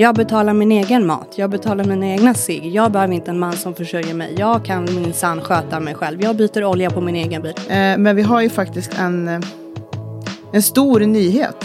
Jag 0.00 0.14
betalar 0.14 0.52
min 0.54 0.72
egen 0.72 1.06
mat. 1.06 1.32
Jag 1.36 1.50
betalar 1.50 1.84
mina 1.84 2.06
egna 2.06 2.34
cigg. 2.34 2.74
Jag 2.74 2.92
behöver 2.92 3.14
inte 3.14 3.30
en 3.30 3.38
man 3.38 3.52
som 3.52 3.74
försörjer 3.74 4.14
mig. 4.14 4.34
Jag 4.38 4.64
kan 4.64 4.84
minsann 4.84 5.40
sköta 5.40 5.80
mig 5.80 5.94
själv. 5.94 6.22
Jag 6.22 6.36
byter 6.36 6.64
olja 6.64 6.90
på 6.90 7.00
min 7.00 7.16
egen 7.16 7.42
bil. 7.42 7.54
Eh, 7.68 7.74
men 7.74 8.16
vi 8.16 8.22
har 8.22 8.40
ju 8.40 8.50
faktiskt 8.50 8.98
en, 8.98 9.28
eh, 9.28 9.40
en 10.52 10.62
stor 10.62 11.00
nyhet 11.00 11.64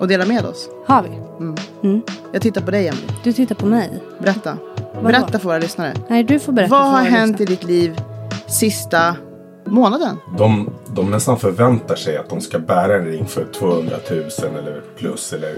att 0.00 0.08
dela 0.08 0.26
med 0.26 0.44
oss. 0.44 0.68
Har 0.86 1.02
vi? 1.02 1.08
Mm. 1.40 1.54
Mm. 1.82 2.02
Jag 2.32 2.42
tittar 2.42 2.60
på 2.60 2.70
dig, 2.70 2.88
Emily. 2.88 3.06
Du 3.24 3.32
tittar 3.32 3.54
på 3.54 3.66
mig. 3.66 4.02
Berätta. 4.18 4.58
Vadå? 4.94 5.08
Berätta 5.08 5.38
för 5.38 5.48
våra 5.48 5.58
lyssnare. 5.58 5.94
Nej, 6.08 6.24
du 6.24 6.38
får 6.38 6.52
berätta. 6.52 6.70
Vad 6.70 6.84
för 6.84 6.90
har 6.90 7.00
våra 7.00 7.10
hänt 7.10 7.40
i 7.40 7.46
lyssnare. 7.46 7.56
ditt 7.56 7.64
liv 7.64 8.00
sista 8.46 9.16
månaden? 9.64 10.16
De, 10.38 10.70
de 10.86 11.10
nästan 11.10 11.38
förväntar 11.38 11.96
sig 11.96 12.16
att 12.16 12.28
de 12.28 12.40
ska 12.40 12.58
bära 12.58 12.96
en 12.96 13.04
ring 13.04 13.26
för 13.26 13.44
200 13.44 13.96
000 14.10 14.20
eller 14.58 14.82
plus. 14.98 15.32
Eller, 15.32 15.54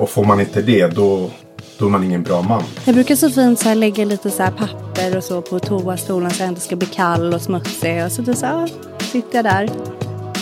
och 0.00 0.10
får 0.10 0.24
man 0.24 0.40
inte 0.40 0.62
det 0.62 0.86
då, 0.86 1.30
då 1.78 1.86
är 1.86 1.90
man 1.90 2.04
ingen 2.04 2.22
bra 2.22 2.42
man. 2.42 2.62
Jag 2.84 2.94
brukar 2.94 3.16
så 3.16 3.30
fint 3.30 3.58
så 3.58 3.68
här 3.68 3.74
lägga 3.74 4.04
lite 4.04 4.30
så 4.30 4.42
här 4.42 4.50
papper 4.50 5.16
och 5.16 5.24
så 5.24 5.42
på 5.42 5.58
toastolen 5.58 6.30
så 6.30 6.42
jag 6.42 6.48
inte 6.48 6.60
ska 6.60 6.76
bli 6.76 6.86
kall 6.86 7.34
och 7.34 7.42
smutsig. 7.42 8.04
Och 8.04 8.12
så, 8.12 8.22
då 8.22 8.34
så 8.34 8.46
här, 8.46 8.70
sitter 9.12 9.38
jag 9.38 9.44
där. 9.44 9.70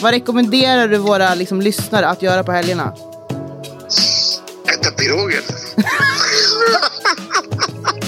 Vad 0.02 0.12
rekommenderar 0.12 0.88
du 0.88 0.98
våra 0.98 1.34
liksom, 1.34 1.60
lyssnare 1.60 2.08
att 2.08 2.22
göra 2.22 2.44
på 2.44 2.52
helgerna? 2.52 2.94
Äta 4.74 4.90
piroger. 4.90 5.40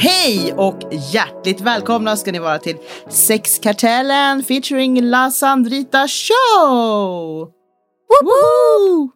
Hej 0.00 0.52
och 0.52 0.78
hjärtligt 1.12 1.60
välkomna 1.60 2.16
ska 2.16 2.32
ni 2.32 2.38
vara 2.38 2.58
till 2.58 2.76
Sexkartellen 3.10 4.42
featuring 4.44 5.02
La 5.02 5.30
Sandrita 5.30 6.08
Show! 6.08 7.52
Woho! 8.22 9.10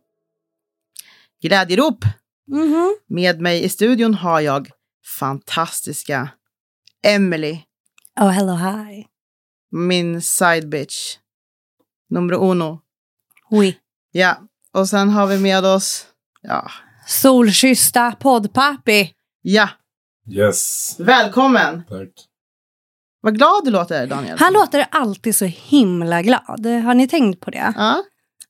Glädjerop! 1.43 2.05
Mhm. 2.49 2.97
Med 3.09 3.41
mig 3.41 3.65
i 3.65 3.69
studion 3.69 4.15
har 4.15 4.41
jag 4.41 4.71
fantastiska 5.19 6.29
Emily, 7.07 7.59
Oh, 8.21 8.29
hello, 8.29 8.53
hi. 8.55 9.07
min 9.71 10.23
side 10.23 10.69
bitch. 10.69 11.17
Nummer 12.11 12.35
uno. 12.35 12.81
Oui. 13.51 13.79
Ja, 14.13 14.37
och 14.73 14.89
sen 14.89 15.11
har 15.11 15.27
vi 15.27 15.39
med 15.39 15.65
oss, 15.65 16.07
ja, 16.43 16.71
Solkyssta 17.07 18.13
poddpappi. 18.13 19.13
ja, 19.43 19.69
Yes. 20.31 20.95
välkommen! 20.99 21.83
Tack. 21.89 22.09
Vad 23.21 23.37
glad 23.39 23.65
du 23.65 23.71
låter 23.71 24.07
Daniel. 24.07 24.39
Han 24.39 24.53
låter 24.53 24.87
alltid 24.91 25.37
så 25.37 25.45
himla 25.45 26.23
glad. 26.23 26.67
Har 26.85 26.95
ni 26.95 27.09
tänkt 27.09 27.41
på 27.41 27.51
det? 27.51 27.73
Ja, 27.77 28.03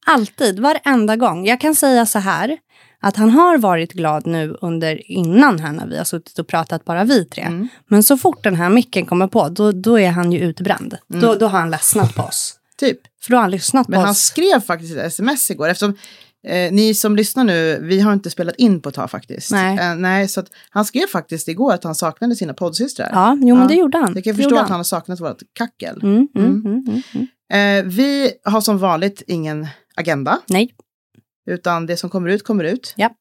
Alltid, 0.07 0.61
varenda 0.61 1.17
gång. 1.17 1.47
Jag 1.47 1.61
kan 1.61 1.75
säga 1.75 2.07
så 2.07 2.19
här, 2.19 2.59
att 3.01 3.17
han 3.17 3.31
har 3.31 3.59
varit 3.59 3.93
glad 3.93 4.27
nu 4.27 4.57
under 4.61 5.11
innan 5.11 5.59
här 5.59 5.73
när 5.73 5.87
vi 5.87 5.99
har 5.99 6.05
suttit 6.05 6.39
och 6.39 6.47
pratat 6.49 6.85
bara 6.85 7.05
vi 7.05 7.25
tre. 7.25 7.43
Mm. 7.43 7.69
Men 7.89 8.03
så 8.03 8.17
fort 8.19 8.43
den 8.45 8.57
här 8.57 8.69
micken 8.69 9.07
kommer 9.07 9.27
på, 9.27 9.49
då, 9.49 9.73
då 9.73 9.99
är 9.99 10.11
han 10.11 10.33
ju 10.33 10.39
utbränd. 10.39 10.97
Då, 11.09 11.35
då 11.35 11.47
har 11.47 11.59
han 11.59 11.71
ledsnat 11.71 12.15
på 12.15 12.23
oss. 12.23 12.55
typ. 12.77 12.99
För 13.23 13.31
då 13.31 13.37
har 13.37 13.43
han 13.43 13.51
lyssnat 13.51 13.89
Men 13.89 13.97
på 13.97 14.01
han 14.01 14.11
oss. 14.11 14.19
skrev 14.19 14.61
faktiskt 14.61 14.97
ett 14.97 15.07
sms 15.07 15.51
igår 15.51 15.69
eftersom 15.69 15.97
eh, 16.47 16.73
ni 16.73 16.95
som 16.95 17.17
lyssnar 17.17 17.45
nu, 17.45 17.79
vi 17.83 18.01
har 18.01 18.13
inte 18.13 18.31
spelat 18.31 18.55
in 18.57 18.81
på 18.81 18.89
ett 18.89 18.95
tag 18.95 19.11
faktiskt. 19.11 19.51
Nej. 19.51 19.79
Eh, 19.79 19.95
nej, 19.97 20.29
så 20.29 20.41
att 20.41 20.47
han 20.71 20.85
skrev 20.85 21.07
faktiskt 21.07 21.49
igår 21.49 21.73
att 21.73 21.85
han 21.85 21.95
saknade 21.95 22.37
sina 22.37 22.55
poddsystrar. 22.55 23.09
Ja, 23.13 23.39
jo 23.41 23.55
men 23.55 23.63
Ja. 23.63 23.69
det 23.69 23.75
gjorde 23.75 23.99
han. 23.99 24.13
Jag 24.15 24.25
kan 24.25 24.37
Det 24.37 24.43
förstå 24.43 24.57
att 24.59 24.69
han 24.69 24.77
har 24.79 24.85
saknat 24.85 25.21
vårt 25.21 25.43
kackel. 25.53 26.01
Mm, 26.03 26.29
mm, 26.35 26.47
Mm. 26.47 26.61
mm, 26.65 26.85
mm, 26.89 27.03
mm. 27.15 27.27
Eh, 27.53 27.93
vi 27.93 28.33
har 28.45 28.61
som 28.61 28.79
vanligt 28.79 29.23
ingen 29.27 29.67
agenda, 29.95 30.41
Nej. 30.49 30.75
utan 31.47 31.87
det 31.87 31.97
som 31.97 32.11
kommer 32.11 32.29
ut 32.29 32.45
kommer 32.45 32.65
ut. 32.65 32.95
Ja. 32.97 33.15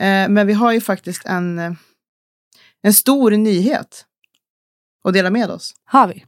Eh, 0.00 0.28
men 0.28 0.46
vi 0.46 0.52
har 0.52 0.72
ju 0.72 0.80
faktiskt 0.80 1.26
en, 1.26 1.58
eh, 1.58 1.72
en 2.82 2.94
stor 2.94 3.30
nyhet 3.30 4.04
att 5.04 5.14
dela 5.14 5.30
med 5.30 5.50
oss. 5.50 5.74
Har 5.84 6.06
vi. 6.08 6.24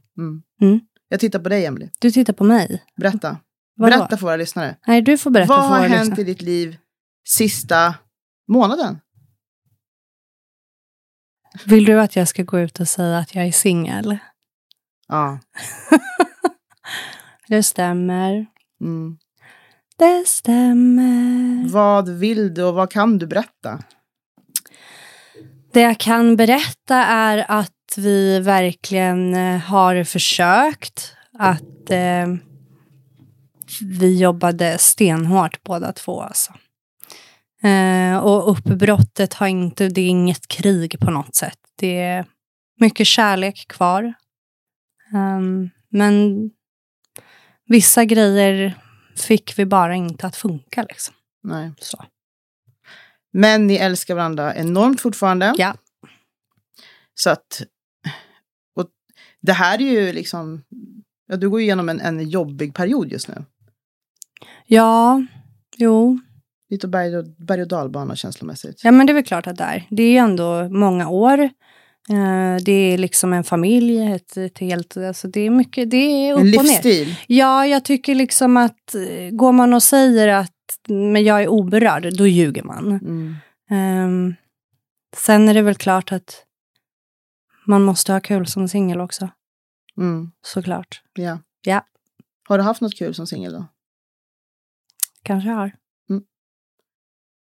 Jag 1.09 1.19
tittar 1.19 1.39
på 1.39 1.49
dig, 1.49 1.65
Emily. 1.65 1.89
Du 1.99 2.11
tittar 2.11 2.33
på 2.33 2.43
mig. 2.43 2.83
Berätta. 2.95 3.37
Vadå? 3.75 3.97
Berätta 3.97 4.17
för 4.17 4.25
våra 4.25 4.35
lyssnare. 4.35 4.75
Nej, 4.87 5.01
du 5.01 5.17
får 5.17 5.31
berätta 5.31 5.53
Vad 5.53 5.63
för 5.63 5.69
har 5.69 5.77
våra 5.79 5.87
hänt 5.87 6.09
lyssnare. 6.09 6.21
i 6.21 6.23
ditt 6.23 6.41
liv 6.41 6.77
sista 7.27 7.95
månaden? 8.47 8.99
Vill 11.65 11.85
du 11.85 11.99
att 12.01 12.15
jag 12.15 12.27
ska 12.27 12.43
gå 12.43 12.59
ut 12.59 12.79
och 12.79 12.87
säga 12.87 13.17
att 13.17 13.35
jag 13.35 13.45
är 13.47 13.51
singel? 13.51 14.17
Ja. 15.07 15.39
Det 17.47 17.63
stämmer. 17.63 18.45
Mm. 18.81 19.17
Det 19.97 20.27
stämmer. 20.27 21.69
Vad 21.69 22.09
vill 22.09 22.53
du 22.53 22.63
och 22.63 22.73
vad 22.73 22.91
kan 22.91 23.17
du 23.17 23.27
berätta? 23.27 23.83
Det 25.73 25.81
jag 25.81 25.99
kan 25.99 26.35
berätta 26.35 26.95
är 27.05 27.45
att 27.47 27.71
vi 27.97 28.39
verkligen 28.39 29.33
eh, 29.35 29.57
har 29.59 30.03
försökt 30.03 31.15
att 31.39 31.89
eh, 31.89 32.27
vi 33.81 34.17
jobbade 34.19 34.77
stenhårt 34.77 35.63
båda 35.63 35.93
två. 35.93 36.21
Alltså. 36.21 36.53
Eh, 37.63 38.17
och 38.17 38.51
uppbrottet 38.51 39.33
har 39.33 39.47
inte, 39.47 39.87
det 39.87 40.01
är 40.01 40.07
inget 40.07 40.47
krig 40.47 40.99
på 40.99 41.11
något 41.11 41.35
sätt. 41.35 41.59
Det 41.75 41.99
är 41.99 42.25
mycket 42.79 43.07
kärlek 43.07 43.67
kvar. 43.67 44.13
Ehm, 45.13 45.69
men 45.89 46.49
vissa 47.65 48.05
grejer 48.05 48.77
fick 49.15 49.59
vi 49.59 49.65
bara 49.65 49.95
inte 49.95 50.27
att 50.27 50.35
funka. 50.35 50.83
Liksom. 50.83 51.15
Nej. 51.43 51.71
Så. 51.79 52.05
Men 53.33 53.67
ni 53.67 53.75
älskar 53.75 54.15
varandra 54.15 54.55
enormt 54.55 55.01
fortfarande. 55.01 55.53
Ja. 55.57 55.75
Så 57.13 57.29
att... 57.29 57.61
Och 58.75 58.89
det 59.41 59.53
här 59.53 59.81
är 59.81 59.91
ju 59.91 60.13
liksom... 60.13 60.63
Ja, 61.27 61.35
du 61.35 61.49
går 61.49 61.59
ju 61.59 61.65
igenom 61.65 61.89
en, 61.89 62.01
en 62.01 62.29
jobbig 62.29 62.75
period 62.75 63.11
just 63.11 63.27
nu. 63.27 63.45
Ja, 64.67 65.23
jo, 65.77 66.19
Lite 66.69 66.87
berg 66.87 67.17
och, 67.17 67.25
berg 67.47 67.61
och 67.61 67.67
dalbana 67.67 68.15
känslomässigt. 68.15 68.81
Ja, 68.83 68.91
men 68.91 69.07
det 69.07 69.11
är 69.11 69.15
väl 69.15 69.23
klart 69.23 69.47
att 69.47 69.55
det 69.57 69.63
är. 69.63 69.87
Det 69.89 70.03
är 70.03 70.11
ju 70.11 70.17
ändå 70.17 70.69
många 70.69 71.09
år. 71.09 71.39
Eh, 72.09 72.55
det 72.65 72.71
är 72.71 72.97
liksom 72.97 73.33
en 73.33 73.43
familj, 73.43 74.11
ett, 74.13 74.37
ett 74.37 74.59
helt, 74.59 74.97
alltså 74.97 75.27
det 75.27 75.39
är 75.41 75.49
mycket, 75.49 75.91
det 75.91 75.97
är 75.97 76.33
upp 76.33 76.39
en 76.39 76.45
och 76.47 76.51
ner. 76.51 76.63
livsstil. 76.63 77.15
Ja, 77.27 77.65
jag 77.65 77.85
tycker 77.85 78.15
liksom 78.15 78.57
att 78.57 78.95
eh, 78.95 79.29
går 79.31 79.51
man 79.51 79.73
och 79.73 79.83
säger 79.83 80.27
att 80.27 80.51
men 80.87 81.23
jag 81.23 81.43
är 81.43 81.47
oberörd, 81.47 82.17
då 82.17 82.27
ljuger 82.27 82.63
man. 82.63 82.91
Mm. 82.91 83.35
Ehm, 83.69 84.35
sen 85.17 85.49
är 85.49 85.53
det 85.53 85.61
väl 85.61 85.75
klart 85.75 86.11
att 86.11 86.45
man 87.67 87.83
måste 87.83 88.13
ha 88.13 88.19
kul 88.19 88.47
som 88.47 88.67
singel 88.67 89.01
också, 89.01 89.29
Mm. 89.97 90.31
såklart. 90.45 91.01
Ja. 91.13 91.39
Ja. 91.61 91.81
Har 92.47 92.57
du 92.57 92.63
haft 92.63 92.81
något 92.81 92.95
kul 92.97 93.13
som 93.15 93.27
singel 93.27 93.53
då? 93.53 93.65
Kanske 95.23 95.49
har. 95.49 95.71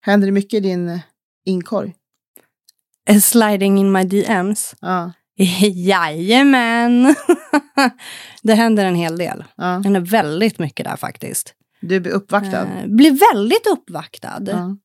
Händer 0.04 0.26
det 0.26 0.32
mycket 0.32 0.54
i 0.54 0.60
din 0.60 0.88
eh, 0.88 1.00
inkorg? 1.44 1.94
Eh, 3.08 3.18
Sliding 3.18 3.78
in 3.78 3.92
my 3.92 4.04
DMs. 4.04 4.74
Ja. 4.80 5.12
Jajamän! 5.74 7.14
det 8.42 8.54
händer 8.54 8.84
en 8.84 8.94
hel 8.94 9.18
del. 9.18 9.44
ja. 9.56 9.64
Det 9.64 9.84
händer 9.84 10.00
väldigt 10.00 10.58
mycket 10.58 10.86
där 10.86 10.96
faktiskt. 10.96 11.54
Du 11.80 12.00
blir 12.00 12.12
uppvaktad? 12.12 12.62
Eh, 12.62 12.86
blir 12.86 13.34
väldigt 13.34 13.66
uppvaktad. 13.66 14.42
Ja. 14.46 14.76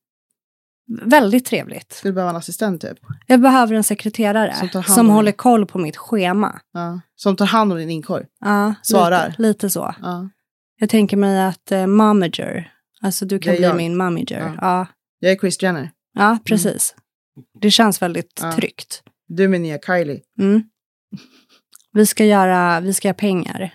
Väldigt 1.02 1.46
trevligt. 1.46 1.92
Skulle 1.92 2.10
du 2.10 2.14
behöva 2.14 2.30
en 2.30 2.36
assistent 2.36 2.80
typ? 2.82 2.98
Jag 3.26 3.40
behöver 3.40 3.74
en 3.74 3.84
sekreterare 3.84 4.54
Som 4.72 4.82
som, 4.82 5.08
håller 5.08 5.32
koll 5.32 5.66
på 5.66 5.78
mitt 5.78 5.96
schema. 5.96 6.60
Ja. 6.72 7.00
Som 7.16 7.36
tar 7.36 7.46
hand 7.46 7.72
om 7.72 7.78
din 7.78 7.90
inkorg? 7.90 8.24
Ja, 8.40 8.74
Svarar. 8.82 9.28
Lite, 9.28 9.42
lite 9.42 9.70
så. 9.70 9.94
Ja. 10.02 10.28
Jag 10.78 10.88
tänker 10.88 11.16
mig 11.16 11.42
att 11.42 11.72
uh, 11.72 11.86
momager, 11.86 12.72
alltså 13.00 13.24
du 13.26 13.38
kan 13.38 13.54
bli 13.54 13.62
jag. 13.62 13.76
min 13.76 13.96
momager. 13.96 14.38
Ja. 14.40 14.54
Ja. 14.60 14.86
Jag 15.18 15.32
är 15.32 15.36
Chris 15.36 15.62
Jenner. 15.62 15.90
ja, 16.14 16.38
precis. 16.44 16.94
Det 17.60 17.70
känns 17.70 18.02
väldigt 18.02 18.38
Ja. 18.42 18.52
tryggt. 18.52 19.02
Du 19.28 19.44
är 19.44 19.48
min 19.48 19.62
nya 19.62 19.78
Kylie. 19.78 20.20
Mm. 20.40 20.62
Vi, 21.92 22.06
ska 22.06 22.24
göra, 22.24 22.80
vi 22.80 22.94
ska 22.94 23.08
göra 23.08 23.14
pengar. 23.14 23.74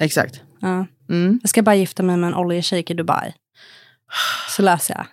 Exakt. 0.00 0.42
Ja. 0.60 0.86
Mm. 1.10 1.38
Jag 1.42 1.50
ska 1.50 1.62
bara 1.62 1.74
gifta 1.74 2.02
mig 2.02 2.16
med 2.16 2.28
en 2.28 2.34
oljeshejk 2.34 2.90
i 2.90 2.94
Dubai. 2.94 3.34
Så 4.56 4.62
löser 4.62 4.94
jag. 4.94 5.06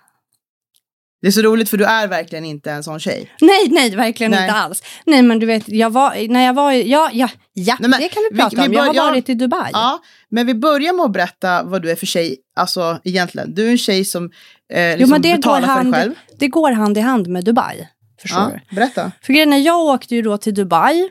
Det 1.22 1.26
är 1.28 1.30
så 1.32 1.42
roligt 1.42 1.68
för 1.68 1.76
du 1.76 1.84
är 1.84 2.08
verkligen 2.08 2.44
inte 2.44 2.70
en 2.72 2.82
sån 2.84 3.00
tjej. 3.00 3.30
Nej, 3.40 3.68
nej, 3.70 3.96
verkligen 3.96 4.30
Nej. 4.30 4.42
inte 4.44 4.52
alls. 4.54 4.82
Nej, 5.06 5.22
men 5.22 5.38
du 5.38 5.46
vet, 5.46 5.68
jag 5.68 5.90
var, 5.90 6.28
när 6.28 6.44
jag 6.46 6.54
var, 6.54 6.72
ja, 6.72 7.10
ja, 7.12 7.28
ja, 7.52 7.76
Nej, 7.80 7.90
men 7.90 8.00
det 8.00 8.08
kan 8.08 8.22
vi 8.22 8.28
vi- 8.32 8.40
prata 8.40 8.56
vi 8.56 8.66
om. 8.68 8.72
Jag 8.72 8.82
har 8.84 8.94
varit 9.10 9.28
i 9.28 9.34
Dubai. 9.34 9.70
Ja, 9.72 10.02
men 10.30 10.46
vi 10.46 10.54
börjar 10.54 10.92
med 10.92 11.04
att 11.04 11.12
berätta 11.12 11.62
vad 11.62 11.82
du 11.82 11.90
är 11.90 11.96
för 11.96 12.06
tjej, 12.06 12.36
alltså 12.56 13.00
egentligen. 13.04 13.54
Du 13.54 13.66
är 13.66 13.70
en 13.70 13.78
tjej 13.78 14.04
som 14.04 14.30
eh, 14.72 14.96
liksom 14.96 15.10
men 15.10 15.22
det 15.22 15.28
går, 15.28 15.36
betalar 15.36 15.60
för 15.60 15.66
dig 15.66 15.74
hand, 15.76 15.94
själv. 15.94 16.14
det 16.38 16.48
går 16.48 16.72
hand 16.72 16.98
i 16.98 17.00
hand 17.00 17.26
med 17.26 17.44
Dubai. 17.44 17.88
Förstår 18.22 18.40
Ja, 18.40 18.60
du? 18.70 18.76
berätta. 18.76 19.12
För 19.22 19.32
grejen 19.32 19.52
är, 19.52 19.58
jag 19.58 19.80
åkte 19.80 20.14
ju 20.14 20.22
då 20.22 20.36
till 20.38 20.54
Dubai. 20.54 21.08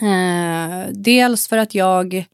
Eh, 0.00 0.88
dels 0.92 1.48
för 1.48 1.58
att 1.58 1.74
jag 1.74 2.24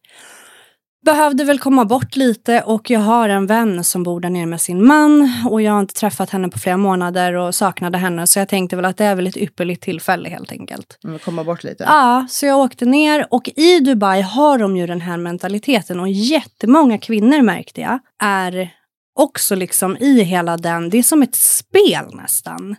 behövde 1.07 1.45
väl 1.45 1.59
komma 1.59 1.85
bort 1.85 2.17
lite 2.17 2.61
och 2.61 2.91
jag 2.91 3.01
har 3.01 3.29
en 3.29 3.47
vän 3.47 3.85
som 3.85 4.03
bor 4.03 4.21
där 4.21 4.31
nere 4.31 4.47
med 4.47 4.61
sin 4.61 4.87
man 4.87 5.33
och 5.51 5.63
jag 5.63 5.73
har 5.73 5.81
inte 5.81 5.95
träffat 5.95 6.31
henne 6.31 6.49
på 6.49 6.59
flera 6.59 6.77
månader 6.77 7.35
och 7.35 7.55
saknade 7.55 7.99
henne 7.99 8.27
så 8.27 8.39
jag 8.39 8.49
tänkte 8.49 8.77
väl 8.77 8.85
att 8.85 8.97
det 8.97 9.05
är 9.05 9.15
väl 9.15 9.27
ett 9.27 9.37
ypperligt 9.37 9.83
tillfälle 9.83 10.29
helt 10.29 10.53
enkelt. 10.53 10.99
Mm, 11.05 11.19
komma 11.19 11.45
bort 11.45 11.65
lite. 11.65 11.85
Ja, 11.85 12.27
så 12.31 12.47
jag 12.47 12.59
åkte 12.59 12.85
ner 12.85 13.27
och 13.31 13.51
i 13.57 13.81
Dubai 13.81 14.23
har 14.23 14.59
de 14.59 14.77
ju 14.77 14.87
den 14.87 15.01
här 15.01 15.17
mentaliteten 15.17 16.01
och 16.01 16.09
jättemånga 16.09 16.99
kvinnor 16.99 17.43
märkte 17.43 17.81
jag 17.81 17.99
är 18.23 18.71
också 19.17 19.55
liksom 19.55 19.97
i 19.97 20.23
hela 20.23 20.57
den, 20.57 20.91
det 20.91 20.99
är 20.99 21.03
som 21.03 21.23
ett 21.23 21.35
spel 21.35 22.05
nästan. 22.13 22.77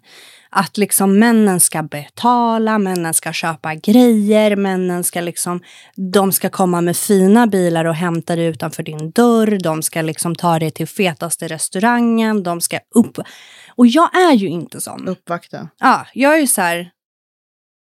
Att 0.50 0.78
liksom 0.78 1.20
männen 1.20 1.60
ska 1.60 1.84
betala, 1.84 2.78
männen 2.78 3.14
ska 3.14 3.34
köpa 3.34 3.76
grejer, 3.76 4.56
männen 4.56 5.04
ska 5.04 5.22
liksom, 5.22 5.62
de 6.14 6.32
ska 6.32 6.50
komma 6.50 6.82
med 6.82 6.98
fina 6.98 7.48
bilar 7.48 7.86
och 7.86 7.96
hämta 7.96 8.36
dig 8.36 8.46
utanför 8.46 8.84
din 8.84 9.12
dörr, 9.12 9.60
de 9.64 9.84
ska 9.84 10.02
liksom 10.02 10.36
ta 10.36 10.60
dig 10.60 10.72
till 10.72 10.88
fetaste 10.88 11.48
restaurangen, 11.48 12.44
de 12.44 12.62
ska 12.62 12.80
upp. 12.96 13.18
Och 13.76 13.88
jag 13.88 14.16
är 14.16 14.34
ju 14.34 14.48
inte 14.48 14.82
sån. 14.82 15.08
Uppvakta. 15.08 15.70
Ja, 15.80 16.06
jag 16.14 16.36
är 16.36 16.40
ju 16.40 16.48
så 16.48 16.62
här. 16.62 16.92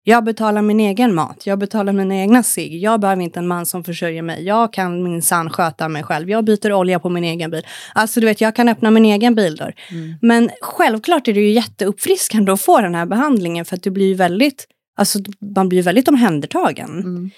Jag 0.06 0.24
betalar 0.24 0.62
min 0.62 0.80
egen 0.80 1.14
mat, 1.14 1.46
jag 1.46 1.58
betalar 1.58 1.92
mina 1.92 2.16
egna 2.16 2.42
cigg. 2.42 2.82
Jag 2.82 3.00
behöver 3.00 3.22
inte 3.22 3.38
en 3.38 3.46
man 3.46 3.66
som 3.66 3.84
försörjer 3.84 4.22
mig. 4.22 4.44
Jag 4.44 4.72
kan 4.72 5.02
minsann 5.02 5.50
sköta 5.50 5.88
mig 5.88 6.02
själv. 6.02 6.30
Jag 6.30 6.44
byter 6.44 6.72
olja 6.72 6.98
på 7.00 7.08
min 7.08 7.24
egen 7.24 7.50
bil. 7.50 7.66
Alltså 7.94 8.20
du 8.20 8.26
vet, 8.26 8.40
jag 8.40 8.56
kan 8.56 8.68
öppna 8.68 8.90
min 8.90 9.04
egen 9.04 9.34
bildörr. 9.34 9.74
Mm. 9.90 10.14
Men 10.22 10.50
självklart 10.60 11.28
är 11.28 11.32
det 11.32 11.40
ju 11.40 11.50
jätteuppfriskande 11.50 12.52
att 12.52 12.60
få 12.60 12.80
den 12.80 12.94
här 12.94 13.06
behandlingen 13.06 13.64
för 13.64 13.76
att 13.76 13.82
du 13.82 13.90
blir 13.90 14.14
väldigt, 14.14 14.66
alltså 14.96 15.18
man 15.56 15.68
blir 15.68 15.82
väldigt 15.82 16.08
omhändertagen. 16.08 16.90
Mm. 16.90 17.30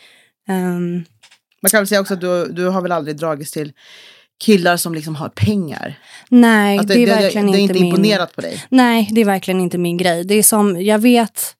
Ehm, 0.48 1.04
Man 1.62 1.70
kan 1.70 1.80
väl 1.80 1.86
säga 1.86 2.00
också 2.00 2.14
att 2.14 2.20
du, 2.20 2.46
du 2.46 2.68
har 2.68 2.82
väl 2.82 2.92
aldrig 2.92 3.16
dragits 3.16 3.50
till 3.50 3.72
killar 4.44 4.76
som 4.76 4.94
liksom 4.94 5.14
har 5.16 5.28
pengar. 5.28 5.98
nej, 6.28 6.78
Att 6.78 6.88
det, 6.88 7.02
är 7.02 7.06
verkligen 7.06 7.46
det 7.52 7.58
är 7.58 7.60
inte 7.60 7.72
inte 7.72 7.74
min... 7.74 7.84
imponerat 7.84 8.34
på 8.34 8.40
dig. 8.40 8.64
Nej, 8.68 9.08
det 9.12 9.20
är 9.20 9.24
verkligen 9.24 9.60
inte 9.60 9.78
min 9.78 9.96
grej. 9.96 10.24
Det 10.24 10.34
är 10.34 10.42
som, 10.42 10.82
jag 10.82 10.98
vet, 10.98 11.54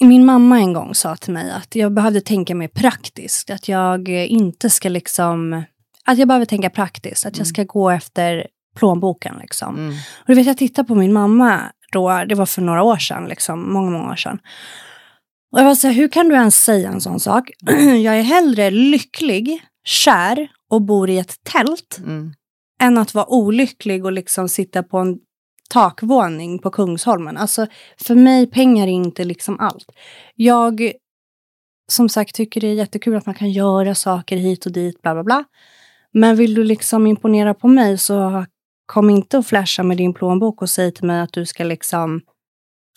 min 0.00 0.24
mamma 0.24 0.58
en 0.58 0.72
gång 0.72 0.94
sa 0.94 1.16
till 1.16 1.32
mig 1.32 1.50
att 1.50 1.76
jag 1.76 1.92
behövde 1.92 2.20
tänka 2.20 2.54
mer 2.54 2.68
praktiskt. 2.68 3.50
Att 3.50 3.68
jag 3.68 4.08
inte 4.08 4.70
ska 4.70 4.88
liksom, 4.88 5.64
att 6.04 6.18
jag 6.18 6.28
behöver 6.28 6.46
tänka 6.46 6.70
praktiskt. 6.70 7.26
Att 7.26 7.38
jag 7.38 7.46
ska 7.46 7.64
gå 7.64 7.90
efter 7.90 8.46
plånboken 8.76 9.34
liksom. 9.40 9.74
Mm. 9.76 9.92
Och 9.92 10.26
du 10.26 10.34
vet, 10.34 10.46
jag 10.46 10.56
tittade 10.58 10.88
på 10.88 10.94
min 10.94 11.12
mamma 11.12 11.60
då, 11.92 12.24
det 12.28 12.34
var 12.34 12.46
för 12.46 12.62
några 12.62 12.82
år 12.82 12.96
sedan, 12.96 13.24
liksom, 13.24 13.72
många, 13.72 13.90
många 13.90 14.10
år 14.10 14.16
sedan. 14.16 14.38
Och 15.52 15.60
jag 15.60 15.64
var 15.64 15.74
så 15.74 15.86
här, 15.86 15.94
hur 15.94 16.08
kan 16.08 16.28
du 16.28 16.34
ens 16.34 16.64
säga 16.64 16.88
en 16.88 17.00
sån 17.00 17.20
sak? 17.20 17.50
jag 18.04 18.18
är 18.18 18.22
hellre 18.22 18.70
lycklig, 18.70 19.62
kär 19.84 20.48
och 20.70 20.82
bor 20.82 21.10
i 21.10 21.18
ett 21.18 21.34
tält 21.44 21.98
Mm. 21.98 22.32
än 22.82 22.98
att 22.98 23.14
vara 23.14 23.26
olycklig 23.32 24.04
och 24.04 24.12
liksom 24.12 24.48
sitta 24.48 24.82
på 24.82 24.98
en 24.98 25.18
takvåning 25.70 26.58
på 26.58 26.70
Kungsholmen. 26.70 27.36
Alltså, 27.36 27.66
för 27.96 28.14
mig, 28.14 28.46
pengar 28.46 28.86
är 28.86 28.90
inte 28.90 29.24
liksom 29.24 29.60
allt. 29.60 29.86
Jag, 30.34 30.92
som 31.92 32.08
sagt, 32.08 32.34
tycker 32.34 32.60
det 32.60 32.66
är 32.66 32.74
jättekul 32.74 33.16
att 33.16 33.26
man 33.26 33.34
kan 33.34 33.50
göra 33.50 33.94
saker 33.94 34.36
hit 34.36 34.66
och 34.66 34.72
dit, 34.72 35.02
bla 35.02 35.14
bla 35.14 35.24
bla. 35.24 35.44
Men 36.12 36.36
vill 36.36 36.54
du 36.54 36.64
liksom 36.64 37.06
imponera 37.06 37.54
på 37.54 37.68
mig 37.68 37.98
så 37.98 38.46
kom 38.86 39.10
inte 39.10 39.38
och 39.38 39.46
flasha 39.46 39.82
med 39.82 39.96
din 39.96 40.14
plånbok 40.14 40.62
och 40.62 40.70
säg 40.70 40.92
till 40.92 41.04
mig 41.04 41.20
att 41.20 41.32
du 41.32 41.46
ska 41.46 41.64
liksom, 41.64 42.20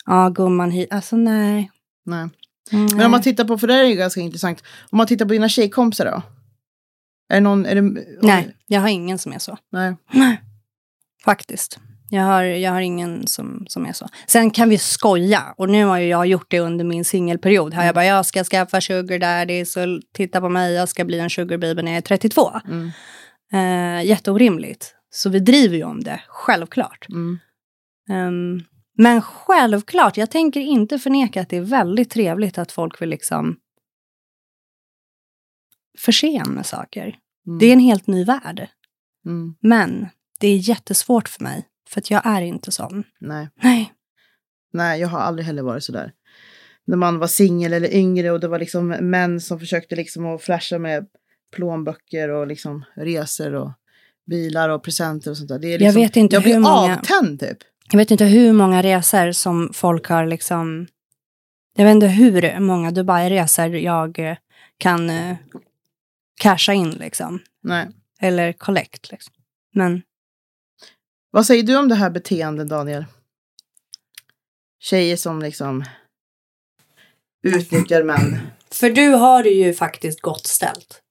ja 0.05 0.29
gumman 0.29 0.71
hit, 0.71 0.93
alltså 0.93 1.15
nej. 1.15 1.71
Nej. 2.05 2.29
Mm, 2.71 2.87
Men 2.95 3.05
om 3.05 3.11
man 3.11 3.21
tittar 3.21 3.45
på, 3.45 3.57
för 3.57 3.67
det 3.67 3.73
här 3.73 3.83
är 3.83 3.87
ju 3.87 3.95
ganska 3.95 4.21
intressant. 4.21 4.63
Om 4.89 4.97
man 4.97 5.07
tittar 5.07 5.25
på 5.25 5.33
dina 5.33 5.49
tjejkompisar 5.49 6.05
då? 6.05 6.21
Är 7.29 7.35
det 7.35 7.39
någon, 7.39 7.65
är 7.65 7.75
det, 7.75 7.81
nej, 8.21 8.55
jag 8.67 8.81
har 8.81 8.87
ingen 8.87 9.19
som 9.19 9.33
är 9.33 9.39
så. 9.39 9.57
Nej. 9.71 9.95
Nej, 10.11 10.41
faktiskt. 11.25 11.79
Jag 12.13 12.23
har, 12.23 12.43
jag 12.43 12.71
har 12.71 12.81
ingen 12.81 13.27
som, 13.27 13.65
som 13.67 13.85
är 13.85 13.93
så. 13.93 14.07
Sen 14.27 14.51
kan 14.51 14.69
vi 14.69 14.77
skoja. 14.77 15.53
Och 15.57 15.69
nu 15.69 15.85
har 15.85 15.97
ju 15.97 16.07
jag 16.07 16.25
gjort 16.25 16.51
det 16.51 16.59
under 16.59 16.85
min 16.85 17.05
singelperiod. 17.05 17.73
Här 17.73 17.85
jag 17.85 17.95
bara, 17.95 18.05
jag 18.05 18.25
ska 18.25 18.43
skaffa 18.43 18.81
sugar 18.81 19.19
daddy, 19.19 19.65
så 19.65 20.01
titta 20.11 20.41
på 20.41 20.49
mig, 20.49 20.73
jag 20.73 20.89
ska 20.89 21.05
bli 21.05 21.19
en 21.19 21.29
sugar 21.29 21.57
baby 21.57 21.81
när 21.81 21.91
jag 21.91 21.97
är 21.97 22.01
32. 22.01 22.51
Mm. 22.67 22.91
Eh, 23.53 24.05
jätteorimligt. 24.05 24.95
Så 25.09 25.29
vi 25.29 25.39
driver 25.39 25.77
ju 25.77 25.83
om 25.83 26.03
det, 26.03 26.21
självklart. 26.27 27.05
Mm. 27.09 27.39
Ehm, 28.09 28.63
men 28.97 29.21
självklart, 29.21 30.17
jag 30.17 30.31
tänker 30.31 30.59
inte 30.59 30.99
förneka 30.99 31.41
att 31.41 31.49
det 31.49 31.57
är 31.57 31.61
väldigt 31.61 32.09
trevligt 32.09 32.57
att 32.57 32.71
folk 32.71 33.01
vill 33.01 33.09
liksom 33.09 33.55
förse 35.99 36.43
med 36.45 36.65
saker. 36.65 37.15
Mm. 37.47 37.59
Det 37.59 37.65
är 37.65 37.73
en 37.73 37.79
helt 37.79 38.07
ny 38.07 38.23
värld. 38.23 38.67
Mm. 39.25 39.55
Men 39.61 40.07
det 40.39 40.47
är 40.47 40.57
jättesvårt 40.57 41.29
för 41.29 41.43
mig. 41.43 41.69
För 41.93 41.99
att 42.01 42.11
jag 42.11 42.21
är 42.25 42.41
inte 42.41 42.71
sån. 42.71 43.03
Nej. 43.19 43.49
Nej. 43.63 43.93
Nej, 44.73 45.01
jag 45.01 45.07
har 45.07 45.19
aldrig 45.19 45.45
heller 45.45 45.61
varit 45.63 45.83
sådär. 45.83 46.11
När 46.85 46.97
man 46.97 47.19
var 47.19 47.27
singel 47.27 47.73
eller 47.73 47.93
yngre 47.95 48.31
och 48.31 48.39
det 48.39 48.47
var 48.47 48.59
liksom 48.59 48.87
män 48.87 49.41
som 49.41 49.59
försökte 49.59 49.95
liksom 49.95 50.25
att 50.25 50.41
flasha 50.41 50.79
med 50.79 51.07
plånböcker 51.55 52.29
och 52.29 52.47
liksom 52.47 52.83
resor 52.95 53.53
och 53.53 53.71
bilar 54.29 54.69
och 54.69 54.83
presenter 54.83 55.31
och 55.31 55.37
sånt 55.37 55.49
där. 55.49 55.59
Det 55.59 55.67
är 55.67 55.71
Jag 55.71 55.79
liksom, 55.81 56.01
vet 56.01 56.15
inte 56.15 56.35
jag 56.35 56.43
blir 56.43 56.53
hur 56.53 56.59
många- 56.59 56.97
avtänd 56.97 57.39
typ. 57.39 57.57
Jag 57.91 57.97
vet 57.97 58.11
inte 58.11 58.25
hur 58.25 58.53
många 58.53 58.81
resor 58.83 59.31
som 59.31 59.69
folk 59.73 60.07
har 60.07 60.25
liksom... 60.25 60.87
Jag 61.75 61.85
vet 61.85 61.91
inte 61.95 62.07
hur 62.07 62.59
många 62.59 62.91
Dubai-resor 62.91 63.65
jag 63.77 64.19
eh, 64.19 64.37
kan 64.77 65.09
eh, 65.09 65.35
casha 66.41 66.73
in 66.73 66.89
liksom. 66.91 67.39
Nej. 67.63 67.87
Eller 68.21 68.53
collect 68.53 69.11
liksom. 69.11 69.33
Men 69.73 70.01
Vad 71.33 71.45
säger 71.45 71.63
du 71.63 71.77
om 71.77 71.89
det 71.89 71.95
här 71.95 72.09
beteendet 72.09 72.69
Daniel? 72.69 73.05
Tjejer 74.79 75.17
som 75.17 75.41
liksom 75.41 75.83
utnyttjar 77.43 78.03
män. 78.03 78.39
För 78.71 78.89
du 78.89 79.09
har 79.09 79.43
det 79.43 79.49
ju 79.49 79.73
faktiskt 79.73 80.21
gott 80.21 80.47
ställt. 80.47 81.01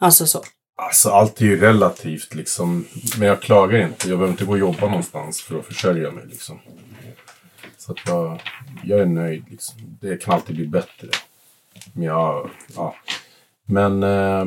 Alltså 0.00 0.26
så. 0.26 0.44
Alltså 0.76 1.10
allt 1.10 1.40
är 1.40 1.44
ju 1.44 1.60
relativt 1.60 2.34
liksom. 2.34 2.86
Men 3.18 3.28
jag 3.28 3.42
klagar 3.42 3.78
inte. 3.78 4.08
Jag 4.08 4.18
behöver 4.18 4.32
inte 4.32 4.44
gå 4.44 4.52
och 4.52 4.58
jobba 4.58 4.86
någonstans 4.86 5.42
för 5.42 5.58
att 5.58 5.66
försörja 5.66 6.10
mig 6.10 6.26
liksom. 6.26 6.58
Så 7.78 7.92
att 7.92 7.98
jag, 8.06 8.42
jag 8.84 9.00
är 9.00 9.06
nöjd 9.06 9.44
liksom. 9.50 9.98
Det 10.00 10.16
kan 10.16 10.34
alltid 10.34 10.56
bli 10.56 10.66
bättre. 10.66 11.08
Men 11.92 12.02
jag, 12.02 12.50
ja. 12.76 12.96
Men 13.64 14.02
eh, 14.02 14.44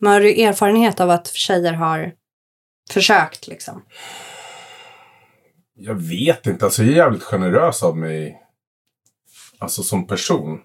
Men 0.00 0.12
har 0.12 0.20
du 0.20 0.42
erfarenhet 0.42 1.00
av 1.00 1.10
att 1.10 1.26
tjejer 1.26 1.72
har 1.72 2.12
försökt 2.90 3.46
liksom? 3.46 3.82
Jag 5.78 5.94
vet 5.94 6.46
inte. 6.46 6.64
Alltså 6.64 6.82
jag 6.82 6.92
är 6.92 6.96
jävligt 6.96 7.22
generös 7.22 7.82
av 7.82 7.96
mig. 7.96 8.42
Alltså 9.58 9.82
som 9.82 10.06
person. 10.06 10.60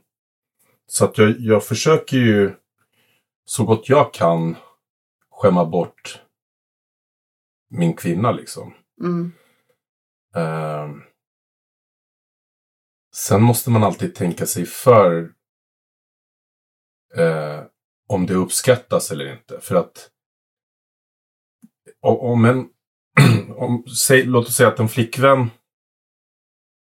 Så 0.87 1.05
att 1.05 1.17
jag, 1.17 1.39
jag 1.39 1.65
försöker 1.65 2.17
ju 2.17 2.55
så 3.45 3.65
gott 3.65 3.89
jag 3.89 4.13
kan 4.13 4.55
skämma 5.29 5.65
bort 5.65 6.21
min 7.69 7.93
kvinna 7.93 8.31
liksom. 8.31 8.73
Mm. 9.01 9.31
Ehm, 10.35 11.01
sen 13.15 13.43
måste 13.43 13.69
man 13.69 13.83
alltid 13.83 14.15
tänka 14.15 14.45
sig 14.45 14.65
för 14.65 15.33
eh, 17.15 17.63
om 18.07 18.25
det 18.25 18.33
uppskattas 18.33 19.11
eller 19.11 19.33
inte. 19.33 19.59
För 19.61 19.75
att 19.75 20.09
om 22.01 22.45
en, 22.45 22.69
om, 23.57 23.85
säg, 23.87 24.25
låt 24.25 24.47
oss 24.47 24.55
säga 24.55 24.69
att 24.69 24.79
en 24.79 24.89
flickvän 24.89 25.49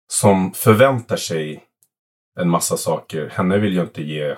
som 0.07 0.53
förväntar 0.53 1.17
sig 1.17 1.63
en 2.39 2.49
massa 2.49 2.77
saker, 2.77 3.29
henne 3.29 3.57
vill 3.57 3.75
jag 3.75 3.85
inte 3.85 4.03
ge, 4.03 4.37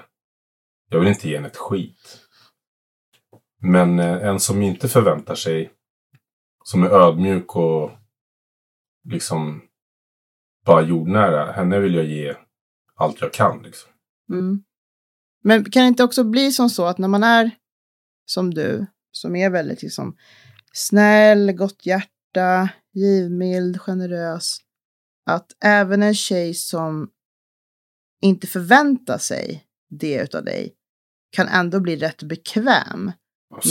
jag 0.90 1.00
vill 1.00 1.10
inte 1.10 1.30
ge 1.30 1.36
henne 1.36 1.48
ett 1.48 1.58
skit. 1.58 2.20
Men 3.62 4.00
eh, 4.00 4.28
en 4.28 4.40
som 4.40 4.62
inte 4.62 4.90
förväntar 4.90 5.36
sig, 5.36 5.72
som 6.64 6.84
är 6.84 6.90
ödmjuk 6.90 7.56
och 7.56 7.92
liksom 9.04 9.62
bara 10.66 10.82
jordnära, 10.82 11.52
henne 11.52 11.80
vill 11.80 11.96
jag 11.96 12.06
ge 12.06 12.36
allt 12.96 13.22
jag 13.22 13.34
kan. 13.34 13.64
Liksom. 13.64 13.92
Mm. 14.32 14.64
Men 15.44 15.72
kan 15.72 15.82
det 15.82 15.88
inte 15.88 16.04
också 16.04 16.24
bli 16.24 16.52
som 16.52 16.70
så 16.70 16.86
att 16.86 16.98
när 16.98 17.08
man 17.08 17.24
är 17.24 17.52
som 18.26 18.54
du, 18.54 18.86
som 19.12 19.36
är 19.36 19.50
väldigt 19.50 19.84
liksom 19.84 20.18
snäll, 20.74 21.52
gott 21.52 21.86
hjärta, 21.86 22.70
givmild, 22.94 23.82
generös, 23.82 24.58
att 25.26 25.48
även 25.64 26.04
en 26.04 26.16
tjej 26.16 26.54
som 26.54 27.10
inte 28.22 28.48
förväntar 28.48 29.18
sig 29.18 29.66
det 29.90 30.16
utav 30.16 30.44
dig 30.44 30.74
kan 31.32 31.48
ändå 31.48 31.80
bli 31.80 31.96
rätt 31.96 32.24
bekväm 32.24 33.12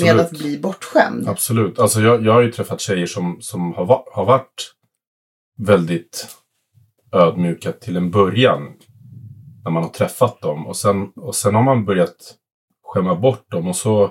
med 0.03 0.21
att 0.21 0.31
bli 0.31 0.59
bortskämd. 0.59 1.29
Absolut. 1.29 1.79
Alltså 1.79 2.01
jag, 2.01 2.27
jag 2.27 2.33
har 2.33 2.41
ju 2.41 2.53
träffat 2.53 2.81
tjejer 2.81 3.07
som, 3.07 3.39
som 3.41 3.73
har, 3.73 3.87
va, 3.87 4.05
har 4.13 4.25
varit 4.25 4.75
väldigt 5.59 6.27
ödmjuka 7.13 7.73
till 7.73 7.97
en 7.97 8.11
början. 8.11 8.73
När 9.65 9.71
man 9.71 9.83
har 9.83 9.91
träffat 9.91 10.41
dem. 10.41 10.67
Och 10.67 10.77
sen, 10.77 11.13
och 11.17 11.35
sen 11.35 11.55
har 11.55 11.63
man 11.63 11.85
börjat 11.85 12.35
skämma 12.83 13.15
bort 13.15 13.51
dem. 13.51 13.69
Och 13.69 13.77
så 13.77 14.11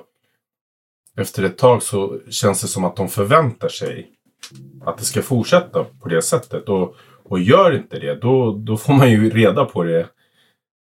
efter 1.18 1.44
ett 1.44 1.58
tag 1.58 1.84
så 1.84 2.20
känns 2.30 2.62
det 2.62 2.68
som 2.68 2.84
att 2.86 2.96
de 2.96 3.10
förväntar 3.10 3.70
sig 3.70 4.12
att 4.86 4.98
det 4.98 5.04
ska 5.04 5.22
fortsätta 5.22 5.84
på 5.84 6.10
det 6.10 6.22
sättet. 6.22 6.70
Och, 6.70 6.96
och 7.24 7.40
gör 7.40 7.72
inte 7.76 8.00
det, 8.00 8.16
då, 8.16 8.52
då 8.58 8.78
får 8.78 8.94
man 8.94 9.12
ju 9.12 9.30
reda 9.30 9.66
på 9.66 9.84
det 9.84 10.10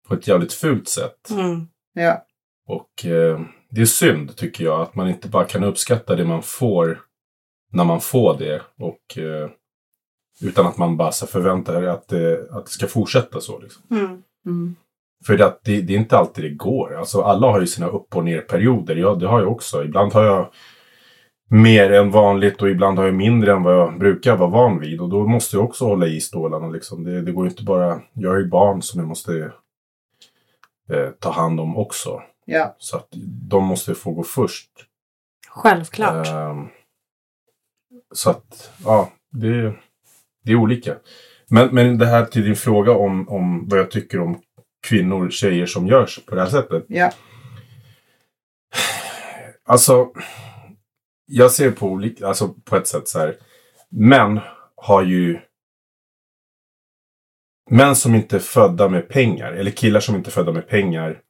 på 0.07 0.13
ett 0.13 0.27
jävligt 0.27 0.53
fult 0.53 0.87
sätt. 0.87 1.29
Mm. 1.29 1.67
Ja. 1.93 2.25
Och 2.67 3.05
eh, 3.05 3.41
det 3.69 3.81
är 3.81 3.85
synd 3.85 4.35
tycker 4.35 4.63
jag 4.63 4.81
att 4.81 4.95
man 4.95 5.09
inte 5.09 5.27
bara 5.27 5.45
kan 5.45 5.63
uppskatta 5.63 6.15
det 6.15 6.25
man 6.25 6.43
får 6.43 7.01
när 7.71 7.83
man 7.83 8.01
får 8.01 8.37
det. 8.37 8.61
Och, 8.77 9.17
eh, 9.17 9.49
utan 10.41 10.67
att 10.67 10.77
man 10.77 10.97
bara 10.97 11.11
förväntar 11.11 11.73
sig 11.81 11.89
att, 11.89 12.07
det- 12.07 12.51
att 12.51 12.65
det 12.65 12.71
ska 12.71 12.87
fortsätta 12.87 13.41
så. 13.41 13.59
Liksom. 13.59 13.83
Mm. 13.91 14.23
Mm. 14.45 14.75
För 15.25 15.37
det, 15.37 15.45
att 15.45 15.63
det, 15.63 15.81
det 15.81 15.93
är 15.93 15.97
inte 15.97 16.17
alltid 16.17 16.43
det 16.43 16.55
går. 16.55 16.97
Alltså 16.97 17.21
alla 17.21 17.47
har 17.47 17.59
ju 17.59 17.67
sina 17.67 17.87
upp 17.87 18.15
och 18.15 18.25
ner 18.25 18.41
perioder. 18.41 18.95
Ja, 18.95 19.15
det 19.15 19.27
har 19.27 19.39
jag 19.39 19.51
också. 19.51 19.83
Ibland 19.83 20.13
har 20.13 20.23
jag 20.23 20.49
mer 21.49 21.91
än 21.91 22.11
vanligt 22.11 22.61
och 22.61 22.69
ibland 22.69 22.97
har 22.97 23.05
jag 23.05 23.15
mindre 23.15 23.51
än 23.51 23.63
vad 23.63 23.75
jag 23.75 23.99
brukar 23.99 24.35
vara 24.35 24.49
van 24.49 24.79
vid. 24.79 25.01
Och 25.01 25.09
då 25.09 25.27
måste 25.27 25.55
jag 25.55 25.65
också 25.65 25.85
hålla 25.85 26.07
i 26.07 26.21
stålarna. 26.21 26.67
Liksom. 26.67 27.03
Det, 27.03 27.21
det 27.21 27.31
går 27.31 27.45
ju 27.45 27.49
inte 27.49 27.63
bara... 27.63 28.01
Jag 28.13 28.29
har 28.29 28.37
ju 28.37 28.47
barn 28.47 28.81
som 28.81 28.99
jag 28.99 29.07
måste 29.07 29.51
eh, 30.91 31.09
ta 31.19 31.31
hand 31.31 31.59
om 31.59 31.77
också. 31.77 32.21
Ja. 32.45 32.75
Så 32.77 32.97
att 32.97 33.07
de 33.49 33.63
måste 33.63 33.95
få 33.95 34.11
gå 34.11 34.23
först. 34.23 34.69
Självklart. 35.49 36.27
Ehm, 36.27 36.67
så 38.13 38.29
att, 38.29 38.71
ja, 38.85 39.11
det, 39.31 39.73
det 40.43 40.51
är 40.51 40.55
olika. 40.55 40.95
Men, 41.49 41.75
men 41.75 41.97
det 41.97 42.05
här 42.05 42.25
till 42.25 42.43
din 42.43 42.55
fråga 42.55 42.91
om, 42.91 43.29
om 43.29 43.67
vad 43.67 43.79
jag 43.79 43.91
tycker 43.91 44.19
om 44.19 44.41
kvinnor, 44.87 45.29
tjejer 45.29 45.65
som 45.65 45.87
görs 45.87 46.19
på 46.25 46.35
det 46.35 46.41
här 46.41 46.49
sättet. 46.49 46.85
Ja. 46.87 47.11
Alltså, 49.65 50.11
jag 51.25 51.51
ser 51.51 51.71
på, 51.71 51.87
olika, 51.87 52.27
alltså 52.27 52.47
på 52.47 52.75
ett 52.75 52.87
sätt 52.87 53.07
så 53.07 53.19
här. 53.19 53.35
Män 53.91 54.39
har 54.75 55.03
ju... 55.03 55.39
Män 57.69 57.95
som 57.95 58.15
inte 58.15 58.35
är 58.35 58.39
födda 58.39 58.89
med 58.89 59.09
pengar, 59.09 59.51
eller 59.51 59.71
killar 59.71 59.99
som 59.99 60.15
inte 60.15 60.29
är 60.29 60.31
födda 60.31 60.51
med 60.51 60.67
pengar. 60.67 61.21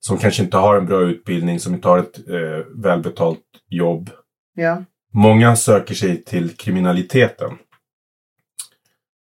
Som 0.00 0.18
kanske 0.18 0.42
inte 0.42 0.56
har 0.56 0.76
en 0.76 0.86
bra 0.86 1.00
utbildning, 1.02 1.60
som 1.60 1.74
inte 1.74 1.88
har 1.88 1.98
ett 1.98 2.28
eh, 2.28 2.66
välbetalt 2.82 3.44
jobb. 3.68 4.10
Ja. 4.54 4.84
Många 5.12 5.56
söker 5.56 5.94
sig 5.94 6.24
till 6.24 6.56
kriminaliteten. 6.56 7.58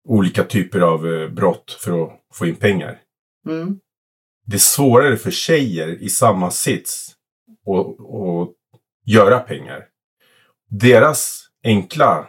Olika 0.09 0.45
typer 0.45 0.81
av 0.81 1.13
eh, 1.13 1.29
brott 1.29 1.71
för 1.81 2.05
att 2.05 2.11
få 2.35 2.47
in 2.47 2.57
pengar. 2.57 3.01
Mm. 3.47 3.81
Det 4.47 4.57
är 4.57 4.59
svårare 4.59 5.17
för 5.17 5.31
tjejer 5.31 5.89
i 5.89 6.09
samma 6.09 6.51
sits 6.51 7.17
att, 7.67 7.87
att 7.87 8.55
göra 9.05 9.41
pengar. 9.41 9.89
Deras 10.69 11.49
enkla 11.65 12.27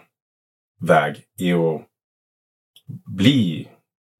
väg 0.79 1.23
är 1.37 1.75
att 1.75 1.81
bli 3.15 3.67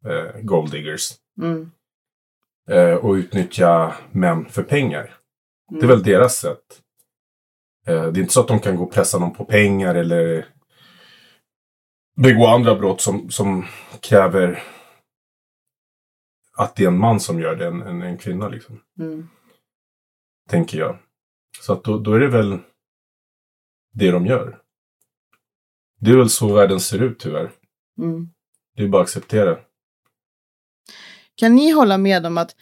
eh, 0.05 0.41
golddiggers. 0.41 1.13
Mm. 1.41 1.71
Eh, 2.69 2.95
och 2.95 3.13
utnyttja 3.13 3.95
män 4.11 4.49
för 4.49 4.63
pengar. 4.63 5.13
Det 5.69 5.85
är 5.85 5.87
väl 5.87 6.03
deras 6.03 6.35
sätt. 6.37 6.81
Eh, 7.87 8.03
det 8.03 8.19
är 8.19 8.21
inte 8.21 8.33
så 8.33 8.41
att 8.41 8.47
de 8.47 8.59
kan 8.59 8.75
gå 8.75 8.83
och 8.83 8.93
pressa 8.93 9.19
någon 9.19 9.33
på 9.33 9.45
pengar 9.45 9.95
eller 9.95 10.45
begå 12.21 12.47
andra 12.47 12.75
brott 12.75 13.01
som, 13.01 13.29
som 13.29 13.65
kräver 14.01 14.63
att 16.57 16.75
det 16.75 16.83
är 16.83 16.87
en 16.87 16.99
man 16.99 17.19
som 17.19 17.39
gör 17.39 17.55
det, 17.55 17.67
en, 17.67 17.81
en, 17.81 18.01
en 18.01 18.17
kvinna 18.17 18.47
liksom. 18.47 18.81
Mm. 18.99 19.29
Tänker 20.49 20.77
jag. 20.77 20.97
Så 21.61 21.73
att 21.73 21.83
då, 21.83 21.97
då 21.99 22.13
är 22.13 22.19
det 22.19 22.27
väl 22.27 22.59
det 23.93 24.11
de 24.11 24.25
gör. 24.25 24.61
Det 25.99 26.11
är 26.11 26.17
väl 26.17 26.29
så 26.29 26.53
världen 26.53 26.79
ser 26.79 27.03
ut 27.03 27.19
tyvärr. 27.19 27.51
Mm. 27.97 28.29
Det 28.75 28.83
är 28.83 28.87
bara 28.87 29.01
att 29.01 29.07
acceptera. 29.07 29.57
Kan 31.35 31.55
ni 31.55 31.71
hålla 31.71 31.97
med 31.97 32.25
om 32.25 32.37
att 32.37 32.55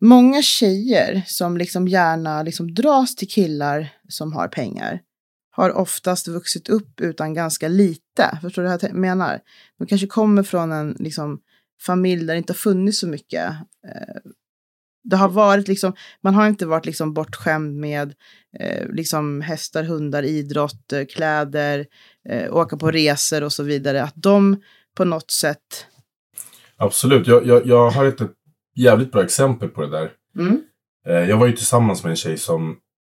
många 0.00 0.42
tjejer 0.42 1.22
som 1.26 1.56
liksom 1.56 1.88
gärna 1.88 2.42
liksom 2.42 2.74
dras 2.74 3.16
till 3.16 3.28
killar 3.28 3.88
som 4.08 4.32
har 4.32 4.48
pengar 4.48 5.00
har 5.50 5.70
oftast 5.70 6.28
vuxit 6.28 6.68
upp 6.68 7.00
utan 7.00 7.34
ganska 7.34 7.68
lite. 7.68 8.38
Förstår 8.42 8.62
du 8.62 8.68
vad 8.68 8.82
jag 8.82 8.94
menar? 8.94 9.40
De 9.78 9.86
kanske 9.86 10.06
kommer 10.06 10.42
från 10.42 10.72
en 10.72 10.96
liksom, 10.98 11.40
familj 11.80 12.24
där 12.26 12.34
det 12.34 12.38
inte 12.38 12.52
har 12.52 12.56
funnits 12.58 12.98
så 12.98 13.06
mycket. 13.06 13.50
Eh, 13.86 14.20
Det 15.04 15.16
har 15.16 15.28
varit 15.28 15.68
liksom, 15.68 15.92
man 16.22 16.34
har 16.34 16.48
inte 16.48 16.66
varit 16.66 16.86
liksom 16.86 17.14
bortskämd 17.14 17.76
med 17.76 18.14
eh, 18.58 18.88
liksom 18.88 19.40
hästar, 19.40 19.84
hundar, 19.84 20.22
idrott, 20.22 20.92
eh, 20.92 21.04
kläder, 21.06 21.86
eh, 22.28 22.56
åka 22.56 22.76
på 22.76 22.90
resor 22.90 23.42
och 23.42 23.52
så 23.52 23.62
vidare. 23.62 24.02
Att 24.02 24.14
de 24.16 24.62
på 24.96 25.04
något 25.04 25.30
sätt 25.30 25.86
Absolut. 26.76 27.26
Jag, 27.26 27.46
jag, 27.46 27.66
jag 27.66 27.90
har 27.90 28.04
ett, 28.04 28.20
ett 28.20 28.30
jävligt 28.74 29.12
bra 29.12 29.24
exempel 29.24 29.68
på 29.68 29.82
det 29.82 29.90
där. 29.90 30.10
Mm. 30.38 30.62
Jag 31.04 31.36
var 31.36 31.46
ju 31.46 31.52
tillsammans 31.52 32.02
med 32.02 32.10
en 32.10 32.16
tjej 32.16 32.38
som 32.38 32.76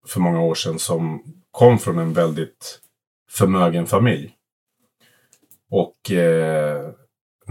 för 0.07 0.19
många 0.19 0.41
år 0.41 0.55
sedan 0.55 0.79
som 0.79 1.23
kom 1.51 1.79
från 1.79 1.99
en 1.99 2.13
väldigt 2.13 2.79
förmögen 3.29 3.85
familj. 3.85 4.33
Och 5.69 6.11
eh, 6.11 6.89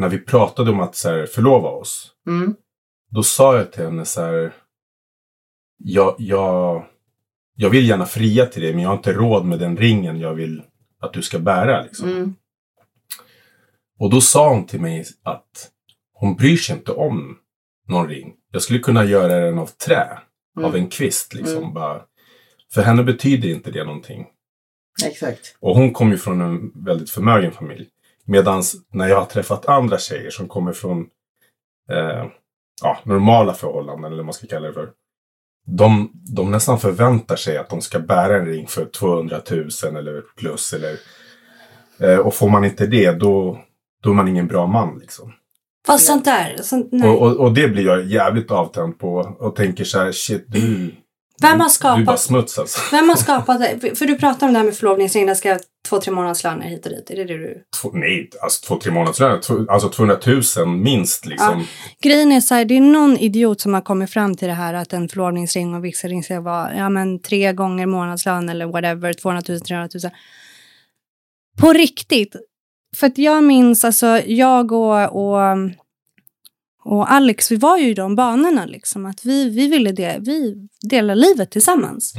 när 0.01 0.09
vi 0.09 0.19
pratade 0.19 0.71
om 0.71 0.81
att 0.81 0.97
så 0.97 1.09
här, 1.09 1.27
förlova 1.27 1.69
oss. 1.69 2.13
Mm. 2.27 2.55
Då 3.11 3.23
sa 3.23 3.57
jag 3.57 3.73
till 3.73 3.85
henne 3.85 4.05
så 4.05 4.21
här. 4.21 4.55
Jag, 5.77 6.15
jag, 6.19 6.85
jag 7.55 7.71
vill 7.71 7.89
gärna 7.89 8.07
fria 8.07 8.47
till 8.47 8.63
dig 8.63 8.73
men 8.73 8.83
jag 8.83 8.89
har 8.89 8.97
inte 8.97 9.13
råd 9.13 9.45
med 9.45 9.59
den 9.59 9.77
ringen 9.77 10.21
jag 10.21 10.35
vill 10.35 10.63
att 11.01 11.13
du 11.13 11.23
ska 11.23 11.39
bära. 11.39 11.83
Liksom. 11.83 12.09
Mm. 12.09 12.35
Och 13.99 14.11
då 14.11 14.21
sa 14.21 14.55
hon 14.55 14.67
till 14.67 14.81
mig 14.81 15.07
att 15.23 15.71
hon 16.13 16.37
bryr 16.37 16.57
sig 16.57 16.77
inte 16.77 16.93
om 16.93 17.39
någon 17.89 18.09
ring. 18.09 18.35
Jag 18.53 18.63
skulle 18.63 18.79
kunna 18.79 19.05
göra 19.05 19.41
den 19.41 19.59
av 19.59 19.67
trä. 19.67 20.19
Av 20.63 20.77
en 20.77 20.89
kvist 20.89 21.35
liksom. 21.35 21.59
Mm. 21.59 21.75
Bara. 21.75 22.03
För 22.75 22.83
henne 22.83 23.03
betyder 23.03 23.49
inte 23.49 23.71
det 23.71 23.85
någonting. 23.85 24.27
Exakt. 25.07 25.57
Och 25.61 25.77
hon 25.77 25.93
kom 25.93 26.11
ju 26.11 26.19
från 26.19 26.41
en 26.41 26.85
väldigt 26.85 27.11
förmögen 27.11 27.53
familj. 27.53 27.89
Medan 28.31 28.63
när 28.93 29.09
jag 29.09 29.17
har 29.17 29.27
träffat 29.27 29.67
andra 29.67 29.99
tjejer 29.99 30.31
som 30.31 30.49
kommer 30.49 30.73
från 30.73 31.01
eh, 31.93 32.27
ja, 32.83 32.99
normala 33.05 33.55
förhållanden, 33.55 34.05
eller 34.05 34.17
vad 34.17 34.25
man 34.25 34.35
ska 34.35 34.47
kalla 34.47 34.67
det 34.67 34.75
för. 34.75 34.91
De, 35.67 36.11
de 36.37 36.51
nästan 36.51 36.81
förväntar 36.81 37.37
sig 37.37 37.57
att 37.57 37.69
de 37.69 37.81
ska 37.81 37.99
bära 37.99 38.37
en 38.37 38.47
ring 38.47 38.67
för 38.67 38.85
200 38.85 39.41
000 39.51 39.69
eller 39.97 40.23
plus. 40.37 40.73
Eller, 40.73 40.97
eh, 41.99 42.19
och 42.19 42.35
får 42.35 42.49
man 42.49 42.65
inte 42.65 42.87
det, 42.87 43.13
då, 43.13 43.61
då 44.03 44.11
är 44.11 44.15
man 44.15 44.29
ingen 44.29 44.47
bra 44.47 44.67
man. 44.67 44.99
Liksom. 44.99 45.33
Fast 45.87 46.07
sånt 46.07 46.25
där, 46.25 46.57
sånt, 46.63 46.89
nej. 46.93 47.09
Och, 47.09 47.23
och, 47.23 47.37
och 47.37 47.53
det 47.53 47.69
blir 47.69 47.85
jag 47.85 48.05
jävligt 48.05 48.51
avtänd 48.51 48.99
på. 48.99 49.37
Och 49.39 49.57
tänker 49.57 49.85
så 49.85 49.99
här, 49.99 50.13
shit 50.13 50.45
du, 50.49 50.95
Vem 51.41 51.51
har 51.51 51.51
du 51.51 51.55
är 51.55 51.59
bara 51.59 51.69
skapat, 51.69 52.21
smuts 52.21 52.59
alltså. 52.59 52.81
vem 52.97 53.09
har 53.09 53.17
skapat 53.17 53.61
det? 53.61 53.97
För 53.99 54.07
du 54.07 54.19
pratar 54.19 54.47
om 54.47 54.53
det 54.53 54.59
här 54.59 54.67
med 54.67 54.77
förlovningsring, 54.77 55.27
det 55.27 55.35
ska 55.35 55.59
två, 55.89 56.01
tre 56.01 56.13
månadslöner 56.13 56.67
hit 56.67 56.87
och 56.87 56.93
dit. 56.93 57.11
Är 57.11 57.17
det 57.17 57.25
det 57.25 57.39
du... 57.39 57.65
Två, 57.83 57.91
nej, 57.93 58.31
alltså 58.43 58.67
två, 58.67 58.77
tre 58.77 58.93
månadslöner. 58.93 59.41
Alltså 59.71 59.89
200 59.89 60.19
000 60.57 60.69
minst 60.69 61.27
liksom. 61.27 61.65
Grejen 62.03 62.33
är 62.33 62.41
så 62.41 62.55
här, 62.55 62.65
det 62.65 62.77
är 62.77 62.81
någon 62.81 63.17
idiot 63.17 63.61
som 63.61 63.75
har 63.75 63.81
kommit 63.81 64.11
fram 64.11 64.37
till 64.37 64.49
det 64.49 64.55
här 64.55 64.75
att 64.75 64.93
en 64.93 65.09
förlovningsring 65.09 65.75
och 65.75 65.85
vigselring 65.85 66.23
ska 66.23 66.41
vara 66.41 66.77
ja, 66.77 66.89
men, 66.89 67.23
tre 67.23 67.53
gånger 67.53 67.87
månadslön 67.87 68.49
eller 68.49 68.67
whatever, 68.67 69.13
200 69.13 69.43
000, 69.49 69.61
300 69.61 69.89
000. 70.03 70.13
På 71.61 71.73
riktigt. 71.73 72.37
För 72.97 73.07
att 73.07 73.19
jag 73.19 73.45
minns, 73.45 73.85
alltså 73.85 74.07
jag 74.27 74.73
och, 74.73 75.17
och, 75.17 75.57
och 76.85 77.13
Alex, 77.13 77.51
vi 77.51 77.57
var 77.57 77.79
ju 77.79 77.89
i 77.89 77.95
de 77.95 78.17
banorna 78.17 78.67
liksom. 78.67 79.07
Att 79.07 79.25
vi, 79.25 79.51
vi 79.51 79.69
ville 79.69 79.93
det, 79.93 80.17
vi 80.21 80.69
dela 80.83 81.15
livet 81.15 81.51
tillsammans. 81.51 82.15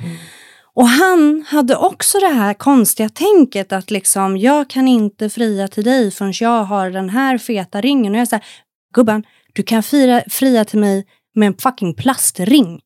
Och 0.74 0.88
han 0.88 1.46
hade 1.48 1.76
också 1.76 2.20
det 2.20 2.34
här 2.34 2.54
konstiga 2.54 3.10
tänket 3.10 3.72
att 3.74 3.92
liksom, 3.92 4.38
jag 4.38 4.70
kan 4.70 4.88
inte 4.88 5.30
fria 5.30 5.68
till 5.68 5.84
dig 5.84 6.12
förrän 6.12 6.34
jag 6.40 6.64
har 6.64 6.90
den 6.90 7.10
här 7.10 7.38
feta 7.38 7.82
ringen. 7.82 8.14
Och 8.14 8.20
jag 8.20 8.28
säger, 8.28 8.46
gubben, 8.94 9.24
du 9.54 9.64
kan 9.64 9.84
fira, 9.84 10.22
fria 10.30 10.66
till 10.66 10.80
mig 10.80 11.06
med 11.36 11.48
en 11.48 11.58
fucking 11.58 11.94
plastring. 11.94 12.82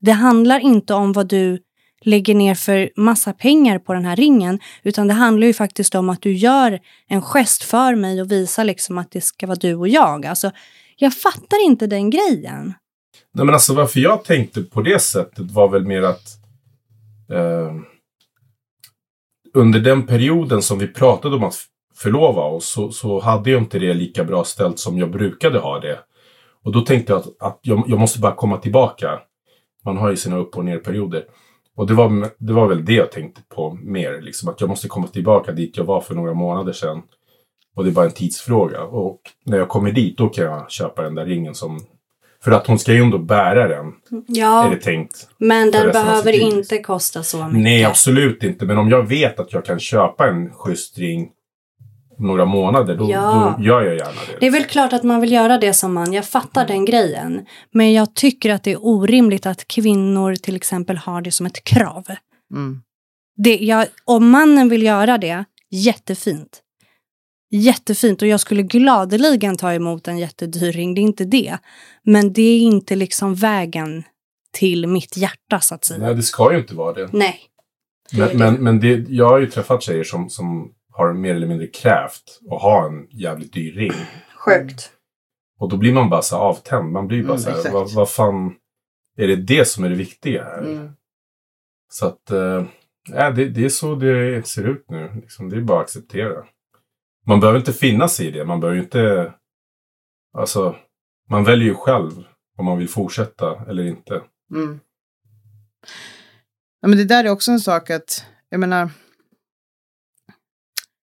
Det 0.00 0.12
handlar 0.12 0.60
inte 0.60 0.94
om 0.94 1.12
vad 1.12 1.28
du 1.28 1.58
lägger 2.04 2.34
ner 2.34 2.54
för 2.54 2.90
massa 2.96 3.32
pengar 3.32 3.78
på 3.78 3.94
den 3.94 4.04
här 4.04 4.16
ringen, 4.16 4.60
utan 4.82 5.08
det 5.08 5.14
handlar 5.14 5.46
ju 5.46 5.54
faktiskt 5.54 5.94
om 5.94 6.08
att 6.08 6.22
du 6.22 6.32
gör 6.32 6.80
en 7.08 7.22
gest 7.22 7.62
för 7.62 7.94
mig 7.94 8.20
och 8.20 8.32
visar 8.32 8.64
liksom 8.64 8.98
att 8.98 9.10
det 9.10 9.20
ska 9.20 9.46
vara 9.46 9.58
du 9.60 9.74
och 9.74 9.88
jag. 9.88 10.26
Alltså, 10.26 10.50
jag 10.96 11.14
fattar 11.14 11.64
inte 11.66 11.86
den 11.86 12.10
grejen. 12.10 12.74
Nej 13.34 13.46
men 13.46 13.54
alltså 13.54 13.74
varför 13.74 14.00
jag 14.00 14.24
tänkte 14.24 14.62
på 14.62 14.82
det 14.82 15.02
sättet 15.02 15.50
var 15.50 15.68
väl 15.68 15.86
mer 15.86 16.02
att 16.02 16.41
Ehm, 17.32 17.84
under 19.54 19.80
den 19.80 20.06
perioden 20.06 20.62
som 20.62 20.78
vi 20.78 20.88
pratade 20.88 21.36
om 21.36 21.44
att 21.44 21.54
förlova 21.94 22.42
oss 22.42 22.68
så, 22.68 22.90
så 22.90 23.20
hade 23.20 23.50
jag 23.50 23.62
inte 23.62 23.78
det 23.78 23.94
lika 23.94 24.24
bra 24.24 24.44
ställt 24.44 24.78
som 24.78 24.98
jag 24.98 25.10
brukade 25.10 25.58
ha 25.58 25.80
det. 25.80 25.98
Och 26.62 26.72
då 26.72 26.80
tänkte 26.80 27.12
jag 27.12 27.20
att, 27.20 27.42
att 27.42 27.58
jag, 27.62 27.84
jag 27.86 27.98
måste 27.98 28.20
bara 28.20 28.34
komma 28.34 28.56
tillbaka. 28.56 29.20
Man 29.84 29.96
har 29.96 30.10
ju 30.10 30.16
sina 30.16 30.36
upp 30.36 30.56
och 30.56 30.64
ner 30.64 30.78
perioder. 30.78 31.24
Och 31.76 31.86
det 31.86 31.94
var, 31.94 32.28
det 32.38 32.52
var 32.52 32.68
väl 32.68 32.84
det 32.84 32.94
jag 32.94 33.12
tänkte 33.12 33.42
på 33.54 33.78
mer. 33.82 34.20
Liksom, 34.20 34.48
att 34.48 34.60
jag 34.60 34.70
måste 34.70 34.88
komma 34.88 35.06
tillbaka 35.06 35.52
dit 35.52 35.76
jag 35.76 35.84
var 35.84 36.00
för 36.00 36.14
några 36.14 36.34
månader 36.34 36.72
sedan. 36.72 37.02
Och 37.74 37.84
det 37.84 37.90
är 37.90 37.94
bara 37.94 38.06
en 38.06 38.12
tidsfråga. 38.12 38.82
Och 38.82 39.20
när 39.44 39.58
jag 39.58 39.68
kommer 39.68 39.92
dit 39.92 40.18
då 40.18 40.28
kan 40.28 40.44
jag 40.44 40.70
köpa 40.70 41.02
den 41.02 41.14
där 41.14 41.26
ringen 41.26 41.54
som... 41.54 41.80
För 42.44 42.50
att 42.50 42.66
hon 42.66 42.78
ska 42.78 42.92
ju 42.92 43.02
ändå 43.02 43.18
bära 43.18 43.68
den, 43.68 43.86
är 43.86 43.92
Ja, 44.26 44.68
det 44.70 44.76
tänkt. 44.76 45.28
men 45.38 45.70
den 45.70 45.92
behöver 45.92 46.32
inte 46.32 46.78
kosta 46.78 47.22
så 47.22 47.44
mycket. 47.46 47.62
Nej, 47.62 47.84
absolut 47.84 48.42
inte. 48.42 48.64
Men 48.64 48.78
om 48.78 48.88
jag 48.90 49.08
vet 49.08 49.40
att 49.40 49.52
jag 49.52 49.64
kan 49.64 49.78
köpa 49.80 50.28
en 50.28 50.50
schysst 50.50 50.98
ring 50.98 51.28
några 52.18 52.44
månader, 52.44 52.96
då, 52.96 53.10
Ja. 53.10 53.54
då 53.58 53.64
gör 53.64 53.82
jag 53.82 53.94
gärna 53.96 54.10
det. 54.32 54.36
Det 54.40 54.46
är 54.46 54.50
väl 54.50 54.64
klart 54.64 54.92
att 54.92 55.02
man 55.02 55.20
vill 55.20 55.32
göra 55.32 55.58
det 55.58 55.72
som 55.72 55.92
man. 55.92 56.12
Jag 56.12 56.24
fattar 56.24 56.66
den 56.66 56.84
grejen. 56.84 57.46
Men 57.72 57.92
jag 57.92 58.14
tycker 58.14 58.50
att 58.50 58.62
det 58.64 58.72
är 58.72 58.78
orimligt 58.86 59.46
att 59.46 59.68
kvinnor 59.68 60.34
till 60.34 60.56
exempel 60.56 60.96
har 60.96 61.20
det 61.20 61.30
som 61.30 61.46
ett 61.46 61.64
krav. 61.64 62.04
Mm. 62.54 62.82
Det, 63.36 63.56
jag, 63.56 63.86
om 64.04 64.30
mannen 64.30 64.68
vill 64.68 64.82
göra 64.82 65.18
det, 65.18 65.44
jättefint. 65.70 66.60
Jättefint 67.54 68.22
och 68.22 68.28
jag 68.28 68.40
skulle 68.40 68.62
gladeligen 68.62 69.56
ta 69.56 69.72
emot 69.72 70.08
en 70.08 70.18
jättedyr 70.18 70.72
ring, 70.72 70.94
det 70.94 71.00
är 71.00 71.02
inte 71.02 71.24
det. 71.24 71.58
Men 72.02 72.32
det 72.32 72.42
är 72.42 72.60
inte 72.60 72.96
liksom 72.96 73.34
vägen 73.34 74.02
till 74.52 74.86
mitt 74.86 75.16
hjärta 75.16 75.60
så 75.60 75.74
att 75.74 75.84
säga. 75.84 76.00
Nej, 76.00 76.14
det 76.14 76.22
ska 76.22 76.52
ju 76.52 76.58
inte 76.58 76.74
vara 76.74 76.92
det. 76.92 77.08
Nej. 77.12 77.40
Men, 78.12 78.38
men, 78.38 78.54
men 78.54 78.80
det, 78.80 79.04
jag 79.08 79.28
har 79.28 79.38
ju 79.38 79.46
träffat 79.46 79.82
tjejer 79.82 80.04
som, 80.04 80.30
som 80.30 80.72
har 80.92 81.12
mer 81.12 81.34
eller 81.34 81.46
mindre 81.46 81.66
krävt 81.66 82.40
att 82.50 82.62
ha 82.62 82.86
en 82.86 83.06
jävligt 83.10 83.52
dyr 83.52 83.72
ring. 83.72 83.92
Sjukt. 84.36 84.90
Och 85.58 85.68
då 85.68 85.76
blir 85.76 85.92
man 85.92 86.10
bara 86.10 86.22
så 86.22 86.36
avtänd. 86.36 86.92
Man 86.92 87.08
blir 87.08 87.22
bara 87.22 87.38
Mm, 87.38 87.42
så 87.42 87.50
här, 87.50 87.72
vad, 87.72 87.92
vad 87.94 88.10
fan, 88.10 88.54
är 89.16 89.28
det 89.28 89.36
det 89.36 89.68
som 89.68 89.84
är 89.84 89.88
det 89.88 89.94
viktiga 89.94 90.44
här? 90.44 90.58
Mm. 90.58 90.90
Så 91.92 92.06
att, 92.06 92.22
ja, 93.08 93.30
det, 93.30 93.48
det 93.48 93.64
är 93.64 93.68
så 93.68 93.94
det 93.94 94.46
ser 94.46 94.68
ut 94.68 94.84
nu. 94.88 95.10
Liksom, 95.14 95.50
det 95.50 95.56
är 95.56 95.60
bara 95.60 95.78
att 95.78 95.84
acceptera. 95.84 96.44
Man 97.26 97.40
behöver 97.40 97.58
inte 97.58 97.72
finna 97.72 98.08
sig 98.08 98.26
i 98.26 98.30
det. 98.30 98.44
Man 98.44 98.60
behöver 98.60 98.76
ju 98.76 98.82
inte, 98.82 99.34
alltså, 100.32 100.76
man 101.30 101.44
väljer 101.44 101.68
ju 101.68 101.74
själv 101.74 102.24
om 102.58 102.64
man 102.64 102.78
vill 102.78 102.88
fortsätta 102.88 103.64
eller 103.68 103.86
inte. 103.86 104.22
Mm. 104.54 104.80
Ja, 106.80 106.88
men 106.88 106.98
det 106.98 107.04
där 107.04 107.24
är 107.24 107.30
också 107.30 107.50
en 107.50 107.60
sak 107.60 107.90
att, 107.90 108.26
jag 108.48 108.60
menar, 108.60 108.90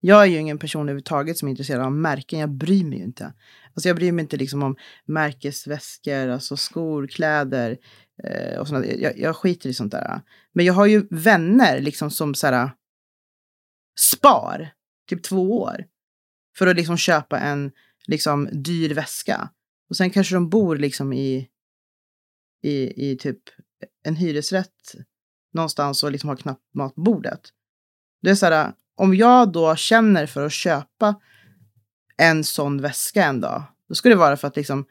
jag 0.00 0.22
är 0.22 0.26
ju 0.26 0.38
ingen 0.38 0.58
person 0.58 0.80
överhuvudtaget 0.80 1.38
som 1.38 1.48
är 1.48 1.50
intresserad 1.50 1.84
av 1.84 1.92
märken. 1.92 2.38
Jag 2.38 2.50
bryr 2.50 2.84
mig 2.84 2.98
ju 2.98 3.04
inte. 3.04 3.34
Alltså 3.74 3.88
jag 3.88 3.96
bryr 3.96 4.12
mig 4.12 4.22
inte 4.22 4.36
liksom 4.36 4.62
om 4.62 4.76
märkesväskor, 5.04 6.28
alltså 6.28 6.56
skor, 6.56 7.06
kläder 7.06 7.78
eh, 8.24 8.58
och 8.58 8.68
sånt. 8.68 8.86
Jag, 8.86 9.18
jag 9.18 9.36
skiter 9.36 9.68
i 9.68 9.74
sånt 9.74 9.92
där. 9.92 10.20
Men 10.52 10.64
jag 10.64 10.74
har 10.74 10.86
ju 10.86 11.06
vänner 11.10 11.80
liksom 11.80 12.10
som 12.10 12.34
så 12.34 12.46
här, 12.46 12.70
spar, 14.00 14.72
typ 15.08 15.22
två 15.22 15.60
år, 15.60 15.84
för 16.56 16.66
att 16.66 16.76
liksom 16.76 16.96
köpa 16.96 17.38
en 17.38 17.72
liksom 18.06 18.48
dyr 18.52 18.94
väska. 18.94 19.50
Och 19.90 19.96
sen 19.96 20.10
kanske 20.10 20.34
de 20.34 20.48
bor 20.48 20.76
liksom 20.76 21.12
i, 21.12 21.48
i, 22.62 23.10
i 23.10 23.16
typ 23.16 23.38
en 24.02 24.16
hyresrätt 24.16 24.94
någonstans 25.52 26.02
och 26.02 26.12
liksom 26.12 26.28
har 26.28 26.36
knappt 26.36 26.74
mat 26.74 26.94
på 26.94 27.00
bordet. 27.00 27.40
Det 28.22 28.30
är 28.30 28.34
så 28.34 28.46
här, 28.46 28.72
om 28.94 29.14
jag 29.14 29.52
då 29.52 29.76
känner 29.76 30.26
för 30.26 30.46
att 30.46 30.52
köpa 30.52 31.20
en 32.16 32.44
sån 32.44 32.80
väska 32.80 33.24
en 33.24 33.40
dag, 33.40 33.62
då 33.88 33.94
skulle 33.94 34.14
det 34.14 34.18
vara 34.18 34.36
för 34.36 34.48
att 34.48 34.56
liksom, 34.56 34.86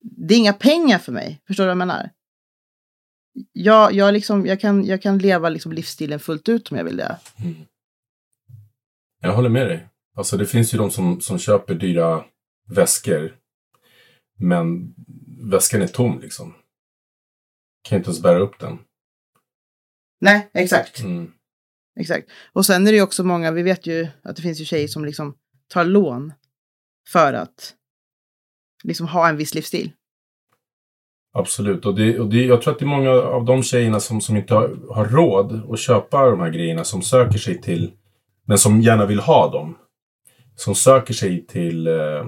det 0.00 0.34
är 0.34 0.38
inga 0.38 0.52
pengar 0.52 0.98
för 0.98 1.12
mig. 1.12 1.42
Förstår 1.46 1.64
du 1.64 1.66
vad 1.66 1.70
jag 1.70 1.78
menar? 1.78 2.10
Jag, 3.52 3.92
jag, 3.92 4.12
liksom, 4.12 4.46
jag, 4.46 4.60
kan, 4.60 4.84
jag 4.84 5.02
kan 5.02 5.18
leva 5.18 5.48
liksom 5.48 5.72
livsstilen 5.72 6.20
fullt 6.20 6.48
ut 6.48 6.70
om 6.70 6.76
jag 6.76 6.84
vill 6.84 6.96
det. 6.96 7.18
Jag 9.20 9.34
håller 9.34 9.48
med 9.48 9.66
dig. 9.66 9.88
Alltså 10.14 10.36
det 10.36 10.46
finns 10.46 10.74
ju 10.74 10.78
de 10.78 10.90
som, 10.90 11.20
som 11.20 11.38
köper 11.38 11.74
dyra 11.74 12.24
väskor. 12.68 13.36
Men 14.38 14.94
väskan 15.50 15.82
är 15.82 15.86
tom 15.86 16.20
liksom. 16.20 16.54
Kan 17.82 17.98
inte 17.98 18.08
ens 18.08 18.22
bära 18.22 18.38
upp 18.38 18.58
den. 18.58 18.78
Nej, 20.20 20.50
exakt. 20.54 21.00
Mm. 21.00 21.32
Exakt. 22.00 22.30
Och 22.52 22.66
sen 22.66 22.86
är 22.86 22.92
det 22.92 22.96
ju 22.96 23.02
också 23.02 23.24
många, 23.24 23.50
vi 23.50 23.62
vet 23.62 23.86
ju 23.86 24.08
att 24.22 24.36
det 24.36 24.42
finns 24.42 24.60
ju 24.60 24.64
tjejer 24.64 24.88
som 24.88 25.04
liksom 25.04 25.34
tar 25.68 25.84
lån 25.84 26.32
för 27.08 27.32
att 27.32 27.74
liksom 28.84 29.06
ha 29.06 29.28
en 29.28 29.36
viss 29.36 29.54
livsstil. 29.54 29.92
Absolut. 31.32 31.86
Och, 31.86 31.94
det, 31.94 32.20
och 32.20 32.28
det, 32.28 32.44
jag 32.44 32.62
tror 32.62 32.72
att 32.72 32.78
det 32.78 32.84
är 32.84 32.86
många 32.86 33.10
av 33.10 33.44
de 33.44 33.62
tjejerna 33.62 34.00
som, 34.00 34.20
som 34.20 34.36
inte 34.36 34.54
har, 34.54 34.94
har 34.94 35.04
råd 35.04 35.72
att 35.72 35.78
köpa 35.78 36.30
de 36.30 36.40
här 36.40 36.50
grejerna 36.50 36.84
som 36.84 37.02
söker 37.02 37.38
sig 37.38 37.60
till, 37.60 37.92
men 38.44 38.58
som 38.58 38.80
gärna 38.80 39.06
vill 39.06 39.20
ha 39.20 39.50
dem. 39.50 39.78
Som 40.56 40.74
söker 40.74 41.14
sig 41.14 41.46
till, 41.46 41.86
eh, 41.86 42.26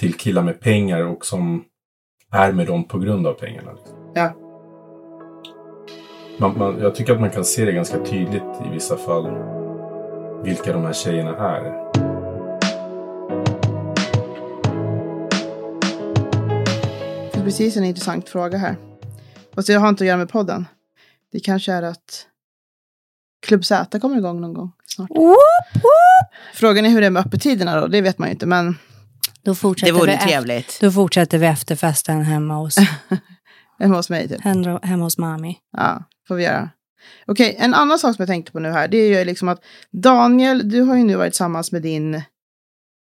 till 0.00 0.14
killar 0.14 0.42
med 0.42 0.60
pengar 0.60 1.04
och 1.04 1.26
som 1.26 1.64
är 2.30 2.52
med 2.52 2.66
dem 2.66 2.84
på 2.84 2.98
grund 2.98 3.26
av 3.26 3.32
pengarna. 3.32 3.72
Liksom. 3.72 4.12
Ja. 4.14 4.32
Man, 6.38 6.58
man, 6.58 6.78
jag 6.80 6.94
tycker 6.94 7.12
att 7.12 7.20
man 7.20 7.30
kan 7.30 7.44
se 7.44 7.64
det 7.64 7.72
ganska 7.72 8.04
tydligt 8.04 8.42
i 8.66 8.68
vissa 8.72 8.96
fall. 8.96 9.30
Vilka 10.44 10.72
de 10.72 10.82
här 10.84 10.92
tjejerna 10.92 11.36
är. 11.36 11.62
Det 17.32 17.38
är 17.38 17.44
precis 17.44 17.76
en 17.76 17.84
intressant 17.84 18.28
fråga 18.28 18.58
här. 18.58 18.76
Fast 19.54 19.68
det 19.68 19.74
har 19.74 19.88
inte 19.88 20.04
att 20.04 20.08
göra 20.08 20.16
med 20.16 20.28
podden. 20.28 20.66
Det 21.32 21.40
kanske 21.40 21.72
är 21.72 21.82
att 21.82 22.26
Klubb 23.44 23.64
Z 23.64 24.00
kommer 24.00 24.16
igång 24.16 24.40
någon 24.40 24.54
gång 24.54 24.72
snart. 24.86 25.10
Whoop, 25.10 25.36
whoop. 25.74 26.30
Frågan 26.54 26.86
är 26.86 26.90
hur 26.90 27.00
det 27.00 27.06
är 27.06 27.10
med 27.10 27.26
öppettiderna 27.26 27.80
då, 27.80 27.86
det 27.86 28.00
vet 28.00 28.18
man 28.18 28.28
ju 28.28 28.32
inte. 28.32 28.46
Men 28.46 28.78
Då 29.42 29.54
det 29.54 29.92
vore 29.92 30.06
vi 30.06 30.10
ju 30.10 30.14
efter, 30.14 30.26
trevligt. 30.28 30.78
då 30.80 30.90
fortsätter 30.92 31.38
vi 31.38 31.46
efterfesten 31.46 32.20
hemma 32.22 32.54
hos, 32.54 32.76
Hemma 33.78 33.96
hos 33.96 34.10
mig 34.10 34.28
typ. 34.28 34.40
hemma 34.40 34.80
hemma 34.82 35.04
hos 35.04 35.18
mami. 35.18 35.58
Ja, 35.76 36.04
får 36.28 36.34
vi 36.34 36.44
göra. 36.44 36.70
Okej, 37.26 37.56
en 37.58 37.74
annan 37.74 37.98
sak 37.98 38.16
som 38.16 38.22
jag 38.22 38.28
tänkte 38.28 38.52
på 38.52 38.58
nu 38.60 38.70
här, 38.70 38.88
det 38.88 38.96
är 38.96 39.18
ju 39.18 39.24
liksom 39.24 39.48
att 39.48 39.64
Daniel, 39.92 40.68
du 40.70 40.80
har 40.80 40.96
ju 40.96 41.04
nu 41.04 41.16
varit 41.16 41.32
tillsammans 41.32 41.72
med 41.72 41.82
din, 41.82 42.22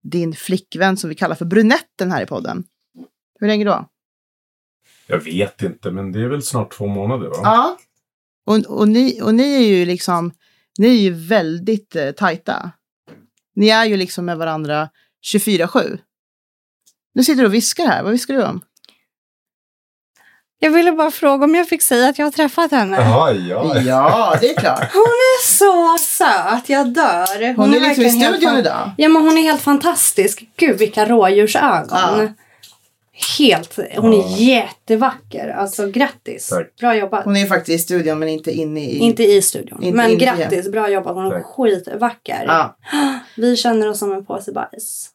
din 0.03 0.33
flickvän 0.33 0.97
som 0.97 1.09
vi 1.09 1.15
kallar 1.15 1.35
för 1.35 1.45
brunetten 1.45 2.11
här 2.11 2.21
i 2.21 2.25
podden. 2.25 2.63
Hur 3.39 3.47
länge 3.47 3.65
då? 3.65 3.85
Jag 5.07 5.19
vet 5.19 5.61
inte, 5.63 5.91
men 5.91 6.11
det 6.11 6.21
är 6.21 6.27
väl 6.27 6.41
snart 6.41 6.71
två 6.71 6.87
månader 6.87 7.27
va? 7.29 7.35
Ja. 7.43 7.77
Och, 8.45 8.57
och, 8.57 8.87
ni, 8.87 9.21
och 9.21 9.35
ni 9.35 9.55
är 9.55 9.67
ju 9.77 9.85
liksom, 9.85 10.31
ni 10.77 10.87
är 10.87 11.01
ju 11.01 11.13
väldigt 11.13 11.95
eh, 11.95 12.11
tajta. 12.11 12.71
Ni 13.55 13.69
är 13.69 13.85
ju 13.85 13.97
liksom 13.97 14.25
med 14.25 14.37
varandra 14.37 14.89
24-7. 15.33 15.99
Nu 17.13 17.23
sitter 17.23 17.41
du 17.41 17.47
och 17.47 17.53
viskar 17.53 17.85
här, 17.85 18.03
vad 18.03 18.11
viskar 18.11 18.33
du 18.33 18.43
om? 18.43 18.61
Jag 20.59 20.71
ville 20.71 20.91
bara 20.91 21.11
fråga 21.11 21.45
om 21.45 21.55
jag 21.55 21.69
fick 21.69 21.81
säga 21.81 22.09
att 22.09 22.19
jag 22.19 22.25
har 22.25 22.31
träffat 22.31 22.71
henne. 22.71 22.97
Jaha, 22.97 23.33
ja. 23.33 23.81
Ja, 23.81 24.37
det 24.41 24.49
är 24.49 24.59
klart. 24.59 24.93
Hon 24.93 25.01
är 25.01 25.43
så 25.43 25.97
söt, 25.97 26.69
jag 26.69 26.93
dör. 26.93 27.53
Hon, 27.55 27.73
är 27.73 27.79
liksom 27.79 28.03
i 28.03 28.09
helt 28.09 28.37
studion 28.37 28.57
idag. 28.57 28.91
Ja, 28.97 29.09
men 29.09 29.21
hon 29.21 29.37
är 29.37 29.41
helt 29.41 29.61
fantastisk. 29.61 30.43
Gud, 30.57 30.77
vilka 30.77 31.05
rådjursögon. 31.05 31.87
Ja. 31.91 32.27
Helt, 33.37 33.75
hon 33.97 34.13
Ja. 34.13 34.23
är 34.25 34.37
jättevacker. 34.41 35.49
Alltså 35.49 35.87
grattis. 35.91 36.47
Tack. 36.49 36.75
Bra 36.79 36.95
jobbat. 36.95 37.25
Hon 37.25 37.35
är 37.37 37.45
faktiskt 37.45 37.81
i 37.81 37.83
studion 37.83 38.19
men 38.19 38.29
inte 38.29 38.51
inne 38.51 38.79
i... 38.85 38.97
Inte 38.97 39.23
i 39.23 39.41
studion. 39.41 39.83
Inte- 39.83 39.97
men 39.97 40.11
inte 40.11 40.25
grattis, 40.25 40.71
bra 40.71 40.89
jobbat. 40.89 41.15
Hon 41.15 41.25
är 41.25 41.31
Tack. 41.31 41.45
skitvacker. 41.45 42.43
Ja, 42.47 42.77
Vi 43.37 43.57
känner 43.57 43.89
oss 43.89 43.99
som 43.99 44.11
en 44.11 44.25
påse 44.25 44.51
bajs. 44.51 45.09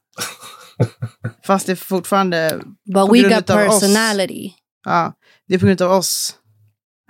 fast 1.47 1.67
det 1.67 1.73
är 1.73 1.77
fortfarande... 1.77 2.61
But 2.95 3.07
På 3.07 3.13
we 3.13 3.19
grund 3.19 3.35
got 3.35 3.43
utav 3.43 3.59
oss. 3.69 3.81
personality. 3.81 4.51
Ja, 4.85 5.13
det 5.49 5.55
är 5.55 5.59
på 5.59 5.67
grund 5.67 5.83
av 5.83 5.93
oss. 5.93 6.35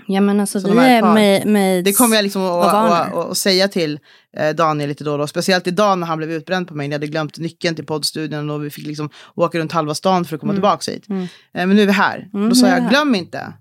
Ja 0.06 0.20
men 0.20 0.40
alltså 0.40 0.60
Så 0.60 0.68
vi 0.68 0.74
de 0.74 0.80
är 0.80 1.02
med, 1.02 1.46
med 1.46 1.84
Det 1.84 1.92
kommer 1.92 2.16
jag 2.16 2.22
liksom 2.22 2.42
att, 2.42 3.38
säga 3.38 3.68
till 3.68 3.98
eh, 4.36 4.50
Daniel 4.50 4.88
lite 4.88 5.04
då 5.04 5.12
och 5.12 5.18
då. 5.18 5.26
Speciellt 5.26 5.66
idag 5.66 5.98
när 5.98 6.06
han 6.06 6.18
blev 6.18 6.32
utbränd 6.32 6.68
på 6.68 6.74
mig. 6.74 6.86
Jag 6.86 6.92
hade 6.92 7.06
glömt 7.06 7.38
nyckeln 7.38 7.76
till 7.76 7.86
poddstudion 7.86 8.50
och 8.50 8.64
vi 8.64 8.70
fick 8.70 8.86
liksom 8.86 9.10
åka 9.34 9.58
runt 9.58 9.72
halva 9.72 9.94
stan 9.94 10.24
för 10.24 10.36
att 10.36 10.40
komma 10.40 10.52
Mm. 10.52 10.56
tillbaka 10.62 10.92
hit. 10.92 11.08
Mm. 11.08 11.22
Eh, 11.22 11.28
men 11.52 11.76
nu 11.76 11.82
är 11.82 11.86
vi 11.86 11.92
här. 11.92 12.28
Mm, 12.34 12.48
då 12.48 12.54
sa 12.54 12.66
jag, 12.66 12.88
glöm 12.88 13.14
inte, 13.14 13.52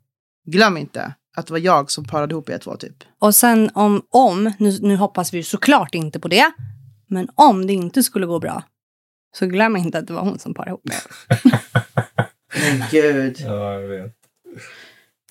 glöm 0.47 0.77
inte 0.77 1.13
att 1.37 1.47
det 1.47 1.53
var 1.53 1.59
jag 1.59 1.91
som 1.91 2.05
parade 2.05 2.33
ihop 2.33 2.49
er 2.49 2.57
två 2.57 2.75
typ. 2.75 2.95
Och 3.19 3.35
sen 3.35 3.69
om, 3.73 4.01
om 4.09 4.53
nu, 4.59 4.77
nu 4.81 4.95
hoppas 4.95 5.33
vi 5.33 5.37
ju 5.37 5.43
såklart 5.43 5.95
inte 5.95 6.19
på 6.19 6.27
det, 6.27 6.51
men 7.07 7.27
om 7.35 7.67
det 7.67 7.73
inte 7.73 8.03
skulle 8.03 8.25
gå 8.25 8.39
bra, 8.39 8.63
så 9.37 9.45
glöm 9.45 9.77
inte 9.77 9.97
att 9.97 10.07
det 10.07 10.13
var 10.13 10.21
hon 10.21 10.39
som 10.39 10.53
parade 10.53 10.69
ihop 10.69 10.85
mig. 10.85 10.97
Men 12.61 12.83
gud. 12.91 13.35
Ja, 13.39 13.73
jag 13.73 13.87
vet. 13.87 14.15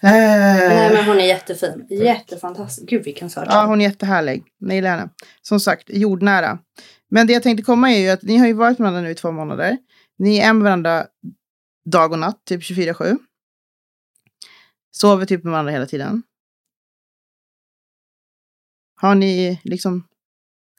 Nej 0.03 0.89
Eh, 0.89 0.93
men 0.93 1.05
hon 1.05 1.19
är 1.19 1.27
jättefin, 1.27 1.87
jättefantastisk. 1.91 2.89
Gud 2.89 3.05
vilken 3.05 3.31
söt 3.31 3.49
ja, 3.51 3.67
hon 3.67 3.81
är 3.81 3.85
jättehärlig. 3.85 4.45
Jag 4.59 4.75
gillar 4.75 4.91
henne. 4.91 5.11
Som 5.43 5.61
sagt, 5.61 5.91
jordnära. 5.91 6.59
Men 7.11 7.27
det 7.27 7.33
jag 7.33 7.43
tänkte 7.43 7.63
komma 7.65 7.93
är 7.93 7.99
ju 7.99 8.09
att 8.09 8.23
ni 8.23 8.37
har 8.37 8.47
ju 8.47 8.53
varit 8.53 8.79
med 8.79 8.85
varandra 8.85 9.01
nu 9.01 9.11
i 9.11 9.15
två 9.15 9.33
månader. 9.33 9.79
Ni 10.19 10.39
är 10.39 10.53
med 10.53 10.63
varandra 10.63 11.07
dag 11.85 12.13
och 12.13 12.19
natt, 12.19 12.45
typ 12.45 12.61
24-7. 12.61 13.19
Sover 14.91 15.27
typ 15.27 15.45
med 15.45 15.51
varandra 15.51 15.73
hela 15.73 15.87
tiden. 15.87 16.23
Har 19.01 19.15
ni 19.15 19.61
liksom 19.65 20.05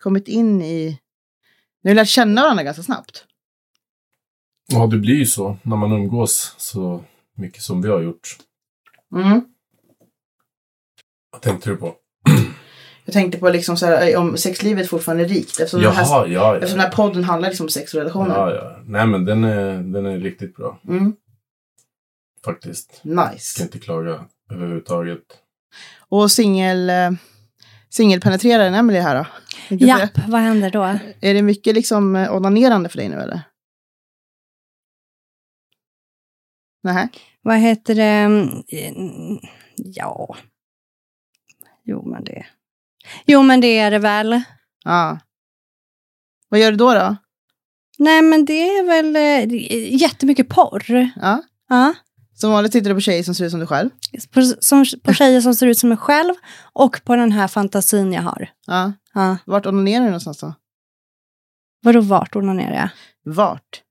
kommit 0.02 0.28
in 0.28 0.62
i... 0.62 1.00
Ni 1.84 1.90
har 1.90 1.96
lärt 1.96 2.08
känna 2.08 2.42
varandra 2.42 2.64
ganska 2.64 2.84
snabbt. 2.84 3.26
Ja, 4.72 4.88
det 4.88 4.98
blir 4.98 5.16
ju 5.16 5.26
så 5.26 5.58
när 5.64 5.76
man 5.76 5.92
umgås 5.92 6.56
så 6.58 7.04
mycket 7.36 7.62
som 7.62 7.82
vi 7.82 7.90
har 7.90 8.02
gjort. 8.02 8.38
Mm. 9.16 9.42
Vad 11.32 11.42
tänkte 11.42 11.70
du 11.70 11.76
på? 11.78 11.96
Jag 13.06 13.14
tänkte 13.14 13.38
på 13.40 13.50
liksom 13.50 13.78
så 13.78 13.86
här, 13.86 14.18
om 14.18 14.38
sexlivet 14.38 14.90
fortfarande 14.90 15.24
är 15.24 15.28
rikt. 15.28 15.60
Eftersom, 15.60 15.82
den 15.82 15.92
här, 15.92 16.04
Jaha, 16.04 16.28
ja, 16.28 16.56
eftersom 16.56 16.78
ja. 16.80 16.84
den 16.84 16.92
här 16.92 16.98
podden 16.98 17.24
handlar 17.24 17.50
liksom 17.50 17.66
om 17.66 17.70
sex 17.70 17.94
och 17.94 18.00
relationer. 18.00 18.36
ja, 18.36 18.56
ja. 18.56 18.80
Nej, 18.86 19.08
men 19.08 19.26
den 19.26 19.44
är, 19.44 19.74
den 19.78 20.06
är 20.06 20.18
riktigt 20.20 20.56
bra 20.56 20.80
Mm. 20.88 21.14
faktiskt. 22.46 23.02
Nice. 23.04 23.64
inte 23.64 23.80
klaga 23.80 24.26
överhuvudtaget. 24.52 25.20
Och 26.10 26.32
singel... 26.32 26.90
eh, 26.90 27.12
Singelpenetreraren 27.92 28.74
Emelie 28.74 29.02
här 29.02 29.16
då? 29.16 29.26
Japp, 29.76 30.12
vad 30.28 30.42
händer 30.42 30.70
då? 30.70 30.84
Är 31.22 31.34
det 31.34 31.42
mycket 31.42 31.76
liksom 31.76 32.16
eh, 32.16 32.36
onanerande 32.36 32.90
för 32.90 32.98
dig 32.98 33.10
nu 33.10 33.16
eller? 33.16 33.42
Nej. 36.84 37.10
Vad 37.42 37.58
heter 37.58 37.96
det? 37.96 38.04
Mm, 38.04 39.40
Ja. 39.76 40.36
Jo, 41.84 42.10
men 42.10 42.24
det... 42.24 42.46
Jo, 43.26 43.42
men 43.44 43.62
det 43.62 43.78
är 43.78 43.92
det 43.92 44.00
väl. 44.00 44.42
Ja. 44.84 45.20
Vad 46.50 46.60
gör 46.60 46.72
du 46.72 46.78
då 46.78 46.94
då? 46.94 47.16
Nej, 47.98 48.22
men 48.22 48.46
det 48.46 48.70
är 48.78 48.84
väl 48.86 49.16
eh, 49.16 49.96
jättemycket 50.02 50.50
porr. 50.50 51.10
Ja. 51.16 51.44
Ja. 51.70 51.94
Som 52.34 52.52
vanligt 52.52 52.72
tittar 52.72 52.90
du 52.90 52.96
på 52.96 53.02
tjejer 53.02 53.24
som 53.24 53.36
ser 53.36 53.46
ut 53.46 53.52
som 53.52 53.60
du 53.60 53.66
själv. 53.68 53.90
På, 54.32 54.42
som, 54.60 54.86
på 55.04 55.14
tjejer 55.14 55.42
som 55.42 55.56
ser 55.56 55.68
ut 55.68 55.78
som 55.78 55.90
mig 55.90 55.98
själv 55.98 56.34
och 56.74 57.02
på 57.04 57.16
den 57.16 57.32
här 57.32 57.48
fantasin 57.48 58.14
jag 58.14 58.22
har. 58.22 58.50
Ja. 58.68 58.94
Ja. 59.14 59.38
Vart 59.46 59.66
onanerar 59.66 60.00
du 60.00 60.06
någonstans 60.06 60.40
då? 60.40 60.54
Vadå 61.82 62.02
vart 62.02 62.36
onanerar 62.36 62.76
jag? 62.76 62.90
Vart? 63.36 63.82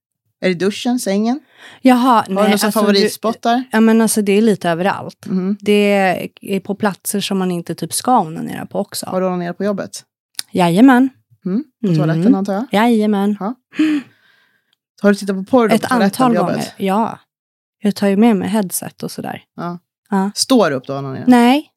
Är 0.41 0.49
det 0.49 0.55
duschen, 0.55 0.99
sängen? 0.99 1.39
Jaha, 1.81 1.97
Har 2.15 2.23
du 2.27 2.33
någon 2.33 2.45
Alltså, 2.45 2.71
favoritspot 2.71 3.41
där? 3.41 3.55
du, 3.55 3.63
ja, 3.71 3.79
men 3.79 4.01
alltså 4.01 4.21
det 4.21 4.31
är 4.31 4.41
lite 4.41 4.69
överallt. 4.69 5.25
Mhm. 5.25 5.57
Det 5.61 6.29
är 6.41 6.59
på 6.59 6.75
platser 6.75 7.19
som 7.19 7.37
man 7.37 7.51
inte 7.51 7.75
typ 7.75 7.93
ska 7.93 8.19
onanera 8.19 8.65
på 8.65 8.79
också. 8.79 9.05
Har 9.05 9.21
du 9.21 9.27
onanerat 9.27 9.57
på 9.57 9.63
jobbet? 9.63 10.03
Jajamän. 10.51 11.09
Mm. 11.45 11.63
På 11.81 11.87
Mm. 11.87 11.97
toaletten 11.99 12.35
antar 12.35 12.53
jag? 12.53 12.65
Jajamän. 12.71 13.37
Har 15.01 15.09
du 15.09 15.15
tittat 15.15 15.35
på 15.35 15.43
porr 15.43 15.73
Ett 15.73 15.81
på 15.81 15.87
toaletten 15.87 16.25
antal 16.25 16.29
på 16.29 16.35
jobbet? 16.41 16.55
gånger. 16.55 16.73
Ja. 16.77 17.19
Jag 17.81 17.95
tar 17.95 18.07
ju 18.07 18.17
med 18.17 18.35
mig 18.35 18.49
headset 18.49 19.03
och 19.03 19.11
sådär. 19.11 19.43
Står 20.35 20.69
du 20.69 20.75
upp 20.75 20.87
då 20.87 20.93
och 20.93 20.99
onanerar? 20.99 21.23
Nej. 21.27 21.69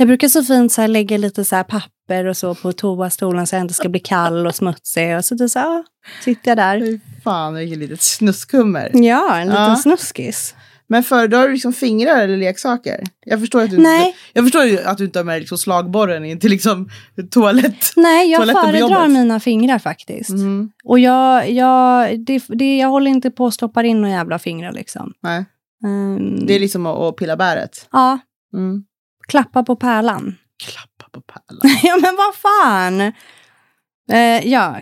Jag 0.00 0.06
brukar 0.08 0.28
så 0.28 0.44
fint 0.44 0.72
så 0.72 0.80
här 0.80 0.88
lägga 0.88 1.18
lite 1.18 1.44
så 1.44 1.56
här 1.56 1.62
papper 1.64 2.24
och 2.26 2.36
så 2.36 2.54
på 2.54 2.72
toastolen 2.72 3.46
så 3.46 3.54
jag 3.56 3.60
inte 3.62 3.74
ska 3.74 3.88
bli 3.88 4.00
kall 4.00 4.46
och 4.46 4.54
smutsig. 4.54 5.16
Och 5.16 5.24
så, 5.24 5.34
det 5.34 5.48
så 5.48 5.58
här, 5.58 5.84
sitter 6.24 6.50
jag 6.50 6.58
där. 6.58 6.80
Fy 6.80 6.98
fan 7.24 7.54
vilket 7.54 7.78
litet 7.78 8.02
snuskummer. 8.02 8.90
Ja, 8.94 9.36
en 9.38 9.46
liten 9.46 9.62
Ja. 9.62 9.76
snuskis. 9.76 10.54
Men 10.86 11.02
föredrar 11.02 11.46
du 11.46 11.52
liksom 11.52 11.72
fingrar 11.72 12.22
eller 12.22 12.36
leksaker? 12.36 13.02
Jag 13.26 13.40
förstår 13.40 13.62
att 13.62 13.70
du, 13.70 13.78
Nej. 13.78 14.06
Inte, 14.06 14.18
jag 14.32 14.44
förstår 14.44 14.64
ju 14.64 14.80
att 14.80 14.98
du 14.98 15.04
inte 15.04 15.18
har 15.18 15.24
med 15.24 15.38
liksom 15.40 15.58
slagborren 15.58 16.24
in 16.24 16.38
till 16.40 16.50
liksom 16.50 16.88
toalett. 17.30 17.92
Nej, 17.96 18.30
jag 18.30 18.46
föredrar 18.46 19.08
mina 19.08 19.40
fingrar 19.40 19.78
faktiskt. 19.78 20.30
Mm. 20.30 20.70
Och 20.84 20.98
jag, 20.98 21.50
jag, 21.50 22.20
det, 22.24 22.42
det, 22.48 22.76
jag 22.78 22.88
håller 22.88 23.10
inte 23.10 23.30
på 23.30 23.46
att 23.46 23.54
stoppa 23.54 23.82
in 23.84 24.00
några 24.00 24.14
jävla 24.14 24.38
fingrar 24.38 24.72
liksom. 24.72 25.12
Nej. 25.22 25.44
Ehm, 25.84 26.46
Det 26.46 26.54
är 26.54 26.60
liksom 26.60 26.86
att, 26.86 26.96
att 26.98 27.16
pilla 27.16 27.36
bäret. 27.36 27.88
Ja, 27.92 28.18
Mm. 28.54 28.84
Klappa 29.30 29.62
på 29.62 29.76
pärlan. 29.76 30.36
Klappa 30.64 31.10
på 31.12 31.20
pärlan. 31.20 31.78
ja, 31.82 31.96
men 32.02 32.16
vad 32.16 32.34
fan! 32.34 33.00
Eh, 34.12 34.48
ja. 34.48 34.80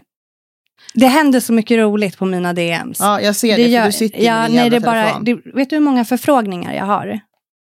Det 0.95 1.07
händer 1.07 1.41
så 1.41 1.53
mycket 1.53 1.79
roligt 1.79 2.19
på 2.19 2.25
mina 2.25 2.53
DMs. 2.53 3.01
Ja, 3.01 3.21
jag 3.21 3.37
ser 3.37 3.57
det, 3.57 3.63
för 3.65 3.71
gör- 3.71 3.87
du 3.87 3.93
sitter 3.93 4.23
ja, 4.23 4.35
med 4.41 4.51
din 4.51 4.57
nej, 4.57 4.71
det 4.71 4.77
är 4.77 4.81
bara, 4.81 5.03
telefon. 5.03 5.25
det, 5.25 5.35
Vet 5.55 5.71
du 5.71 5.77
hur 5.77 5.81
många 5.81 6.05
förfrågningar 6.05 6.75
jag 6.75 6.85
har? 6.85 7.07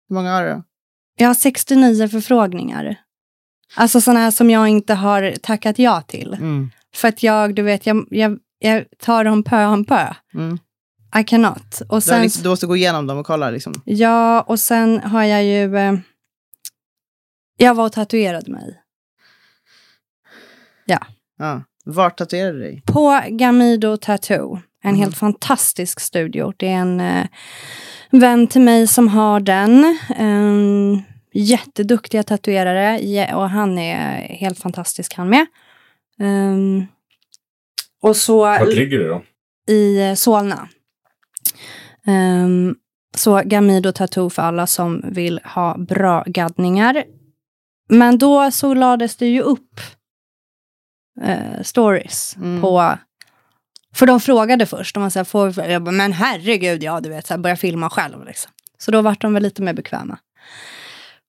Hur 0.08 0.14
många 0.14 0.32
har 0.32 0.44
du? 0.44 0.62
Jag 1.16 1.26
har 1.28 1.34
69 1.34 2.08
förfrågningar. 2.08 2.96
Alltså 3.74 4.00
sådana 4.00 4.20
här 4.20 4.30
som 4.30 4.50
jag 4.50 4.68
inte 4.68 4.94
har 4.94 5.34
tackat 5.42 5.78
ja 5.78 6.00
till. 6.00 6.32
Mm. 6.34 6.70
För 6.94 7.08
att 7.08 7.22
jag, 7.22 7.54
du 7.54 7.62
vet, 7.62 7.86
jag, 7.86 8.06
jag, 8.10 8.38
jag 8.58 8.84
tar 8.98 9.24
dem 9.24 9.42
pö 9.44 9.64
om 9.66 9.84
pö. 9.84 10.14
Mm. 10.34 10.58
I 11.20 11.24
cannot. 11.24 11.80
Och 11.80 11.86
Du, 11.88 11.94
har 11.94 12.00
sen, 12.00 12.22
liksom, 12.22 12.42
du 12.42 12.48
måste 12.48 12.66
gå 12.66 12.76
igenom 12.76 13.06
dem 13.06 13.18
och 13.18 13.26
kolla 13.26 13.50
liksom. 13.50 13.72
ja, 13.84 14.40
och 14.40 14.60
sen 14.60 15.00
har 15.00 15.24
jag 15.24 15.44
ju... 15.44 15.70
Jag 17.62 17.74
var 17.74 17.84
och 17.86 17.92
tatuerade 17.92 18.50
mig. 18.50 18.80
Ja. 20.84 20.98
Vart 21.84 22.18
tatuerar 22.18 22.52
du 22.52 22.58
dig? 22.58 22.82
På 22.86 23.20
Gamido 23.28 23.96
Tattoo. 23.96 24.60
En 24.84 24.90
Mhm. 24.90 25.00
helt 25.00 25.16
fantastisk 25.16 26.00
studio. 26.00 26.52
Det 26.56 26.66
är 26.68 26.76
en 26.76 27.00
eh, 27.00 27.26
vän 28.10 28.46
till 28.46 28.60
mig 28.60 28.86
som 28.86 29.08
har 29.08 29.40
den. 29.40 29.98
En 30.16 31.02
jätteduktiga 31.34 32.22
tatuerare. 32.22 32.98
Ja, 32.98 33.36
Och 33.36 33.50
han 33.50 33.78
är 33.78 34.18
helt 34.34 34.58
fantastisk 34.58 35.14
han 35.14 35.28
med. 35.28 35.46
Ehm, 36.20 36.86
och 38.02 38.16
så 38.16 38.38
Vart 38.38 38.74
ligger 38.74 38.98
det 38.98 39.08
då? 39.08 39.22
i 39.72 40.08
eh, 40.08 40.14
Solna. 40.14 40.68
Ehm, 42.06 42.74
så 43.16 43.42
Gamido 43.44 43.92
Tattoo 43.92 44.30
för 44.30 44.42
alla 44.42 44.66
som 44.66 45.02
vill 45.04 45.40
ha 45.44 45.78
bra 45.78 46.24
gaddningar. 46.26 47.04
Men 47.92 48.18
då 48.18 48.50
så 48.50 48.74
lades 48.74 49.16
det 49.16 49.26
ju 49.26 49.40
upp 49.40 49.80
eh, 51.22 51.62
stories 51.62 52.36
Mm. 52.36 52.60
på... 52.60 52.98
För 53.94 54.06
de 54.06 54.20
frågade 54.20 54.66
först, 54.66 54.94
de 54.94 55.02
var 55.02 55.10
så 55.10 55.18
här, 55.18 55.24
får, 55.24 55.48
vi-" 55.48 55.72
jag 55.72 55.82
bara, 55.82 55.90
men 55.90 56.12
herregud, 56.12 56.82
ja 56.82 57.00
du 57.00 57.08
vet, 57.08 57.26
så 57.26 57.34
här, 57.34 57.38
börja 57.38 57.56
filma 57.56 57.90
själv 57.90 58.24
liksom. 58.24 58.52
Så 58.78 58.90
då 58.90 59.02
vart 59.02 59.20
de 59.20 59.34
väl 59.34 59.42
lite 59.42 59.62
mer 59.62 59.72
bekväma. 59.72 60.18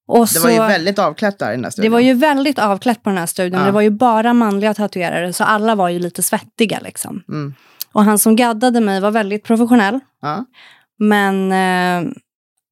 Och 0.07 0.19
Det 0.19 0.27
så, 0.27 0.43
var 0.43 0.49
ju 0.49 0.57
väldigt 0.59 0.99
avklätt 0.99 1.39
där 1.39 1.47
i 1.49 1.51
den 1.51 1.61
där 1.61 1.67
det 1.67 1.71
studion. 1.71 1.91
var 1.91 1.99
ju 1.99 2.13
väldigt 2.13 2.59
avklätt 2.59 3.03
på 3.03 3.09
den 3.09 3.17
här 3.17 3.25
studion. 3.25 3.59
Ja. 3.59 3.65
Det 3.65 3.71
var 3.71 3.81
ju 3.81 3.89
bara 3.89 4.33
manliga 4.33 4.73
tatuerare, 4.73 5.33
så 5.33 5.43
alla 5.43 5.75
var 5.75 5.89
ju 5.89 5.99
lite 5.99 6.23
svettiga 6.23 6.79
liksom. 6.79 7.23
Mm. 7.29 7.53
Och 7.91 8.03
han 8.03 8.19
som 8.19 8.35
gaddade 8.35 8.81
mig 8.81 8.99
var 9.01 9.11
väldigt 9.11 9.43
professionell. 9.43 9.99
Ja. 10.21 10.45
Men 10.99 11.51
eh, 11.51 12.11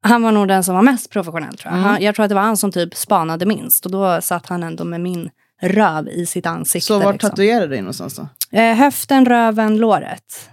han 0.04 0.22
var 0.24 0.32
nog 0.32 0.48
den 0.48 0.64
som 0.64 0.76
var 0.76 0.82
mest 0.82 1.10
professionell 1.10 1.58
tror 1.58 1.72
jag. 1.74 1.80
Mm. 1.80 1.90
Han, 1.90 2.02
jag 2.02 2.16
tror 2.16 2.24
att 2.24 2.30
det 2.30 2.36
var 2.36 2.42
han 2.42 2.58
som 2.58 2.72
typ 2.72 2.96
spanade 2.96 3.46
minst. 3.46 3.86
Och 3.86 3.92
då 3.92 4.22
satt 4.22 4.46
han 4.48 4.64
ändå 4.64 4.84
med 4.84 5.02
min 5.02 5.30
röv 5.62 6.08
i 6.10 6.26
sitt 6.26 6.46
ansikte. 6.46 6.86
Så 6.88 7.00
vart 7.00 7.14
liksom. 7.14 7.30
tatuerar 7.30 7.62
du 7.62 7.68
dig 7.68 7.82
någonstans 7.82 8.16
då? 8.16 8.58
eh, 8.58 8.76
höften, 8.76 9.26
röven, 9.26 9.78
låret. 9.78 10.50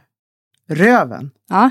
Röven? 0.71 1.31
Ja, 1.49 1.71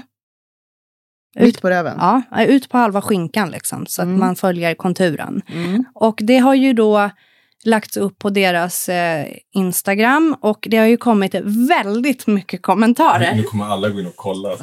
Mitt 1.40 1.62
på 1.62 1.70
röven? 1.70 1.98
ja, 2.00 2.22
ut 2.48 2.70
på 2.70 2.78
halva 2.78 3.02
skinkan 3.02 3.52
liksom. 3.52 3.86
Så 3.86 4.02
Mm. 4.02 4.14
att 4.14 4.20
man 4.20 4.36
följer 4.36 4.76
konturen. 4.76 5.42
Mm. 5.48 5.84
Och 5.94 6.20
det 6.24 6.38
har 6.38 6.54
ju 6.54 6.74
då 6.74 7.10
lagts 7.64 7.98
upp 7.98 8.20
på 8.20 8.30
deras 8.30 8.90
eh, 8.90 9.28
Instagram. 9.56 10.36
Och 10.42 10.68
det 10.70 10.78
har 10.78 10.86
ju 10.86 10.98
kommit 10.98 11.36
väldigt 11.70 12.28
mycket 12.28 12.62
kommentarer. 12.62 13.36
Nu 13.36 13.44
kommer 13.44 13.66
alla 13.66 13.90
gå 13.90 14.00
in 14.00 14.08
och 14.08 14.16
kolla. 14.16 14.50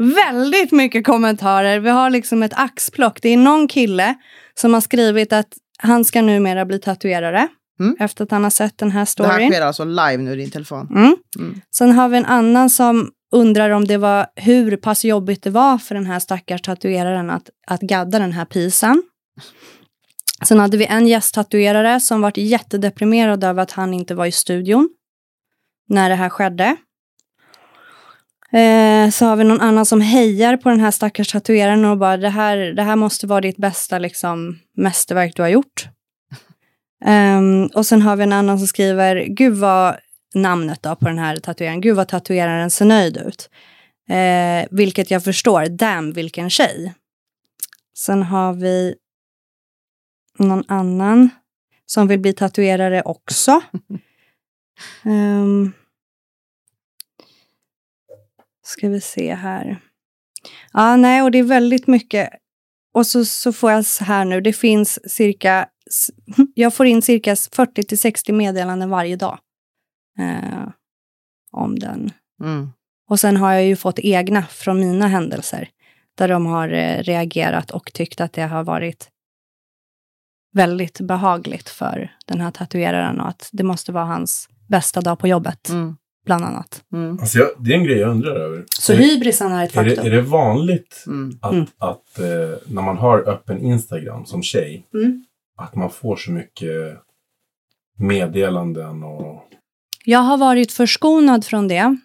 Väldigt 0.00 0.72
mycket 0.72 1.06
kommentarer. 1.06 1.80
Vi 1.80 1.90
har 1.90 2.10
liksom 2.10 2.42
ett 2.42 2.52
axplock. 2.56 3.18
Det 3.22 3.28
är 3.28 3.36
någon 3.36 3.68
kille 3.68 4.14
som 4.54 4.74
har 4.74 4.80
skrivit 4.80 5.32
att 5.32 5.48
han 5.78 6.04
ska 6.04 6.22
numera 6.22 6.64
bli 6.64 6.78
tatuerare. 6.78 7.48
Mm. 7.80 7.96
Efter 8.00 8.24
att 8.24 8.30
han 8.30 8.42
har 8.42 8.50
sett 8.50 8.78
den 8.78 8.90
här 8.90 8.94
Det 8.94 8.98
här 8.98 9.04
storyn. 9.04 9.50
sker 9.52 9.62
alltså 9.62 9.84
live 9.84 10.16
nu 10.16 10.32
i 10.32 10.36
din 10.36 10.50
telefon? 10.50 10.88
Mm. 10.90 11.16
Mm. 11.38 11.60
Sen 11.74 11.92
har 11.92 12.08
vi 12.08 12.16
en 12.16 12.26
annan 12.26 12.70
som 12.70 13.10
undrar 13.32 13.70
om 13.70 13.84
det 13.84 13.96
var 13.96 14.26
hur 14.36 14.76
pass 14.76 15.04
jobbigt 15.04 15.42
det 15.42 15.50
var 15.50 15.78
för 15.78 15.94
den 15.94 16.06
här 16.06 16.18
stackars 16.18 16.62
tatueraren 16.62 17.30
att, 17.30 17.50
att 17.66 17.80
gadda 17.80 18.18
den 18.18 18.32
här 18.32 18.44
pisen. 18.44 19.02
Sen 20.44 20.58
hade 20.58 20.76
vi 20.76 20.86
en 20.86 21.08
gästtatuerare 21.08 22.00
som 22.00 22.20
var 22.20 22.32
jättedeprimerad 22.36 23.44
över 23.44 23.62
att 23.62 23.70
han 23.72 23.94
inte 23.94 24.14
var 24.14 24.26
i 24.26 24.32
studion 24.32 24.88
när 25.88 26.08
det 26.08 26.14
här 26.14 26.28
skedde. 26.28 26.76
Eh, 28.52 29.10
så 29.10 29.26
har 29.26 29.36
vi 29.36 29.44
någon 29.44 29.60
annan 29.60 29.86
som 29.86 30.00
hejar 30.00 30.56
på 30.56 30.68
den 30.68 30.80
här 30.80 30.90
stackars 30.90 31.32
tatueraren 31.32 31.84
och 31.84 31.98
bara 31.98 32.16
det 32.16 32.28
här, 32.28 32.56
det 32.56 32.82
här 32.82 32.96
måste 32.96 33.26
vara 33.26 33.40
ditt 33.40 33.56
bästa 33.56 33.98
liksom, 33.98 34.58
mästerverk 34.76 35.36
du 35.36 35.42
har 35.42 35.48
gjort. 35.48 35.88
Ehm, 37.04 37.66
och 37.74 37.86
sen 37.86 38.02
har 38.02 38.16
vi 38.16 38.22
en 38.22 38.32
annan 38.32 38.58
som 38.58 38.66
skriver, 38.66 39.26
gud 39.28 39.54
vad 39.54 39.96
namnet 40.34 40.82
då 40.82 40.96
på 40.96 41.08
den 41.08 41.18
här 41.18 41.36
tatueringen, 41.36 41.80
gud 41.80 41.96
vad 41.96 42.08
tatueraren 42.08 42.70
ser 42.70 42.84
nöjd 42.84 43.16
ut. 43.16 43.50
Eh, 44.08 44.68
vilket 44.70 45.10
jag 45.10 45.24
förstår, 45.24 45.66
damn 45.66 46.12
vilken 46.12 46.50
tjej. 46.50 46.94
Sen 47.96 48.22
har 48.22 48.52
vi 48.52 48.94
någon 50.38 50.64
annan 50.68 51.30
som 51.86 52.08
vill 52.08 52.20
bli 52.20 52.32
tatuerare 52.32 53.02
också. 53.02 53.60
Ehm, 55.04 55.72
ska 58.70 58.88
vi 58.88 59.00
se 59.00 59.34
här. 59.34 59.80
Ja, 60.72 60.96
nej, 60.96 61.22
och 61.22 61.30
det 61.30 61.38
är 61.38 61.42
väldigt 61.42 61.86
mycket. 61.86 62.30
Och 62.94 63.06
så, 63.06 63.24
så 63.24 63.52
får 63.52 63.70
jag 63.70 63.86
så 63.86 64.04
här 64.04 64.24
nu, 64.24 64.40
det 64.40 64.52
finns 64.52 65.12
cirka 65.12 65.68
jag 66.54 66.74
får 66.74 66.86
in 66.86 67.02
cirka 67.02 67.36
40 67.36 67.82
till 67.82 67.98
60 67.98 68.32
meddelanden 68.32 68.90
varje 68.90 69.16
dag. 69.16 69.38
Eh, 70.18 70.68
om 71.52 71.78
den. 71.78 72.12
Mm. 72.42 72.70
Och 73.08 73.20
sen 73.20 73.36
har 73.36 73.52
jag 73.52 73.64
ju 73.64 73.76
fått 73.76 73.98
egna 73.98 74.42
från 74.42 74.80
mina 74.80 75.06
händelser. 75.06 75.68
Där 76.14 76.28
de 76.28 76.46
har 76.46 76.68
eh, 76.68 77.02
reagerat 77.02 77.70
och 77.70 77.92
tyckt 77.92 78.20
att 78.20 78.32
det 78.32 78.42
har 78.42 78.64
varit 78.64 79.08
väldigt 80.52 81.00
behagligt 81.00 81.68
för 81.68 82.16
den 82.26 82.40
här 82.40 82.50
tatueraren 82.50 83.20
och 83.20 83.28
att 83.28 83.48
det 83.52 83.62
måste 83.62 83.92
vara 83.92 84.04
hans 84.04 84.48
bästa 84.68 85.00
dag 85.00 85.18
på 85.18 85.28
jobbet, 85.28 85.68
Mm. 85.68 85.96
Bland 86.26 86.44
annat. 86.44 86.82
Mm. 86.92 87.18
Alltså 87.20 87.38
jag, 87.38 87.48
det 87.58 87.72
är 87.72 87.76
en 87.76 87.84
grej 87.84 87.98
jag 87.98 88.10
undrar 88.10 88.34
över. 88.36 88.64
Så 88.80 88.92
är, 88.92 88.96
hybrisen 88.96 89.52
är 89.52 89.64
ett 89.64 89.76
är, 89.76 89.84
det, 89.84 89.90
faktum. 89.90 90.06
är 90.06 90.10
det 90.16 90.22
vanligt 90.22 91.04
Mm. 91.06 91.38
att, 91.42 91.52
Mm. 91.52 91.66
att 91.78 92.18
eh, 92.18 92.58
när 92.74 92.82
man 92.82 92.96
har 92.98 93.28
öppen 93.28 93.58
Instagram 93.64 94.24
som 94.26 94.42
tjej, 94.42 94.86
Mm. 94.94 95.24
att 95.56 95.74
man 95.74 95.90
får 95.90 96.16
så 96.16 96.30
mycket 96.30 96.98
meddelanden 97.98 99.02
och... 99.02 99.42
Jag 100.04 100.18
har 100.18 100.36
varit 100.38 100.72
förskonad 100.72 101.44
från 101.44 101.68
det. 101.68 101.96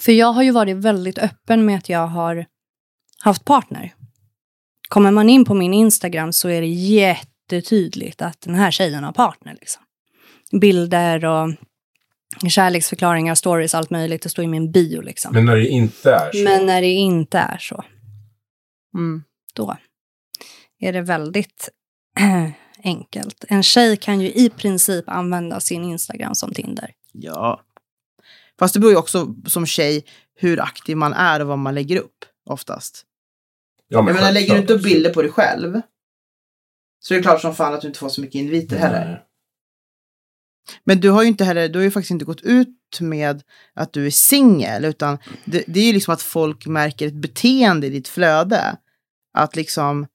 För 0.00 0.12
jag 0.12 0.32
har 0.32 0.42
ju 0.42 0.50
varit 0.50 0.76
väldigt 0.76 1.18
öppen 1.18 1.64
med 1.64 1.76
att 1.78 1.88
jag 1.88 2.06
har 2.06 2.46
haft 3.24 3.44
partner. 3.44 3.94
Kommer 4.88 5.10
man 5.10 5.28
in 5.28 5.44
på 5.44 5.54
min 5.54 5.74
Instagram 5.74 6.32
så 6.32 6.48
är 6.48 6.60
det 6.60 6.66
jättetydligt 6.66 8.22
att 8.22 8.40
den 8.40 8.54
här 8.54 8.70
tjejen 8.70 9.04
har 9.04 9.12
partner. 9.12 9.56
Liksom. 9.60 9.82
Bilder 10.60 11.24
och 11.24 11.48
kärleksförklaringar, 12.48 13.34
stories, 13.34 13.74
allt 13.74 13.90
möjligt. 13.90 14.22
Det 14.22 14.28
står 14.28 14.44
i 14.44 14.48
min 14.48 14.72
bio. 14.72 15.00
Liksom. 15.00 15.32
Men 15.34 15.44
när 15.44 15.56
det 15.56 15.66
inte 15.68 16.10
är 16.12 16.32
så. 16.32 16.44
Men 16.44 16.66
när 16.66 16.80
det 16.80 16.88
inte 16.88 17.38
är 17.38 17.58
så, 17.58 17.84
Mm. 18.94 19.22
då 19.54 19.76
är 20.80 20.92
det 20.92 21.02
väldigt 21.02 21.68
enkelt. 22.84 23.44
En 23.48 23.62
tjej 23.62 23.96
kan 23.96 24.20
ju 24.20 24.32
i 24.32 24.50
princip 24.50 25.08
använda 25.08 25.60
sin 25.60 25.84
Instagram 25.84 26.34
som 26.34 26.52
Tinder. 26.52 26.90
Ja. 27.12 27.60
Fast 28.58 28.74
det 28.74 28.80
beror 28.80 28.92
ju 28.92 28.98
också 28.98 29.34
som 29.46 29.66
tjej 29.66 30.04
hur 30.34 30.60
aktiv 30.60 30.96
man 30.96 31.12
är 31.12 31.40
och 31.40 31.46
vad 31.46 31.58
man 31.58 31.74
lägger 31.74 31.96
upp 31.96 32.24
oftast. 32.50 33.04
ja, 33.88 33.98
Jag 33.98 34.04
menar, 34.14 34.32
lägger 34.32 34.54
du 34.54 34.60
inte 34.60 34.72
upp 34.72 34.82
bilder 34.82 35.14
på 35.14 35.22
dig 35.22 35.30
själv 35.30 35.80
så 37.00 37.14
är 37.14 37.18
det 37.18 37.22
klart 37.22 37.40
som 37.40 37.54
fan 37.54 37.74
att 37.74 37.80
du 37.80 37.86
inte 37.88 37.98
får 38.00 38.08
så 38.08 38.20
mycket 38.20 38.34
inviter 38.34 38.76
heller. 38.78 39.22
Men 40.84 41.00
du 41.00 41.10
har 41.10 41.22
ju 41.22 41.28
inte 41.28 41.44
heller, 41.44 41.68
du 41.68 41.78
har 41.78 41.84
ju 41.84 41.90
faktiskt 41.90 42.10
inte 42.10 42.24
gått 42.24 42.42
ut 42.42 42.98
med 43.00 43.42
att 43.74 43.92
du 43.92 44.06
är 44.06 44.10
singel, 44.10 44.84
utan 44.84 45.18
det, 45.44 45.64
det 45.66 45.80
är 45.80 45.84
ju 45.84 45.92
liksom 45.92 46.14
att 46.14 46.22
folk 46.22 46.66
märker 46.66 47.06
ett 47.06 47.14
beteende 47.14 47.86
i 47.86 47.90
ditt 47.90 48.08
flöde. 48.08 48.76
Att 49.34 49.56
liksom 49.56 50.06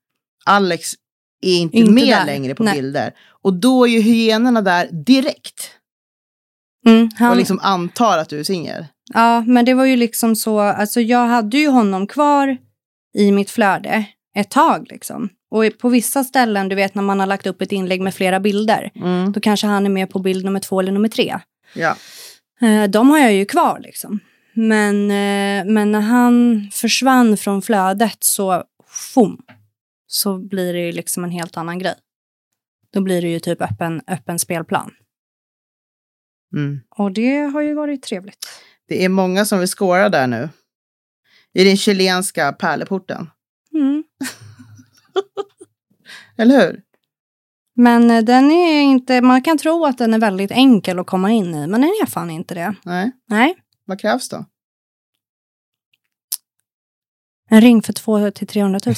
Alex 0.45 0.93
är 1.41 1.57
inte, 1.57 1.77
Inte 1.77 1.91
med 1.91 2.07
där. 2.07 2.25
längre 2.25 2.55
på 2.55 2.63
Nej. 2.63 2.73
bilder. 2.75 3.13
Och 3.41 3.53
då 3.53 3.87
är 3.87 3.91
ju 3.91 3.99
hyenorna 3.99 4.61
där 4.61 4.87
direkt. 4.91 5.71
Mm, 6.87 7.09
han, 7.15 7.31
Och 7.31 7.37
liksom 7.37 7.59
antar 7.59 8.17
att 8.17 8.29
du 8.29 8.39
är 8.39 8.43
singel. 8.43 8.85
Ja, 9.13 9.41
men 9.41 9.65
det 9.65 9.73
var 9.73 9.85
ju 9.85 9.95
liksom 9.95 10.35
så, 10.35 10.59
alltså 10.59 11.01
jag 11.01 11.27
hade 11.27 11.57
ju 11.57 11.67
honom 11.67 12.07
kvar 12.07 12.57
i 13.17 13.31
mitt 13.31 13.49
flöde 13.49 14.05
ett 14.35 14.49
tag 14.51 14.87
liksom. 14.89 15.29
Och 15.51 15.63
på 15.79 15.89
vissa 15.89 16.23
ställen, 16.23 16.69
du 16.69 16.75
vet 16.75 16.95
när 16.95 17.03
man 17.03 17.19
har 17.19 17.27
lagt 17.27 17.47
upp 17.47 17.61
ett 17.61 17.71
inlägg 17.71 18.01
med 18.01 18.15
flera 18.15 18.39
bilder, 18.39 18.91
Mm. 18.95 19.31
då 19.31 19.39
kanske 19.39 19.67
han 19.67 19.85
är 19.85 19.89
med 19.89 20.09
på 20.09 20.19
bild 20.19 20.45
nummer 20.45 20.59
två 20.59 20.79
eller 20.79 20.91
nummer 20.91 21.09
tre. 21.09 21.39
Ja. 21.75 21.95
Eh, 22.61 22.83
de 22.83 23.09
har 23.09 23.19
jag 23.19 23.33
ju 23.33 23.45
kvar 23.45 23.79
liksom. 23.79 24.19
Men, 24.53 24.95
eh, 25.11 25.73
men 25.73 25.91
när 25.91 26.01
han 26.01 26.69
försvann 26.73 27.37
från 27.37 27.61
flödet 27.61 28.17
så, 28.23 28.63
fum, 29.13 29.37
så 30.07 30.37
blir 30.37 30.73
det 30.73 30.79
ju 30.79 30.91
liksom 30.91 31.23
en 31.23 31.31
helt 31.31 31.57
annan 31.57 31.79
grej. 31.79 31.95
Då 32.93 33.01
blir 33.01 33.21
det 33.21 33.27
ju 33.27 33.39
typ 33.39 33.61
öppen, 33.61 34.01
öppen 34.07 34.39
spelplan. 34.39 34.91
Mm. 36.55 36.79
Och 36.89 37.11
det 37.11 37.37
har 37.37 37.61
ju 37.61 37.73
varit 37.73 38.03
trevligt. 38.03 38.47
Det 38.87 39.05
är 39.05 39.09
många 39.09 39.45
som 39.45 39.59
vill 39.59 39.67
skåra 39.67 40.09
där 40.09 40.27
nu. 40.27 40.49
I 41.53 41.63
den 41.63 41.77
chilenska 41.77 42.51
pärleporten. 42.51 43.29
Eller 46.38 46.60
hur? 46.60 46.82
Men 47.75 48.12
eh, 48.12 48.23
den 48.23 48.51
är 48.51 48.82
inte, 48.82 49.21
man 49.21 49.41
kan 49.41 49.58
tro 49.58 49.86
att 49.86 49.97
den 49.97 50.13
är 50.13 50.19
väldigt 50.19 50.51
enkel 50.51 50.99
att 50.99 51.08
komma 51.08 51.32
in 51.32 51.56
i, 51.56 51.67
men 51.67 51.82
den 51.82 51.89
är 51.89 52.06
fan 52.06 52.30
inte 52.30 52.56
det. 52.56 52.75
Nej. 52.84 53.12
Nej, 53.28 53.56
Vad 53.86 53.99
krävs 53.99 54.30
då? 54.30 54.45
en 57.49 57.62
ring 57.62 57.82
för 57.82 57.93
2 57.93 58.32
till 58.32 58.47
300 58.47 58.80
000. 58.86 58.95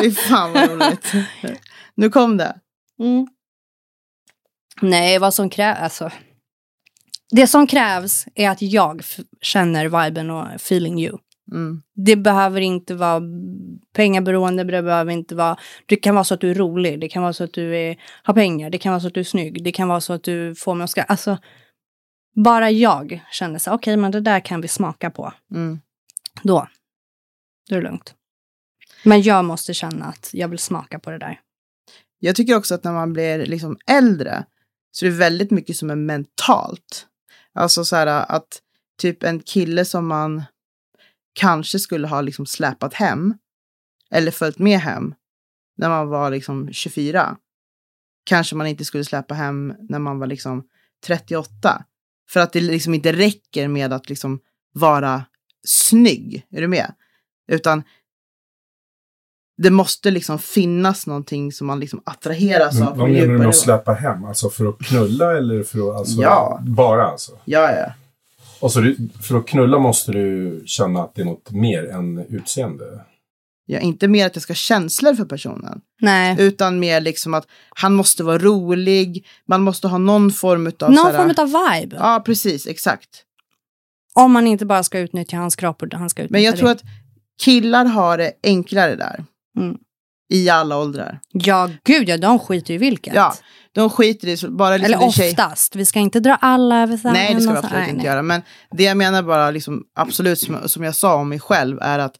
Fy 0.00 0.10
fan 0.10 0.52
vad 0.52 0.70
roligt. 0.70 1.12
Nu 1.94 2.10
kom 2.10 2.36
det. 2.36 2.56
Mm. 2.98 3.26
Nej, 4.82 5.18
vad 5.18 5.34
som 5.34 5.50
krävs, 5.50 5.78
alltså. 5.78 6.10
Det 7.30 7.46
som 7.46 7.66
krävs 7.66 8.26
är 8.34 8.50
att 8.50 8.62
jag 8.62 9.02
känner 9.40 10.04
viben 10.04 10.30
och 10.30 10.46
feeling 10.54 11.00
you. 11.00 11.18
Mm. 11.52 11.82
Det 11.94 12.16
behöver 12.16 12.60
inte 12.60 12.94
vara 12.94 13.22
pengaberoende, 13.92 14.64
det 14.64 14.82
behöver 14.82 15.12
inte 15.12 15.34
vara... 15.34 15.56
Det 15.86 15.96
kan 15.96 16.14
vara 16.14 16.24
så 16.24 16.34
att 16.34 16.40
du 16.40 16.50
är 16.50 16.54
rolig, 16.54 17.00
det 17.00 17.08
kan 17.08 17.22
vara 17.22 17.32
så 17.32 17.44
att 17.44 17.52
du 17.52 17.76
är, 17.76 17.96
har 18.22 18.34
pengar, 18.34 18.70
det 18.70 18.78
kan 18.78 18.92
vara 18.92 19.00
så 19.00 19.06
att 19.06 19.14
du 19.14 19.20
är 19.20 19.24
snygg, 19.24 19.64
det 19.64 19.72
kan 19.72 19.88
vara 19.88 20.00
så 20.00 20.12
att 20.12 20.22
du 20.22 20.54
får 20.54 20.74
mig 20.74 20.84
att 20.84 20.90
ska... 20.90 21.02
Alltså, 21.02 21.38
bara 22.34 22.70
jag 22.70 23.24
känner 23.30 23.58
så 23.58 23.72
okej, 23.72 23.96
men 23.96 24.10
det 24.10 24.20
där 24.20 24.40
kan 24.40 24.60
vi 24.60 24.68
smaka 24.68 25.10
på. 25.10 25.32
Mm. 25.54 25.80
Då, 26.42 26.68
då 27.68 27.76
är 27.76 27.80
det 27.80 27.88
lugnt. 27.88 28.14
Men 29.04 29.22
jag 29.22 29.44
måste 29.44 29.74
känna 29.74 30.04
att 30.04 30.30
jag 30.32 30.48
vill 30.48 30.58
smaka 30.58 30.98
på 30.98 31.10
det 31.10 31.18
där. 31.18 31.40
Jag 32.18 32.36
tycker 32.36 32.56
också 32.56 32.74
att 32.74 32.84
när 32.84 32.92
man 32.92 33.12
blir 33.12 33.46
liksom 33.46 33.78
äldre 33.86 34.44
så 34.92 35.06
är 35.06 35.10
det 35.10 35.16
väldigt 35.16 35.50
mycket 35.50 35.76
som 35.76 35.90
är 35.90 35.96
mentalt. 35.96 37.06
Alltså 37.52 37.84
så 37.84 37.96
här 37.96 38.06
att 38.06 38.62
typ 38.98 39.22
en 39.22 39.40
kille 39.40 39.84
som 39.84 40.06
man 40.06 40.42
kanske 41.32 41.78
skulle 41.78 42.06
ha 42.08 42.20
liksom 42.20 42.46
släpat 42.46 42.94
hem 42.94 43.34
eller 44.10 44.30
följt 44.30 44.58
med 44.58 44.78
hem 44.80 45.14
när 45.76 45.88
man 45.88 46.08
var 46.08 46.30
liksom 46.30 46.72
24. 46.72 47.36
Kanske 48.24 48.56
man 48.56 48.66
inte 48.66 48.84
skulle 48.84 49.04
släppa 49.04 49.34
hem 49.34 49.74
när 49.88 49.98
man 49.98 50.18
var 50.18 50.26
liksom 50.26 50.64
38. 51.06 51.84
För 52.30 52.40
att 52.40 52.52
det 52.52 52.60
liksom 52.60 52.94
inte 52.94 53.12
räcker 53.12 53.68
med 53.68 53.92
att 53.92 54.08
liksom 54.08 54.40
vara 54.72 55.24
snygg. 55.66 56.46
Är 56.50 56.60
du 56.60 56.68
med? 56.68 56.94
Utan 57.48 57.82
det 59.62 59.70
måste 59.70 60.10
liksom 60.10 60.38
finnas 60.38 61.06
någonting 61.06 61.52
som 61.52 61.66
man 61.66 61.80
liksom 61.80 62.02
attraheras 62.06 62.74
Men 62.74 62.88
av. 62.88 62.96
vad 62.96 63.06
en 63.08 63.12
menar 63.14 63.26
du 63.26 63.32
med 63.32 63.36
att 63.36 63.40
nivå. 63.40 63.52
släppa 63.52 63.92
hem? 63.92 64.24
Alltså 64.24 64.50
för 64.50 64.66
att 64.66 64.78
knulla 64.78 65.36
eller 65.36 65.62
för 65.62 65.90
att... 65.90 65.96
Alltså, 65.96 66.20
Ja. 66.22 66.60
Bara 66.66 67.06
alltså? 67.06 67.32
Ja, 67.44 67.72
ja. 67.72 67.92
Och 68.60 68.72
så 68.72 68.80
du, 68.80 68.96
för 69.22 69.36
att 69.36 69.46
knulla 69.46 69.78
måste 69.78 70.12
du 70.12 70.62
känna 70.66 71.02
att 71.02 71.14
det 71.14 71.22
är 71.22 71.26
något 71.26 71.50
mer 71.50 71.90
än 71.90 72.18
utseende? 72.28 73.04
ja. 73.70 73.80
Inte 73.80 74.08
mer 74.08 74.26
att 74.26 74.36
jag 74.36 74.42
ska 74.42 74.50
ha 74.50 74.56
känslor 74.56 75.14
för 75.14 75.24
personen. 75.24 75.80
Nej. 76.00 76.36
Utan 76.38 76.78
mer 76.78 77.00
liksom 77.00 77.34
att 77.34 77.46
han 77.68 77.94
måste 77.94 78.24
vara 78.24 78.38
rolig. 78.38 79.26
Man 79.48 79.62
måste 79.62 79.88
ha 79.88 79.98
någon 79.98 80.30
form 80.30 80.72
av... 80.80 80.90
Någon 80.92 81.12
form 81.12 81.34
av 81.36 81.46
vibe. 81.46 81.96
Ja, 81.96 82.22
precis. 82.26 82.66
Exakt. 82.66 83.08
Om 84.14 84.32
man 84.32 84.46
inte 84.46 84.66
bara 84.66 84.82
ska 84.82 84.98
utnyttja 84.98 85.36
hans 85.36 85.56
kropp 85.56 85.82
och 85.82 85.94
han 85.94 86.10
ska 86.10 86.22
utnyttja 86.22 86.32
Men 86.32 86.42
jag 86.42 86.54
det. 86.54 86.58
tror 86.58 86.70
att 86.70 86.82
killar 87.42 87.84
har 87.84 88.18
det 88.18 88.32
enklare 88.42 88.96
där. 88.96 89.24
Mm. 89.58 89.78
I 90.32 90.48
alla 90.48 90.78
åldrar. 90.78 91.20
Ja, 91.32 91.70
gud 91.84 92.08
ja, 92.08 92.16
de 92.16 92.38
skiter 92.38 92.70
ju 92.70 92.74
i 92.74 92.78
vilket. 92.78 93.14
Ja, 93.14 93.34
de 93.74 93.90
skiter 93.90 94.28
i 94.28 94.36
så 94.36 94.50
bara 94.50 94.76
liksom 94.76 94.94
Eller 94.94 95.06
oftast. 95.32 95.76
Vi 95.76 95.84
ska 95.86 95.98
inte 95.98 96.20
dra 96.20 96.34
alla 96.34 96.82
över 96.82 96.96
samma 96.96 97.12
Nej, 97.12 97.34
det 97.34 97.40
ska 97.40 97.50
vi 97.50 97.56
en 97.56 97.56
och 97.56 97.62
så- 97.62 97.66
absolut 97.66 97.80
nej, 97.82 97.90
inte 97.90 97.96
nej. 97.96 98.06
göra. 98.06 98.22
Men 98.22 98.42
det 98.70 98.82
jag 98.82 98.96
menar 98.96 99.22
bara, 99.22 99.50
liksom, 99.50 99.84
absolut 99.94 100.38
som, 100.38 100.68
som 100.68 100.82
jag 100.84 100.96
sa 100.96 101.14
om 101.14 101.28
mig 101.28 101.40
själv, 101.40 101.78
är 101.80 101.98
att 101.98 102.16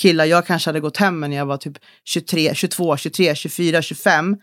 killar 0.00 0.24
jag 0.24 0.46
kanske 0.46 0.68
hade 0.68 0.80
gått 0.80 0.96
hem 0.96 1.20
när 1.20 1.36
jag 1.36 1.46
var 1.46 1.56
typ 1.56 1.78
23, 2.04 2.54
22, 2.54 2.96
23, 2.96 3.34
24, 3.34 3.82
25. 3.82 4.36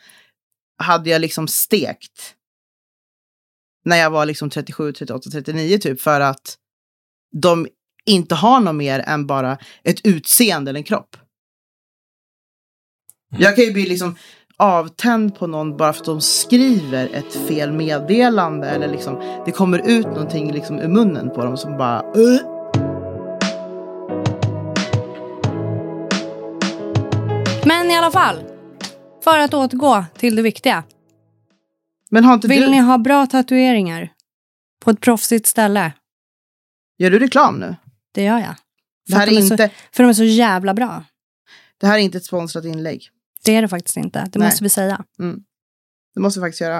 Hade 0.83 1.09
jag 1.09 1.21
liksom 1.21 1.47
stekt. 1.47 2.35
När 3.85 3.97
jag 3.97 4.09
var 4.11 4.25
liksom 4.25 4.49
37, 4.49 4.93
38, 4.93 5.29
39 5.29 5.77
typ. 5.77 6.01
För 6.01 6.21
att 6.21 6.57
de 7.41 7.67
inte 8.05 8.35
har 8.35 8.59
något 8.59 8.75
mer 8.75 8.99
än 8.99 9.27
bara 9.27 9.57
ett 9.83 10.05
utseende 10.05 10.69
eller 10.69 10.79
en 10.79 10.83
kropp. 10.83 11.17
Jag 13.37 13.55
kan 13.55 13.65
ju 13.65 13.73
bli 13.73 13.85
liksom 13.85 14.15
avtänd 14.57 15.35
på 15.35 15.47
någon 15.47 15.77
bara 15.77 15.93
för 15.93 15.99
att 15.99 16.05
de 16.05 16.21
skriver 16.21 17.09
ett 17.13 17.33
fel 17.47 17.71
meddelande 17.71 18.69
eller 18.69 18.87
liksom 18.87 19.41
det 19.45 19.51
kommer 19.51 19.79
ut 19.89 20.05
någonting 20.05 20.51
liksom 20.51 20.79
ur 20.79 20.87
munnen 20.87 21.29
på 21.29 21.45
dem 21.45 21.57
som 21.57 21.77
bara 21.77 22.03
"Ugh." 22.15 22.41
Men 27.65 27.91
i 27.91 27.97
alla 27.97 28.11
fall. 28.11 28.43
För 29.23 29.37
att 29.39 29.53
återgå 29.53 30.05
till 30.17 30.35
det 30.35 30.41
viktiga. 30.41 30.83
Men 32.09 32.23
har 32.23 32.33
inte 32.33 32.47
Vill 32.47 32.61
du, 32.61 32.69
ni 32.69 32.79
ha 32.79 32.97
bra 32.97 33.25
tatueringar? 33.25 34.09
På 34.83 34.91
ett 34.91 35.01
proffsigt 35.01 35.47
ställe? 35.47 35.91
gör 36.97 37.11
du 37.11 37.19
reklam 37.19 37.59
nu? 37.59 37.75
Det 38.11 38.23
gör 38.23 38.39
jag. 38.39 38.55
Det 39.07 39.15
här, 39.15 39.21
För 39.25 39.31
är 39.31 39.35
de 39.35 39.37
är 39.37 39.41
inte, 39.51 39.67
Så, 39.69 39.73
för 39.91 40.03
de 40.03 40.09
är 40.09 40.13
så 40.13 40.23
jävla 40.23 40.73
bra. 40.73 41.03
det 41.77 41.87
här 41.87 41.93
är 41.97 42.01
inte 42.01 42.17
ett 42.17 42.25
sponsrat 42.25 42.65
inlägg. 42.65 43.09
Det 43.45 43.55
är 43.55 43.61
det 43.61 43.67
faktiskt 43.67 43.97
inte. 43.97 44.29
Det 44.31 44.39
Nej. 44.39 44.47
måste 44.47 44.63
vi 44.63 44.69
säga. 44.69 45.03
Det 46.15 46.19
måste 46.21 46.39
vi 46.39 46.43
faktiskt 46.43 46.61
göra. 46.61 46.79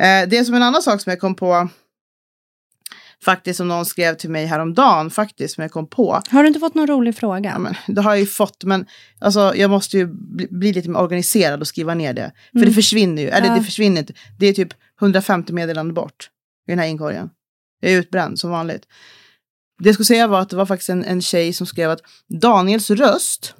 Eh, 0.00 0.28
det 0.28 0.38
är 0.38 0.44
som 0.44 0.54
en 0.54 0.62
annan 0.62 0.82
sak 0.82 1.00
som 1.00 1.10
jag 1.10 1.20
kom 1.20 1.34
på. 1.34 1.68
Faktiskt 3.24 3.56
som 3.56 3.68
någon 3.68 3.86
skrev 3.86 4.14
till 4.14 4.30
mig 4.30 4.46
häromdagen. 4.46 5.10
Faktiskt 5.10 5.54
som 5.54 5.62
jag 5.62 5.70
kom 5.70 5.86
på. 5.88 6.20
Har 6.30 6.42
du 6.42 6.48
inte 6.48 6.60
fått 6.60 6.74
någon 6.74 6.86
rolig 6.86 7.16
fråga? 7.16 7.50
Ja, 7.50 7.58
men, 7.58 7.74
det 7.86 8.00
har 8.02 8.10
jag 8.10 8.20
ju 8.20 8.26
fått. 8.26 8.64
Men 8.64 8.86
alltså, 9.18 9.52
jag 9.56 9.70
måste 9.70 9.98
ju 9.98 10.06
bli, 10.06 10.46
bli 10.50 10.72
lite 10.72 10.90
mer 10.90 11.00
organiserad 11.00 11.60
och 11.60 11.66
skriva 11.66 11.94
ner 11.94 12.12
det. 12.12 12.32
För 12.52 12.58
Mm. 12.58 12.68
det 12.68 12.74
försvinner 12.74 13.22
ju. 13.22 13.28
Eller 13.28 13.48
Ja. 13.48 13.54
det 13.54 13.62
försvinner 13.62 14.00
inte. 14.00 14.12
Det 14.38 14.46
är 14.46 14.52
typ 14.52 14.74
150 15.00 15.52
meddelanden 15.52 15.94
bort. 15.94 16.30
I 16.68 16.72
den 16.72 16.78
här 16.78 16.86
inkorgen. 16.86 17.30
Jag 17.80 17.92
är 17.92 17.98
utbränd 17.98 18.38
som 18.40 18.50
vanligt. 18.50 18.82
Det 19.82 19.88
jag 19.88 19.94
skulle 19.94 20.06
säga 20.06 20.26
var 20.26 20.40
att 20.40 20.48
det 20.50 20.56
var 20.56 20.66
faktiskt 20.66 20.90
en, 20.90 21.04
en 21.04 21.22
tjej 21.22 21.52
som 21.52 21.66
skrev 21.66 21.90
att 21.90 22.00
Daniels 22.40 22.90
röst 22.90 23.54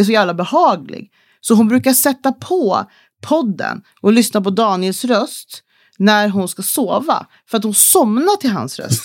är 0.00 0.04
så 0.04 0.12
jävla 0.12 0.34
behaglig. 0.34 1.10
Så 1.40 1.54
hon 1.54 1.68
brukar 1.68 1.92
sätta 1.92 2.32
på 2.32 2.86
podden 3.20 3.82
och 4.00 4.12
lyssna 4.12 4.40
på 4.40 4.50
Daniels 4.50 5.04
röst 5.04 5.62
när 5.98 6.28
hon 6.28 6.48
ska 6.48 6.62
sova. 6.62 7.26
För 7.50 7.58
att 7.58 7.64
hon 7.64 7.74
somnar 7.74 8.36
till 8.36 8.50
hans 8.50 8.78
röst. 8.78 9.04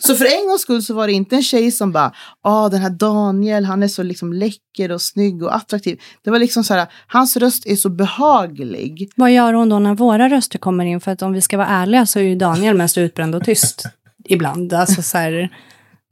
så 0.00 0.14
för 0.14 0.24
en 0.24 0.48
gångs 0.48 0.60
skull 0.60 0.82
så 0.82 0.94
var 0.94 1.06
det 1.06 1.12
inte 1.12 1.36
en 1.36 1.42
tjej 1.42 1.72
som 1.72 1.92
bara, 1.92 2.12
ah 2.42 2.68
den 2.68 2.80
här 2.80 2.90
Daniel, 2.90 3.64
han 3.64 3.82
är 3.82 3.88
så 3.88 4.02
liksom 4.02 4.32
läcker 4.32 4.92
och 4.92 5.02
snygg 5.02 5.42
och 5.42 5.56
attraktiv. 5.56 6.00
Det 6.24 6.30
var 6.30 6.38
liksom 6.38 6.64
så 6.64 6.74
här, 6.74 6.86
hans 7.06 7.36
röst 7.36 7.66
är 7.66 7.76
så 7.76 7.88
behaglig. 7.88 9.12
Vad 9.16 9.32
gör 9.32 9.52
hon 9.52 9.68
då 9.68 9.78
när 9.78 9.94
våra 9.94 10.28
röster 10.28 10.58
kommer 10.58 10.84
in? 10.84 11.00
För 11.00 11.12
att 11.12 11.22
om 11.22 11.32
vi 11.32 11.40
ska 11.40 11.56
vara 11.56 11.68
ärliga 11.68 12.06
så 12.06 12.18
är 12.18 12.22
ju 12.22 12.34
Daniel 12.34 12.76
mest 12.76 12.98
utbränd 12.98 13.34
och 13.34 13.44
tyst. 13.44 13.84
Ibland. 14.24 14.72
Alltså 14.72 15.02
så 15.02 15.18
här, 15.18 15.48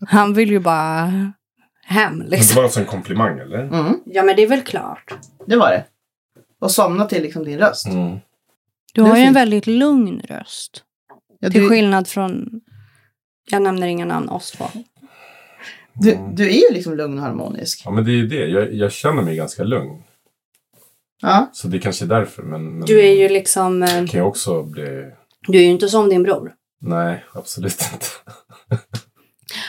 han 0.08 0.34
vill 0.34 0.50
ju 0.50 0.60
bara 0.60 1.12
hem 1.86 2.18
Det 2.18 2.26
liksom. 2.26 2.56
var 2.56 2.62
alltså 2.64 2.80
en 2.80 2.86
komplimang 2.86 3.38
eller? 3.38 3.58
Mm, 3.62 4.00
Ja 4.06 4.22
men 4.22 4.36
det 4.36 4.42
är 4.42 4.46
väl 4.48 4.62
klart. 4.62 5.14
det 5.46 5.56
var 5.56 5.70
det. 5.70 5.84
Och 6.58 6.70
somna 6.70 7.04
till 7.06 7.22
liksom 7.22 7.44
din 7.44 7.58
röst. 7.58 7.86
Mm. 7.86 8.18
Du 8.94 9.02
Det 9.02 9.08
har 9.08 9.16
ju 9.16 9.22
en 9.22 9.34
väldigt 9.34 9.66
lugn 9.66 10.20
röst. 10.24 10.82
Ja, 11.40 11.50
Till 11.50 11.60
du, 11.62 11.68
skillnad 11.68 12.08
från, 12.08 12.60
jag 13.50 13.62
nämner 13.62 13.86
inga 13.86 14.04
namn, 14.04 14.28
oss 14.28 14.50
två. 14.52 14.64
du, 15.92 16.18
du 16.32 16.46
är 16.48 16.52
ju 16.70 16.74
liksom 16.74 16.96
lugn 16.96 17.18
och 17.18 17.24
harmonisk. 17.24 17.82
Ja 17.84 17.90
men 17.90 18.04
det 18.04 18.10
är 18.10 18.16
ju 18.16 18.26
det. 18.26 18.46
Jag, 18.46 18.74
jag 18.74 18.92
känner 18.92 19.22
mig 19.22 19.36
ganska 19.36 19.64
lugn. 19.64 20.02
Ja. 21.22 21.50
Så 21.52 21.68
det 21.68 21.78
kanske 21.78 22.04
är 22.04 22.08
därför. 22.08 22.42
Men, 22.42 22.64
men 22.78 22.86
Du 22.86 23.00
är 23.00 23.12
ju 23.12 23.28
liksom, 23.28 23.82
eh, 23.82 23.88
kan 23.88 24.08
jag 24.20 24.28
också 24.28 24.62
bli... 24.62 25.12
du 25.48 25.58
är 25.58 25.62
ju 25.62 25.68
inte 25.70 25.88
som 25.88 26.08
din 26.08 26.22
bror. 26.22 26.52
Nej, 26.80 27.24
absolut 27.34 27.80
inte. 27.92 28.06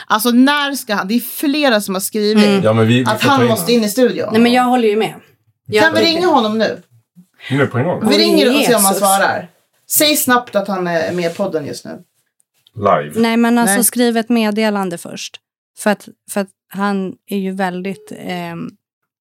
Alltså 0.06 0.30
när 0.30 0.72
ska 0.72 0.94
han, 0.94 1.08
det 1.08 1.14
är 1.14 1.20
flera 1.20 1.80
som 1.80 1.94
har 1.94 2.00
skrivit 2.00 2.44
Mm. 2.46 2.62
Ja, 2.64 2.72
men 2.72 2.86
vi, 2.86 2.98
vi 2.98 3.04
att 3.04 3.22
han 3.22 3.42
in 3.42 3.48
måste 3.48 3.72
in 3.72 3.84
i 3.84 3.88
studion. 3.88 4.28
Nej 4.32 4.40
men 4.40 4.52
jag 4.52 4.62
håller 4.62 4.88
ju 4.88 4.96
med. 4.96 5.14
Jag 5.66 5.84
kan 5.84 5.94
vi 5.94 6.00
ringa 6.00 6.26
honom 6.26 6.58
nu? 6.58 6.82
Nu 7.50 7.66
på 7.66 7.78
en 7.78 7.84
gång. 7.84 8.08
Vi 8.08 8.18
ringer 8.18 8.48
och 8.58 8.64
ser 8.64 8.76
om 8.76 8.84
han 8.84 8.94
svarar. 8.94 9.48
Säg 9.90 10.16
snabbt 10.16 10.56
att 10.56 10.68
han 10.68 10.86
är 10.86 11.12
med 11.12 11.32
i 11.32 11.34
podden 11.34 11.66
just 11.66 11.84
nu. 11.84 12.02
Live. 12.74 13.12
Nej 13.20 13.36
men 13.36 13.58
alltså 13.58 13.74
Nej. 13.74 13.84
skriv 13.84 14.16
ett 14.16 14.28
meddelande 14.28 14.98
först. 14.98 15.40
För 15.78 15.90
att, 15.90 16.08
för 16.30 16.40
att 16.40 16.48
han 16.68 17.14
är 17.26 17.38
ju 17.38 17.52
väldigt, 17.52 18.12
ehm, 18.18 18.70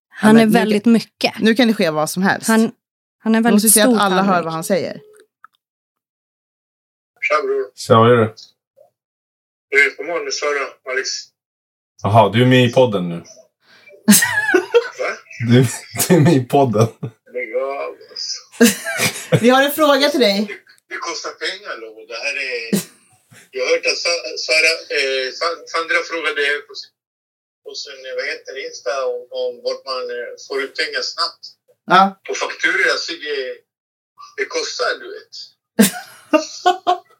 han 0.10 0.36
men 0.36 0.42
är 0.42 0.46
nu- 0.46 0.52
väldigt 0.52 0.86
mycket. 0.86 1.34
Nu 1.40 1.56
kan 1.56 1.68
det 1.68 1.74
ske 1.74 1.90
vad 1.90 2.10
som 2.10 2.24
helst. 2.24 2.48
Han, 2.48 2.72
han 3.20 3.36
är 3.36 3.42
Vi 3.42 3.52
måste 3.52 3.68
väldigt 3.68 3.74
se 3.74 3.82
stor. 3.82 3.96
att 3.96 4.02
alla 4.02 4.24
hör 4.24 4.44
vad 4.44 4.54
han 4.54 4.64
säger. 4.64 4.94
Tja 7.22 7.36
bror. 7.44 7.66
Tja, 7.76 8.00
vad 8.00 8.10
gör 8.10 8.18
du? 8.18 8.34
Du, 9.78 9.96
on 10.00 10.26
nu 10.26 10.32
Sara, 10.32 10.66
Alex. 10.92 11.10
Jaha, 12.04 12.30
du 12.34 12.42
är 12.42 12.46
med 12.46 12.64
i 12.70 12.74
podden 12.74 13.10
nu. 13.10 13.16
Va? 15.00 15.12
Du, 15.50 15.58
du 16.08 16.16
är 16.16 16.20
med 16.28 16.34
i 16.34 16.44
podden. 16.56 16.88
Lägg 17.36 17.50
av 17.56 17.96
alltså. 18.12 18.40
Vi 19.42 19.50
har 19.50 19.62
en 19.64 19.72
fråga 19.80 20.10
till 20.10 20.20
dig. 20.20 20.38
Det 20.90 20.98
kostar 21.08 21.32
pengar 21.46 21.74
Lobo. 21.82 22.02
Det 22.12 22.20
här 22.26 22.36
är... 22.50 22.62
Jag 23.52 23.62
har 23.66 23.70
hört 23.76 23.86
att 23.92 23.98
Sa- 24.06 24.32
Sara, 24.48 24.72
eh, 24.98 25.26
Sa- 25.40 25.64
Sandra 25.74 26.00
frågade 26.12 26.42
på 26.68 26.74
sin, 26.80 26.92
på 27.64 27.72
sin 27.82 28.00
vad 28.18 28.26
heter 28.32 28.52
det, 28.56 28.62
Insta 28.70 28.94
om, 29.14 29.22
om 29.42 29.52
vart 29.66 29.84
man 29.92 30.04
eh, 30.18 30.32
får 30.48 30.58
ut 30.64 30.74
pengar 30.82 31.04
snabbt. 31.14 31.44
Ja. 31.94 32.02
På 32.28 32.34
fakturor, 32.44 32.88
alltså 32.96 33.12
det, 33.26 33.40
det 34.38 34.46
kostar 34.56 34.92
du 35.02 35.08
vet. 35.16 35.36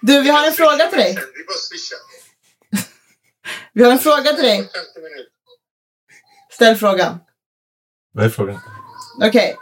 Du, 0.00 0.22
vi 0.22 0.28
har 0.28 0.46
en 0.46 0.52
fråga 0.52 0.88
till 0.88 0.98
dig. 0.98 1.14
Bara. 1.14 2.82
Vi 3.72 3.84
har 3.84 3.92
en 3.92 3.98
fråga 3.98 4.32
till 4.32 4.44
dig. 4.44 4.56
50 4.56 4.72
minuter. 4.96 5.32
Ställ 6.52 6.76
frågan. 6.76 7.18
Vad 8.14 8.24
är 8.24 8.28
frågan? 8.28 8.60
Okej. 9.22 9.56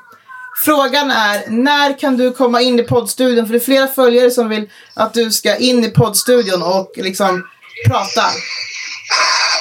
Frågan 0.65 1.11
är, 1.11 1.51
när 1.51 1.99
kan 1.99 2.17
du 2.17 2.33
komma 2.33 2.61
in 2.61 2.81
i 2.81 2.83
poddstudion? 2.83 3.47
För 3.47 3.53
det 3.53 3.59
är 3.59 3.65
flera 3.65 3.87
följare 3.87 4.31
som 4.31 4.49
vill 4.49 4.71
att 4.95 5.15
du 5.15 5.31
ska 5.31 5.57
in 5.57 5.85
i 5.85 5.91
poddstudion 5.91 6.63
och 6.63 6.93
liksom 6.95 7.49
prata. 7.89 8.27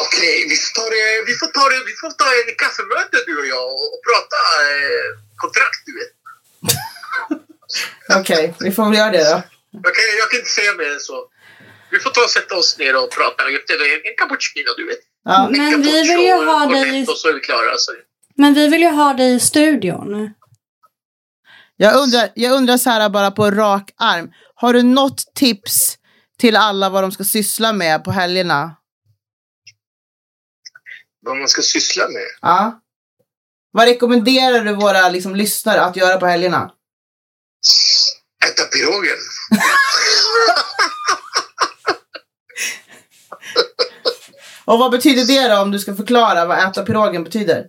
Okej, 0.02 0.45
vi, 0.49 0.56
får 0.56 0.71
ta 0.80 0.89
det, 0.89 1.23
vi, 1.28 1.34
får 1.34 1.47
ta 1.47 1.63
vi 1.86 1.93
får 2.02 2.12
ta 2.12 2.25
en 2.25 2.56
kaffemöte 2.58 3.17
du 3.25 3.39
och 3.39 3.45
jag 3.45 3.65
och, 3.65 3.93
och 3.93 4.02
prata 4.10 4.38
eh, 4.69 5.10
kontrakt 5.36 5.82
du 5.86 5.93
vet. 5.99 6.13
Okej, 8.19 8.54
vi 8.60 8.71
får 8.71 8.86
väl 8.86 8.97
göra 8.97 9.12
det 9.12 9.23
då. 9.32 9.41
Jag 9.71 9.84
kan, 9.95 10.03
jag 10.21 10.29
kan 10.32 10.39
inte 10.39 10.49
säga 10.51 10.73
mer 10.73 10.91
än 10.93 10.99
så. 10.99 11.27
Vi 11.91 11.99
får 11.99 12.10
ta 12.10 12.21
och 12.23 12.29
sätta 12.29 12.55
oss 12.55 12.77
ner 12.77 13.03
och 13.03 13.12
prata. 13.12 13.43
Jag 13.43 13.51
vet 13.51 13.69
inte, 13.69 13.84
En 14.10 14.15
cappuccino 14.17 14.71
du 14.77 14.86
vet. 14.86 14.99
Ja. 15.23 15.45
En 15.47 15.51
Men 15.58 15.82
vi 15.82 15.91
vill 15.91 16.19
ju 16.27 16.34
och 16.34 16.43
ha 16.45 16.65
dig- 16.65 16.84
cornetto, 16.86 17.13
så 17.13 17.29
är 17.29 17.34
vi 17.34 17.39
klara. 17.39 17.71
Alltså. 17.71 17.91
Men 18.36 18.53
vi 18.53 18.67
vill 18.67 18.82
ju 18.82 18.89
ha 18.89 19.13
dig 19.13 19.36
i 19.36 19.39
studion. 19.39 20.34
Jag 21.77 21.95
undrar, 21.95 22.29
jag 22.36 22.51
undrar 22.53 22.77
så 22.77 22.89
här 22.89 23.10
bara 23.10 23.32
på 23.32 23.51
rak 23.51 23.91
arm. 23.97 24.32
Har 24.55 24.73
du 24.73 24.84
något 24.84 25.23
tips 25.36 25.97
till 26.39 26.55
alla 26.55 26.89
vad 26.89 27.03
de 27.03 27.12
ska 27.12 27.23
syssla 27.23 27.73
med 27.73 28.03
på 28.03 28.12
helgerna? 28.12 28.75
Vad 31.21 31.38
man 31.38 31.47
ska 31.47 31.62
syssla 31.62 32.08
med. 32.10 32.25
Ja. 32.41 32.82
Vad 33.71 33.88
rekommenderar 33.88 34.63
du 34.65 34.73
våra 34.73 35.10
liksom, 35.10 35.36
lyssnare 35.36 35.82
att 35.82 35.95
göra 35.95 36.17
på 36.19 36.25
helgerna? 36.25 36.71
Äta 38.45 38.63
pirogen. 38.63 39.17
Och 44.65 44.79
vad 44.79 44.91
betyder 44.91 45.25
det 45.25 45.47
då 45.47 45.62
om 45.62 45.71
du 45.71 45.79
ska 45.79 45.95
förklara 45.95 46.45
vad 46.45 46.59
äta 46.59 46.85
pirogen 46.85 47.23
betyder? 47.23 47.67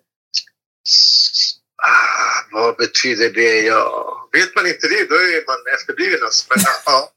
Ah, 1.82 2.44
vad 2.52 2.76
betyder 2.76 3.30
det? 3.32 3.60
Ja, 3.60 4.16
vet 4.32 4.56
man 4.56 4.66
inte 4.66 4.88
det, 4.88 5.08
då 5.08 5.14
är 5.14 5.46
man 5.46 5.56
efterbliven. 5.74 6.18
Alltså. 6.24 6.46
Men, 6.50 6.64
ja. 6.86 7.10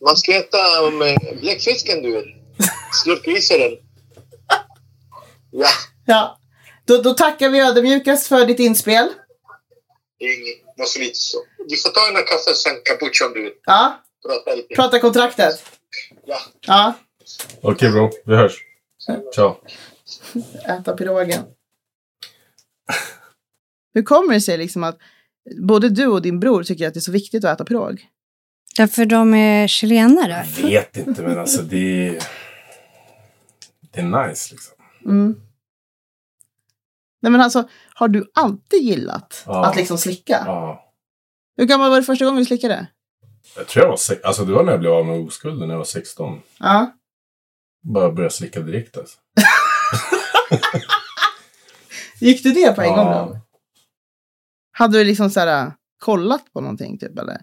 Man 0.06 0.16
ska 0.16 0.34
äta 0.36 0.90
med 0.90 1.18
bläckfisken, 1.40 2.02
du 2.02 2.12
vet. 2.12 2.24
Sig 3.42 3.58
den. 3.58 3.72
Ja, 5.50 5.68
Ja. 6.06 6.38
Då, 6.84 7.02
då 7.02 7.14
tackar 7.14 7.48
vi 7.48 7.60
ödmjukast 7.60 8.26
för 8.26 8.46
ditt 8.46 8.58
inspel. 8.58 9.08
inget. 10.18 10.69
Måste 10.80 10.98
lite 10.98 11.14
så. 11.14 11.38
Vi 11.68 11.76
får 11.76 11.90
ta 11.90 12.08
en 12.08 12.24
kaffe 12.24 12.54
sen, 12.54 12.76
cappuccino 12.84 13.26
om 13.26 13.34
du 13.34 13.42
vill. 13.42 13.52
Ja. 13.64 14.02
Prata 14.26 14.54
lite. 14.54 14.74
Prata 14.74 15.00
kontraktet. 15.00 15.62
Ja. 16.26 16.40
Ja. 16.60 16.94
Okej 17.62 17.90
bro, 17.90 18.10
vi 18.24 18.36
hörs. 18.36 18.64
Ciao. 19.34 19.56
Äta 20.68 20.96
pirogen. 20.96 21.44
Hur 23.94 24.02
kommer 24.02 24.34
det 24.34 24.40
sig 24.40 24.58
liksom 24.58 24.84
att 24.84 24.98
både 25.60 25.88
du 25.88 26.06
och 26.06 26.22
din 26.22 26.40
bror 26.40 26.64
tycker 26.64 26.88
att 26.88 26.94
det 26.94 26.98
är 26.98 27.02
så 27.02 27.12
viktigt 27.12 27.44
att 27.44 27.54
äta 27.54 27.64
pirog? 27.64 28.06
Därför 28.76 29.06
de 29.06 29.34
är 29.34 29.66
chilenare. 29.66 30.46
Jag 30.56 30.62
vet 30.62 30.96
inte 30.96 31.22
men 31.22 31.38
alltså 31.38 31.62
det 31.62 32.08
är... 32.08 32.22
Det 33.92 34.00
är 34.00 34.28
nice 34.28 34.54
liksom. 34.54 34.74
Mm. 35.04 35.40
Nej 37.20 37.32
men 37.32 37.40
alltså, 37.40 37.68
har 37.94 38.08
du 38.08 38.30
alltid 38.34 38.82
gillat 38.82 39.42
Ja. 39.46 39.66
att 39.66 39.76
liksom 39.76 39.98
slicka? 39.98 40.42
Ja. 40.46 40.92
Hur 41.56 41.64
gammal 41.64 41.90
var 41.90 41.96
du 41.96 42.02
första 42.04 42.24
gången 42.24 42.38
du 42.38 42.44
slickade? 42.44 42.86
Jag 43.56 43.66
tror 43.66 43.84
jag 43.84 43.90
var 43.90 43.96
sex... 43.96 44.20
Alltså 44.24 44.44
det 44.44 44.52
var 44.52 44.64
när 44.64 44.72
jag 44.72 44.80
blev 44.80 44.92
av 44.92 45.06
med 45.06 45.20
oskulden 45.20 45.68
när 45.68 45.74
jag 45.74 45.78
var 45.78 45.84
16. 45.84 46.40
Ja. 46.58 46.92
Bara 47.82 48.12
började 48.12 48.34
slicka 48.34 48.60
direkt 48.60 48.96
alltså. 48.98 49.18
Gick 52.20 52.42
du 52.42 52.52
det 52.52 52.72
på 52.74 52.82
en 52.82 52.88
gång 52.88 53.06
Ja. 53.06 53.26
då? 53.28 53.38
Hade 54.72 54.98
du 54.98 55.04
liksom 55.04 55.30
så 55.30 55.40
här, 55.40 55.72
kollat 55.98 56.52
på 56.52 56.60
någonting 56.60 56.98
typ 56.98 57.18
eller? 57.18 57.40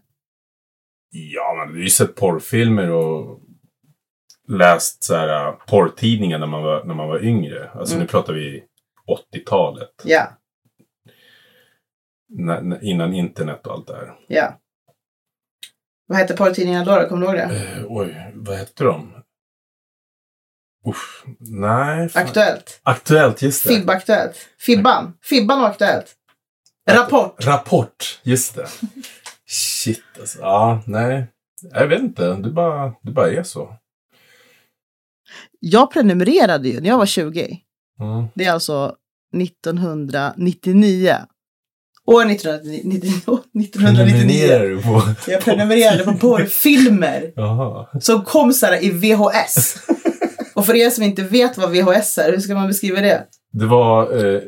Ja, 1.09 1.53
man 1.57 1.67
hade 1.67 1.79
ju 1.79 1.89
sett 1.89 2.15
porrfilmer 2.15 2.89
och 2.91 3.39
läst 4.47 5.03
så 5.03 5.15
här, 5.15 5.51
porrtidningar 5.51 6.39
när 6.39 6.47
man 6.47 6.63
var, 6.63 6.83
när 6.83 6.93
man 6.95 7.07
var 7.07 7.23
yngre. 7.25 7.69
Alltså 7.71 7.95
Mm. 7.95 8.05
nu 8.05 8.11
pratar 8.11 8.33
vi 8.33 8.63
80-talet. 9.07 9.93
Ja. 10.03 10.37
När, 12.29 12.61
när, 12.61 12.83
innan 12.83 13.13
internet 13.13 13.67
och 13.67 13.73
allt 13.73 13.87
det 13.87 13.95
här. 13.95 14.13
Ja. 14.27 14.59
Vad 16.07 16.17
hette 16.17 16.33
porrtidningarna 16.33 16.85
då? 16.85 17.01
då? 17.01 17.07
Kommer 17.07 17.21
du 17.21 17.27
ihåg 17.27 17.49
det? 17.49 17.55
Eh, 17.55 17.85
oj, 17.87 18.31
vad 18.35 18.57
hette 18.57 18.83
de? 18.83 19.13
Uff, 20.85 21.23
nej. 21.39 22.09
fan. 22.09 22.23
Aktuellt. 22.23 22.79
Aktuellt, 22.83 23.41
just 23.41 23.63
det. 23.63 23.69
FIB-aktuellt. 23.69 24.35
Fibban. 24.59 25.13
Fibban 25.21 25.59
och 25.59 25.67
Aktuellt. 25.67 26.15
Rapport. 26.89 27.45
Rapport, 27.45 28.19
just 28.23 28.55
det. 28.55 28.67
Shit 29.45 30.03
alltså. 30.19 30.39
Ja, 30.39 30.83
nej. 30.85 31.27
Jag 31.61 31.87
vet 31.87 31.99
inte. 31.99 32.33
Det 32.33 32.49
bara, 32.49 32.93
det 33.01 33.11
bara 33.11 33.31
är 33.31 33.43
så. 33.43 33.75
Jag 35.59 35.91
prenumererade 35.91 36.69
ju 36.69 36.81
när 36.81 36.89
jag 36.89 36.97
var 36.97 37.05
20. 37.05 37.61
Mm. 38.01 38.25
Det 38.35 38.45
är 38.45 38.51
alltså 38.51 38.95
1999. 39.37 41.15
År 42.05 42.31
1999. 42.31 43.11
1999. 43.63 43.67
Prenumererar 43.73 44.67
du 44.69 44.81
på? 44.81 45.01
Jag 45.31 45.41
prenumererade 45.41 46.03
på 46.03 46.13
porrfilmer 46.13 47.31
som 47.99 48.23
kom 48.25 48.53
så 48.53 48.65
här 48.65 48.83
i 48.83 48.89
VHS. 48.89 49.75
Och 50.55 50.65
för 50.65 50.75
er 50.75 50.89
som 50.89 51.03
inte 51.03 51.23
vet 51.23 51.57
vad 51.57 51.71
VHS 51.71 52.17
är, 52.17 52.31
hur 52.31 52.39
ska 52.39 52.53
man 52.53 52.67
beskriva 52.67 53.01
det? 53.01 53.23
Det 53.51 53.65
var 53.65 54.25
eh, 54.35 54.41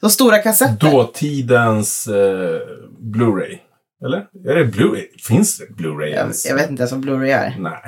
De 0.00 0.10
stora 0.10 0.38
kassetter. 0.38 0.90
dåtidens 0.90 2.06
eh, 2.08 2.60
Blu-ray. 3.00 3.58
Eller? 4.04 4.18
Är 4.50 4.54
det 4.54 4.64
Blu-ray? 4.64 5.04
Finns 5.28 5.58
det 5.58 5.64
Blu-ray 5.82 6.06
Jag, 6.06 6.18
ens? 6.18 6.46
jag 6.46 6.54
vet 6.54 6.70
inte 6.70 6.80
ens 6.82 6.92
vad 6.92 7.04
Blu-ray 7.04 7.32
är. 7.34 7.56
Nej. 7.58 7.82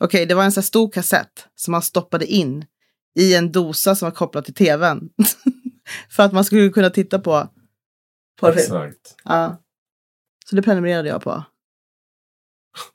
Okej, 0.00 0.26
det 0.26 0.34
var 0.34 0.44
en 0.44 0.52
så 0.52 0.60
här 0.60 0.64
stor 0.64 0.90
kassett 0.90 1.46
som 1.54 1.72
man 1.72 1.82
stoppade 1.82 2.26
in 2.26 2.64
i 3.14 3.34
en 3.34 3.52
dosa 3.52 3.94
som 3.94 4.06
var 4.06 4.14
kopplad 4.14 4.44
till 4.44 4.54
tvn. 4.54 5.08
för 6.10 6.22
att 6.22 6.32
man 6.32 6.44
skulle 6.44 6.68
kunna 6.68 6.90
titta 6.90 7.18
på 7.18 7.48
porrfilm. 8.40 8.82
Exakt. 8.82 9.16
Ja. 9.24 9.60
Så 10.46 10.56
det 10.56 10.62
prenumererade 10.62 11.08
jag 11.08 11.22
på. 11.22 11.44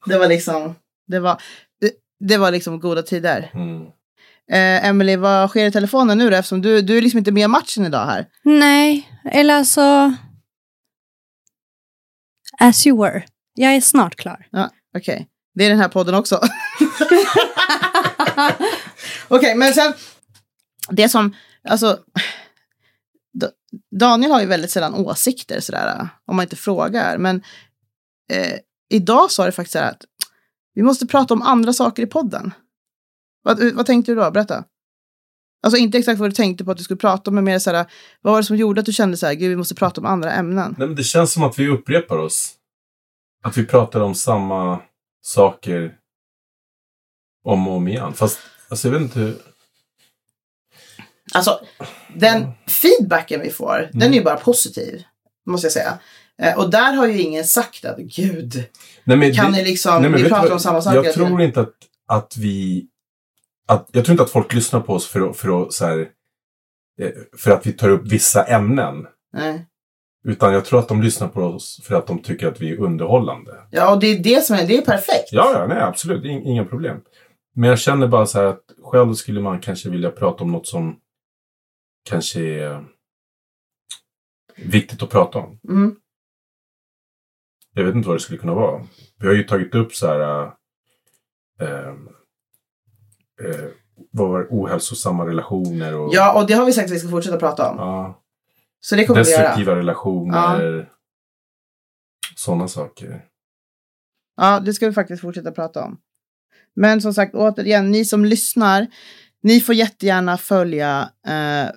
Det 0.05 0.17
var 0.17 0.27
liksom, 0.27 0.75
det 1.07 1.19
var, 1.19 1.41
det, 1.81 1.91
det 2.19 2.37
var 2.37 2.51
liksom 2.51 2.79
goda 2.79 3.01
tider. 3.01 3.51
Mm. 3.53 3.81
Eh, 4.51 4.85
Emily, 4.85 5.15
vad 5.15 5.49
sker 5.49 5.65
i 5.65 5.71
telefonen 5.71 6.17
nu 6.17 6.29
då? 6.29 6.35
Eftersom 6.35 6.61
du, 6.61 6.81
du 6.81 6.97
är 6.97 7.01
liksom 7.01 7.17
inte 7.17 7.31
med 7.31 7.43
i 7.43 7.47
matchen 7.47 7.85
idag 7.85 8.05
här. 8.05 8.25
Nej, 8.43 9.09
eller 9.31 9.57
alltså... 9.57 10.13
As 12.59 12.87
you 12.87 13.03
were. 13.03 13.23
Jag 13.53 13.75
är 13.75 13.81
snart 13.81 14.15
klar. 14.15 14.47
Ja, 14.49 14.69
Okej, 14.97 15.27
det 15.53 15.65
är 15.65 15.69
den 15.69 15.79
här 15.79 15.87
podden 15.87 16.15
också. 16.15 16.41
Okej, 19.29 19.55
men 19.55 19.73
sen 19.73 19.93
det 20.89 21.09
som, 21.09 21.35
alltså. 21.63 21.99
Daniel 23.99 24.31
har 24.31 24.41
ju 24.41 24.45
väldigt 24.45 24.71
sällan 24.71 24.95
åsikter 24.95 25.59
sådär, 25.59 26.09
om 26.25 26.35
man 26.35 26.43
inte 26.43 26.55
frågar. 26.55 27.17
Men 27.17 27.43
eh, 28.31 28.59
idag 28.89 29.31
sa 29.31 29.45
det 29.45 29.51
faktiskt 29.51 29.73
så 29.73 29.79
här 29.79 29.91
att 29.91 30.05
vi 30.73 30.83
måste 30.83 31.07
prata 31.07 31.33
om 31.33 31.41
andra 31.41 31.73
saker 31.73 32.03
i 32.03 32.05
podden. 32.05 32.53
Vad, 33.43 33.73
vad 33.73 33.85
tänkte 33.85 34.11
du 34.11 34.15
då? 34.15 34.31
Berätta. 34.31 34.63
Alltså 35.63 35.77
inte 35.77 35.97
exakt 35.97 36.19
vad 36.19 36.29
du 36.29 36.33
tänkte 36.33 36.65
på 36.65 36.71
att 36.71 36.77
du 36.77 36.83
skulle 36.83 36.97
prata 36.97 37.31
om, 37.31 37.35
men 37.35 37.43
mer 37.43 37.59
så 37.59 37.71
här, 37.71 37.85
vad 38.21 38.33
var 38.33 38.41
det 38.41 38.45
som 38.45 38.57
gjorde 38.57 38.79
att 38.79 38.85
du 38.85 38.93
kände 38.93 39.17
så 39.17 39.25
här, 39.25 39.33
gud 39.33 39.49
vi 39.49 39.55
måste 39.55 39.75
prata 39.75 40.01
om 40.01 40.07
andra 40.07 40.31
ämnen? 40.31 40.75
Nej, 40.77 40.87
men 40.87 40.95
det 40.95 41.03
känns 41.03 41.33
som 41.33 41.43
att 41.43 41.59
vi 41.59 41.67
upprepar 41.67 42.17
oss. 42.17 42.55
Att 43.43 43.57
vi 43.57 43.65
pratar 43.65 43.99
om 43.99 44.15
samma 44.15 44.81
saker 45.21 45.95
om 47.43 47.67
och 47.67 47.75
om 47.75 47.87
igen. 47.87 48.13
Fast, 48.13 48.39
alltså 48.69 48.87
jag 48.87 48.93
vet 48.93 49.01
inte 49.01 49.19
hur... 49.19 49.35
Alltså, 51.33 51.59
den 52.15 52.47
feedbacken 52.67 53.41
vi 53.41 53.49
får, 53.49 53.89
den 53.93 54.13
är 54.13 54.17
ju 54.17 54.23
bara 54.23 54.37
positiv. 54.37 55.03
Måste 55.45 55.65
jag 55.65 55.71
säga. 55.71 55.99
Eh, 56.41 56.57
och 56.57 56.69
där 56.69 56.93
har 56.93 57.07
ju 57.07 57.21
ingen 57.21 57.43
sagt 57.43 57.85
att 57.85 57.97
gud, 57.97 58.63
Nej, 59.03 59.35
kan 59.35 59.51
det- 59.51 59.57
ni 59.57 59.63
liksom, 59.63 60.01
Nej, 60.01 60.11
vi 60.23 60.29
pratar 60.29 60.51
om 60.51 60.59
samma 60.59 60.81
saker 60.81 61.03
Jag 61.03 61.13
tror 61.13 61.41
inte 61.41 61.61
att, 61.61 61.73
att 62.07 62.37
vi... 62.37 62.87
Att, 63.67 63.89
jag 63.91 64.05
tror 64.05 64.13
inte 64.13 64.23
att 64.23 64.29
folk 64.31 64.53
lyssnar 64.53 64.79
på 64.79 64.93
oss 64.93 65.07
för, 65.07 65.33
för, 65.33 65.61
att, 65.63 65.73
så 65.73 65.85
här, 65.85 65.99
eh, 67.01 67.11
för 67.37 67.51
att 67.51 67.65
vi 67.65 67.73
tar 67.73 67.89
upp 67.89 68.07
vissa 68.07 68.43
ämnen. 68.43 69.05
Nej. 69.33 69.65
Utan 70.23 70.53
jag 70.53 70.65
tror 70.65 70.79
att 70.79 70.87
de 70.87 71.01
lyssnar 71.01 71.27
på 71.27 71.41
oss 71.41 71.81
för 71.83 71.95
att 71.95 72.07
de 72.07 72.21
tycker 72.21 72.47
att 72.47 72.61
vi 72.61 72.71
är 72.71 72.79
underhållande. 72.79 73.51
Ja, 73.71 73.93
och 73.93 73.99
det 73.99 74.07
är 74.07 74.19
det 74.19 74.45
som 74.45 74.55
är, 74.55 74.67
det 74.67 74.77
är 74.77 74.81
perfekt. 74.81 75.29
Ja, 75.31 75.51
ja, 75.53 75.65
nej, 75.67 75.81
absolut. 75.81 76.25
In, 76.25 76.43
inga 76.43 76.65
problem. 76.65 76.97
Men 77.59 77.69
jag 77.69 77.79
känner 77.79 78.07
bara 78.07 78.25
så 78.25 78.39
här 78.39 78.45
att 78.45 78.71
själv 78.81 79.13
skulle 79.13 79.41
man 79.41 79.59
kanske 79.59 79.89
vilja 79.89 80.11
prata 80.11 80.43
om 80.43 80.51
något 80.51 80.67
som 80.67 80.99
kanske 82.09 82.41
är 82.41 82.85
viktigt 84.55 85.03
att 85.03 85.09
prata 85.09 85.39
om. 85.39 85.59
Mm. 85.69 85.95
Jag 87.73 87.83
vet 87.83 87.95
inte 87.95 88.07
vad 88.07 88.17
det 88.17 88.21
skulle 88.21 88.39
kunna 88.39 88.53
vara. 88.53 88.87
Vi 89.17 89.27
har 89.27 89.33
ju 89.33 89.43
tagit 89.43 89.75
upp 89.75 89.93
så 89.93 90.07
här... 90.07 90.51
Eh, 91.61 91.87
eh, 93.41 93.69
vad 94.11 94.29
var 94.29 94.39
det? 94.39 94.47
ohälsosamma 94.49 95.25
relationer 95.25 95.95
och 95.95 96.13
Ja, 96.13 96.41
och 96.41 96.47
det 96.47 96.53
har 96.53 96.65
vi 96.65 96.73
sagt 96.73 96.85
att 96.85 96.91
vi 96.91 96.99
ska 96.99 97.09
fortsätta 97.09 97.37
prata 97.37 97.69
om. 97.71 97.77
ja, 97.77 98.23
Så 98.79 98.95
det 98.95 99.05
kommer 99.05 99.23
vi 99.23 99.31
göra. 99.31 99.41
destruktiva 99.41 99.75
relationer. 99.75 100.89
Sådana 102.35 102.67
saker. 102.67 103.25
Ja, 104.35 104.59
det 104.59 104.73
ska 104.73 104.87
vi 104.87 104.93
faktiskt 104.93 105.21
fortsätta 105.21 105.51
prata 105.51 105.85
om. 105.85 106.01
Men 106.75 107.01
som 107.01 107.13
sagt, 107.13 107.35
återigen, 107.35 107.91
ni 107.91 108.05
som 108.05 108.25
lyssnar, 108.25 108.87
ni 109.43 109.61
får 109.61 109.75
jättegärna 109.75 110.37
följa 110.37 111.09
eh, 111.27 111.69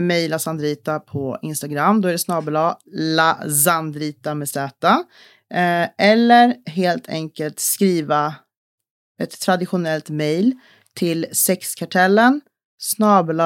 mejla 0.00 0.38
Sandrita 0.38 1.00
på 1.00 1.38
Instagram. 1.42 2.00
Då 2.00 2.08
är 2.08 2.12
det 2.12 2.18
snabel 2.18 2.74
lazandrita 2.92 4.34
med 4.34 4.48
z. 4.48 4.70
Eh, 5.54 5.88
eller 5.98 6.70
helt 6.70 7.08
enkelt 7.08 7.60
skriva 7.60 8.34
ett 9.22 9.40
traditionellt 9.40 10.10
mejl 10.10 10.54
till 10.94 11.26
sexkartellen 11.32 12.40
snabel 12.78 13.42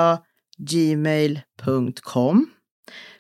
gmail.com. 0.59 2.51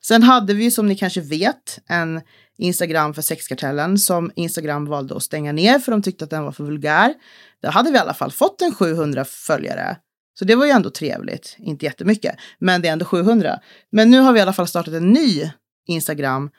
Sen 0.00 0.22
hade 0.22 0.54
vi 0.54 0.64
ju 0.64 0.70
som 0.70 0.86
ni 0.86 0.96
kanske 0.96 1.20
vet 1.20 1.78
en 1.86 2.20
Instagram 2.58 3.14
för 3.14 3.22
sexkartellen 3.22 3.98
som 3.98 4.30
Instagram 4.34 4.86
valde 4.86 5.16
att 5.16 5.22
stänga 5.22 5.52
ner 5.52 5.78
för 5.78 5.92
de 5.92 6.02
tyckte 6.02 6.24
att 6.24 6.30
den 6.30 6.44
var 6.44 6.52
för 6.52 6.64
vulgär. 6.64 7.14
Där 7.62 7.70
hade 7.70 7.90
vi 7.90 7.96
i 7.96 8.00
alla 8.00 8.14
fall 8.14 8.30
fått 8.30 8.62
en 8.62 8.74
700 8.74 9.24
följare. 9.24 9.96
Så 10.38 10.44
det 10.44 10.54
var 10.54 10.64
ju 10.64 10.70
ändå 10.70 10.90
trevligt. 10.90 11.56
Inte 11.58 11.84
jättemycket, 11.84 12.36
men 12.58 12.82
det 12.82 12.88
är 12.88 12.92
ändå 12.92 13.04
700. 13.04 13.58
Men 13.92 14.10
nu 14.10 14.20
har 14.20 14.32
vi 14.32 14.38
i 14.38 14.42
alla 14.42 14.52
fall 14.52 14.66
startat 14.66 14.94
en 14.94 15.10
ny 15.10 15.50
Instagram 15.86 16.50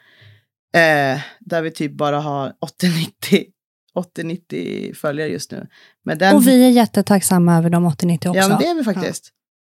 eh, 0.76 1.20
där 1.40 1.62
vi 1.62 1.72
typ 1.72 1.92
bara 1.92 2.20
har 2.20 2.54
80-90 2.82 3.46
80-90 3.96 4.94
följare 4.94 5.30
just 5.30 5.52
nu. 5.52 5.68
Men 6.04 6.18
den, 6.18 6.36
Och 6.36 6.48
vi 6.48 6.66
är 6.66 6.70
jättetacksamma 6.70 7.58
över 7.58 7.70
de 7.70 7.88
80-90 7.88 8.16
också. 8.16 8.40
Ja, 8.40 8.48
men 8.48 8.58
det 8.58 8.68
är 8.68 8.76
vi 8.76 8.84
faktiskt. 8.84 9.30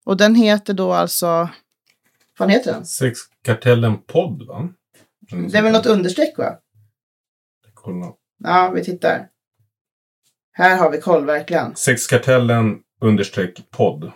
Och 0.05 0.17
den 0.17 0.35
heter 0.35 0.73
då 0.73 0.93
alltså... 0.93 1.49
Vad 2.39 2.51
heter 2.51 2.73
den? 2.73 2.85
Sexkartellen 2.85 3.97
podd, 3.97 4.47
va? 4.47 4.69
Det 5.29 5.57
är 5.57 5.61
väl 5.61 5.71
något 5.73 5.85
understreck, 5.85 6.37
va? 6.37 6.59
Kolla. 7.73 8.13
Ja, 8.43 8.71
vi 8.75 8.83
tittar. 8.83 9.27
Här 10.51 10.77
har 10.77 10.91
vi 10.91 11.01
koll, 11.01 11.25
verkligen. 11.25 11.75
Sexkartellen 11.75 12.79
understreck 13.01 13.69
podd. 13.71 14.11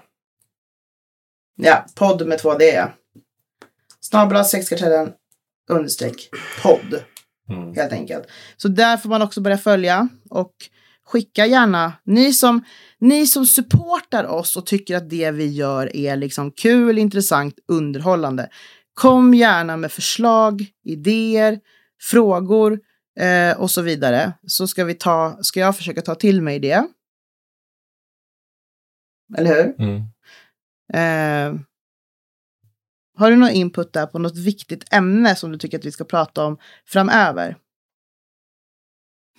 Ja, 1.56 1.86
podd 1.96 2.28
med 2.28 2.40
två 2.40 2.54
D. 2.58 2.84
Snabel 4.00 4.46
sexkartellen 4.46 5.12
understreck 5.70 6.30
podd, 6.64 7.04
Mm. 7.50 7.74
helt 7.76 7.92
enkelt. 7.94 8.28
Så 8.58 8.68
där 8.68 8.98
får 8.98 9.10
man 9.10 9.22
också 9.22 9.42
börja 9.42 9.58
följa 9.58 10.08
och 10.30 10.52
skicka 11.06 11.46
gärna. 11.46 11.94
Ni 12.04 12.34
som, 12.34 12.64
ni 13.00 13.28
som 13.28 13.46
supportar 13.46 14.24
oss 14.24 14.58
och 14.58 14.66
tycker 14.66 14.98
att 14.98 15.10
det 15.10 15.32
vi 15.32 15.46
gör 15.48 15.96
är 15.96 16.16
liksom 16.16 16.52
kul, 16.52 16.98
intressant, 16.98 17.56
underhållande. 17.68 18.50
Kom 18.94 19.34
gärna 19.34 19.78
med 19.78 19.92
förslag, 19.92 20.66
idéer, 20.84 21.60
frågor 22.02 22.80
eh, 23.20 23.60
och 23.60 23.72
så 23.72 23.82
vidare. 23.82 24.34
Så 24.48 24.68
ska, 24.68 24.84
vi 24.84 24.94
ta, 24.94 25.38
ska 25.42 25.60
jag 25.60 25.78
försöka 25.78 26.02
ta 26.02 26.16
till 26.16 26.42
mig 26.42 26.60
det. 26.60 26.88
Eller 29.38 29.56
hur? 29.56 29.76
Mm. 29.80 30.02
Eh, 30.94 31.62
har 33.18 33.32
du 33.32 33.38
någon 33.38 33.50
input 33.50 33.94
där 33.94 34.06
på 34.06 34.20
något 34.20 34.38
viktigt 34.38 34.94
ämne 34.94 35.36
som 35.36 35.52
du 35.52 35.58
tycker 35.58 35.78
att 35.78 35.86
vi 35.86 35.92
ska 35.92 36.04
prata 36.04 36.46
om 36.46 36.58
framöver? 36.86 37.58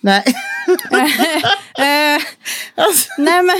Nej. 0.03 0.23
Eh, 1.77 2.21
alltså, 2.75 3.09
nej, 3.17 3.43
men... 3.43 3.55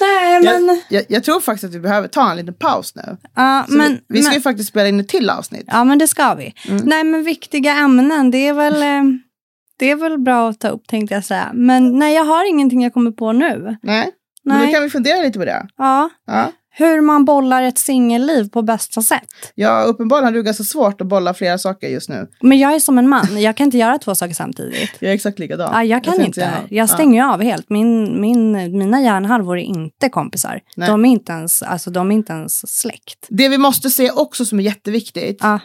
Nej, 0.00 0.40
men... 0.42 0.80
jag, 0.88 1.04
jag 1.08 1.24
tror 1.24 1.40
faktiskt 1.40 1.64
att 1.64 1.74
vi 1.74 1.80
behöver 1.80 2.08
ta 2.08 2.30
en 2.30 2.36
liten 2.36 2.54
paus 2.54 2.94
nu. 2.96 3.16
Ja, 3.34 3.64
men, 3.68 3.92
vi, 3.92 4.00
vi 4.08 4.22
ska 4.22 4.28
men 4.30 4.34
ju 4.34 4.40
faktiskt 4.40 4.68
spela 4.68 4.88
in 4.88 5.00
ett 5.00 5.08
till 5.08 5.30
avsnitt. 5.30 5.64
ja, 5.66 5.84
men 5.84 5.98
det 5.98 6.08
ska 6.08 6.34
vi. 6.34 6.54
Mm. 6.68 6.82
Nej, 6.84 7.04
men 7.04 7.24
viktiga 7.24 7.72
ämnen, 7.74 8.30
det 8.30 8.38
är 8.48 8.52
väl... 8.52 8.82
eh, 8.82 9.02
Det 9.78 9.90
är 9.90 9.96
väl 9.96 10.18
bra 10.18 10.48
att 10.50 10.60
ta 10.60 10.68
upp 10.68 10.86
tänkte 10.88 11.14
jag 11.14 11.24
säga. 11.24 11.50
Men 11.54 11.98
nej, 11.98 12.14
jag 12.14 12.24
har 12.24 12.48
ingenting 12.48 12.82
jag 12.82 12.94
kommer 12.94 13.10
på 13.10 13.32
nu. 13.32 13.76
Nej, 13.82 14.10
men 14.44 14.58
Nej. 14.58 14.66
då 14.66 14.72
kan 14.72 14.82
vi 14.82 14.90
fundera 14.90 15.22
lite 15.22 15.38
på 15.38 15.44
det. 15.44 15.66
Ja, 15.76 16.10
Ja. 16.26 16.52
Hur 16.76 17.00
man 17.00 17.24
bollar 17.24 17.62
ett 17.62 17.78
singelliv 17.78 18.48
på 18.48 18.62
bästa 18.62 19.02
sätt. 19.02 19.52
Ja, 19.54 19.82
uppenbarligen 19.82 20.24
har 20.24 20.32
du 20.32 20.42
ganska 20.42 20.64
svårt 20.64 21.00
att 21.00 21.06
bolla 21.06 21.34
flera 21.34 21.58
saker 21.58 21.88
just 21.88 22.08
nu. 22.08 22.28
Men 22.40 22.58
jag 22.58 22.74
är 22.74 22.78
som 22.80 22.98
en 22.98 23.08
man, 23.08 23.40
jag 23.42 23.56
kan 23.56 23.64
inte 23.64 23.78
göra 23.78 23.98
två 23.98 24.14
saker 24.14 24.34
samtidigt. 24.34 24.90
Jag 24.98 25.10
är 25.10 25.14
exakt 25.14 25.38
likadan. 25.38 25.70
Ja, 25.72 25.84
jag 25.84 26.04
kan 26.04 26.14
ser 26.14 26.24
inte. 26.24 26.40
igenom. 26.40 26.66
Jag 26.70 26.90
stänger 26.90 27.22
ju 27.24 27.30
av 27.32 27.42
helt. 27.42 27.70
Min, 27.70 28.20
min, 28.20 28.52
mina 28.78 29.02
hjärnhalvor 29.02 29.58
är 29.58 29.62
inte 29.62 30.08
kompisar. 30.08 30.60
Nej. 30.76 30.88
De 30.88 31.04
är 31.04 31.08
inte, 31.10 31.32
ens, 31.32 31.62
alltså, 31.62 31.90
de 31.90 32.10
är 32.10 32.14
inte 32.14 32.32
ens 32.32 32.78
släkt. 32.80 33.26
Det 33.28 33.48
vi 33.48 33.58
måste 33.58 33.90
se 33.90 34.10
också 34.10 34.44
som 34.44 34.58
är 34.60 34.64
jätteviktigt, 34.64 35.38
Ja. 35.40 35.60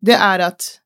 det 0.00 0.12
är 0.14 0.38
att 0.38 0.78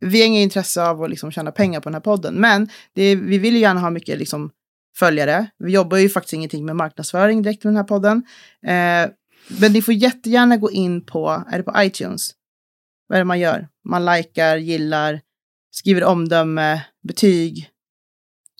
vi 0.00 0.20
har 0.20 0.26
inget 0.26 0.42
intresse 0.42 0.82
av 0.82 1.02
att 1.02 1.10
liksom 1.10 1.30
tjäna 1.30 1.50
pengar 1.52 1.80
på 1.80 1.88
den 1.88 1.94
här 1.94 2.00
podden, 2.00 2.34
men 2.34 2.68
är, 2.94 3.16
vi 3.16 3.38
vill 3.38 3.54
ju 3.54 3.60
gärna 3.60 3.80
ha 3.80 3.90
mycket 3.90 4.18
liksom 4.18 4.50
följare. 4.96 5.46
Vi 5.58 5.72
jobbar 5.72 5.96
ju 5.98 6.08
faktiskt 6.08 6.32
ingenting 6.32 6.64
med 6.66 6.76
marknadsföring 6.76 7.42
direkt 7.42 7.64
med 7.64 7.70
den 7.72 7.76
här 7.76 7.84
podden. 7.84 8.22
Eh, 8.66 9.10
men 9.60 9.72
ni 9.72 9.82
får 9.82 9.94
jättegärna 9.94 10.56
gå 10.56 10.70
in 10.70 11.06
på, 11.06 11.44
är 11.50 11.56
det 11.58 11.62
på 11.64 11.72
iTunes? 11.82 12.30
Vad 13.08 13.16
är 13.16 13.20
det 13.20 13.24
man 13.24 13.38
gör? 13.40 13.68
Man 13.88 14.04
likar, 14.04 14.56
gillar, 14.56 15.20
skriver 15.70 16.04
omdöme, 16.04 16.80
betyg, 17.08 17.68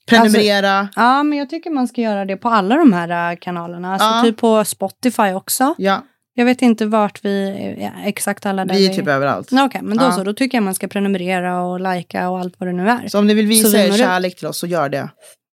prenumerera. 0.09 0.89
ja, 0.97 1.23
men 1.23 1.39
jag 1.39 1.51
tycker 1.51 1.71
man 1.71 1.89
ska 1.89 2.01
göra 2.01 2.25
det 2.25 2.37
på 2.37 2.49
alla 2.49 2.77
de 2.77 2.93
här 2.93 3.33
äh, 3.33 3.37
kanalerna. 3.39 3.93
Alltså 3.93 4.07
Ja. 4.09 4.23
typ 4.25 4.37
på 4.37 4.65
Spotify 4.65 5.33
också. 5.33 5.75
ja, 5.79 6.05
Jag 6.35 6.45
vet 6.45 6.63
inte 6.63 6.87
vart 6.87 7.25
vi, 7.25 7.77
ja, 7.81 7.91
exakt 8.05 8.47
alla 8.47 8.65
där 8.65 8.75
vi 8.75 8.87
är 8.89 8.95
typ 8.95 9.07
överallt. 9.09 9.53
Okej, 9.53 9.81
men 9.83 9.99
då 9.99 10.05
Ja. 10.05 10.13
så. 10.13 10.25
Då 10.25 10.33
tycker 10.35 10.59
jag 10.59 10.63
man 10.63 10.75
ska 10.75 10.89
prenumerera 10.89 11.63
och 11.63 11.81
likea 11.95 12.31
och 12.31 12.39
allt 12.41 12.55
vad 12.59 12.69
det 12.69 12.73
nu 12.73 12.89
är. 12.89 13.09
Så 13.09 13.19
om 13.19 13.27
ni 13.27 13.35
vill 13.35 13.47
visa 13.47 13.69
vi 13.69 13.83
er 13.85 13.89
når 13.89 13.95
ut. 13.95 14.01
kärlek 14.01 14.37
till 14.37 14.47
oss 14.47 14.59
så 14.59 14.67
gör 14.67 14.89
det. 14.89 15.09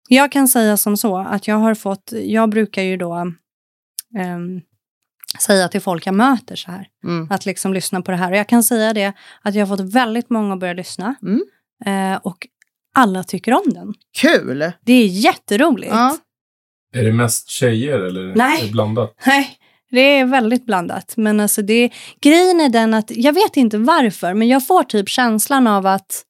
Jag 0.08 0.32
kan 0.32 0.48
säga 0.48 0.76
som 0.76 0.96
så 0.96 1.16
att 1.16 1.48
jag 1.48 1.56
har 1.56 1.74
fått, 1.74 2.12
jag 2.12 2.50
brukar 2.50 2.82
ju 2.82 2.96
då 2.96 3.32
ehm, 4.18 4.60
säga 5.40 5.68
till 5.68 5.80
folk 5.80 6.06
jag 6.06 6.14
möter 6.14 6.56
så 6.56 6.70
här. 6.70 6.88
Mm. 7.04 7.26
Att 7.30 7.46
liksom 7.46 7.74
lyssna 7.74 8.02
på 8.02 8.10
det 8.10 8.16
här. 8.16 8.30
Och 8.30 8.36
jag 8.36 8.48
kan 8.48 8.62
säga 8.62 8.92
det 8.92 9.12
att 9.42 9.54
jag 9.54 9.66
har 9.66 9.76
fått 9.76 9.94
väldigt 9.94 10.30
många 10.30 10.54
att 10.54 10.60
börja 10.60 10.72
lyssna. 10.72 11.14
Mm. 11.22 11.42
Eh, 11.86 12.20
och 12.22 12.46
alla 12.94 13.24
tycker 13.24 13.52
om 13.52 13.72
den. 13.74 13.94
Kul! 14.18 14.72
Det 14.80 14.92
är 14.92 15.06
jätteroligt. 15.06 15.92
Ja. 15.92 16.16
Är 16.94 17.04
det 17.04 17.12
mest 17.12 17.48
tjejer 17.48 17.98
eller 17.98 18.34
Nej. 18.34 18.60
är 18.60 18.66
det 18.66 18.72
blandat? 18.72 19.14
Nej, 19.26 19.58
det 19.90 20.00
är 20.00 20.24
väldigt 20.24 20.66
blandat. 20.66 21.16
Men 21.16 21.40
alltså 21.40 21.62
det, 21.62 21.90
grejen 22.20 22.60
är 22.60 22.68
den 22.68 22.94
att, 22.94 23.10
jag 23.10 23.32
vet 23.32 23.56
inte 23.56 23.78
varför, 23.78 24.34
men 24.34 24.48
jag 24.48 24.66
får 24.66 24.82
typ 24.82 25.08
känslan 25.08 25.66
av 25.66 25.86
att 25.86 26.24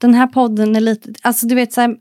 den 0.00 0.14
här 0.14 0.26
podden 0.26 0.76
är 0.76 0.80
lite, 0.80 1.12
alltså 1.22 1.46
du 1.46 1.54
vet 1.54 1.72
så 1.72 1.80
här, 1.80 1.96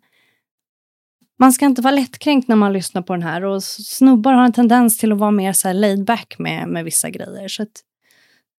man 1.40 1.54
ska 1.54 1.66
inte 1.66 1.82
vara 1.82 1.96
lättkränkt 1.96 2.48
när 2.48 2.56
man 2.56 2.74
lyssnar 2.74 3.02
på 3.02 3.14
den 3.14 3.24
här 3.24 3.46
och 3.46 3.64
snubbar 3.64 4.34
har 4.34 4.46
en 4.46 4.54
tendens 4.54 4.98
till 4.98 5.12
att 5.12 5.18
vara 5.18 5.32
mer 5.32 5.54
så 5.54 5.68
här 5.68 5.76
laid 5.76 6.06
back 6.06 6.36
med, 6.40 6.68
med 6.68 6.86
vissa 6.86 7.10
grejer. 7.10 7.48
Så 7.48 7.64
att, 7.64 7.84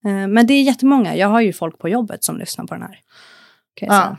eh, 0.05 0.27
men 0.27 0.47
det 0.47 0.53
är 0.53 0.63
jättemånga, 0.63 1.15
jag 1.15 1.27
har 1.27 1.41
ju 1.41 1.53
folk 1.53 1.77
på 1.77 1.89
jobbet 1.89 2.23
som 2.23 2.37
lyssnar 2.37 2.65
på 2.65 2.73
den 2.73 2.83
här. 2.83 2.99
Ja. 3.81 3.87
säga. 3.87 4.17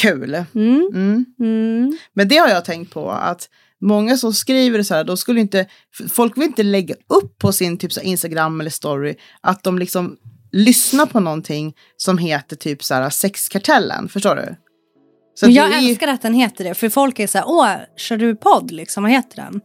Kul! 0.00 0.34
Mm, 0.54 0.90
Mm. 0.94 1.24
mm. 1.40 1.98
Men 2.12 2.28
det 2.28 2.36
har 2.36 2.48
jag 2.48 2.64
tänkt 2.64 2.92
på 2.92 3.10
att 3.10 3.48
många 3.80 4.16
som 4.16 4.32
skriver 4.32 4.82
så 4.82 4.94
här, 4.94 5.04
då 5.04 5.16
skulle 5.16 5.40
inte, 5.40 5.66
folk 6.08 6.36
vill 6.36 6.44
inte 6.44 6.62
lägga 6.62 6.94
upp 7.08 7.38
på 7.38 7.52
sin 7.52 7.78
typ 7.78 7.92
så 7.92 8.00
Instagram 8.00 8.60
eller 8.60 8.70
story 8.70 9.14
att 9.40 9.62
de 9.62 9.78
liksom 9.78 10.16
lyssnar 10.52 11.06
på 11.06 11.20
någonting 11.20 11.76
som 11.96 12.18
heter 12.18 12.56
typ 12.56 12.84
så 12.84 12.94
här 12.94 13.10
sexkartellen, 13.10 14.08
förstår 14.08 14.36
du? 14.36 14.56
Men 15.42 15.52
jag 15.52 15.72
är 15.72 15.78
älskar 15.88 16.08
att 16.08 16.22
den 16.22 16.34
heter 16.34 16.64
det, 16.64 16.74
för 16.74 16.88
folk 16.88 17.18
är 17.18 17.26
så 17.26 17.38
här, 17.38 17.44
åh, 17.48 17.68
kör 17.96 18.16
du 18.16 18.36
podd 18.36 18.70
liksom, 18.70 19.02
vad 19.02 19.12
heter 19.12 19.36
den? 19.36 19.60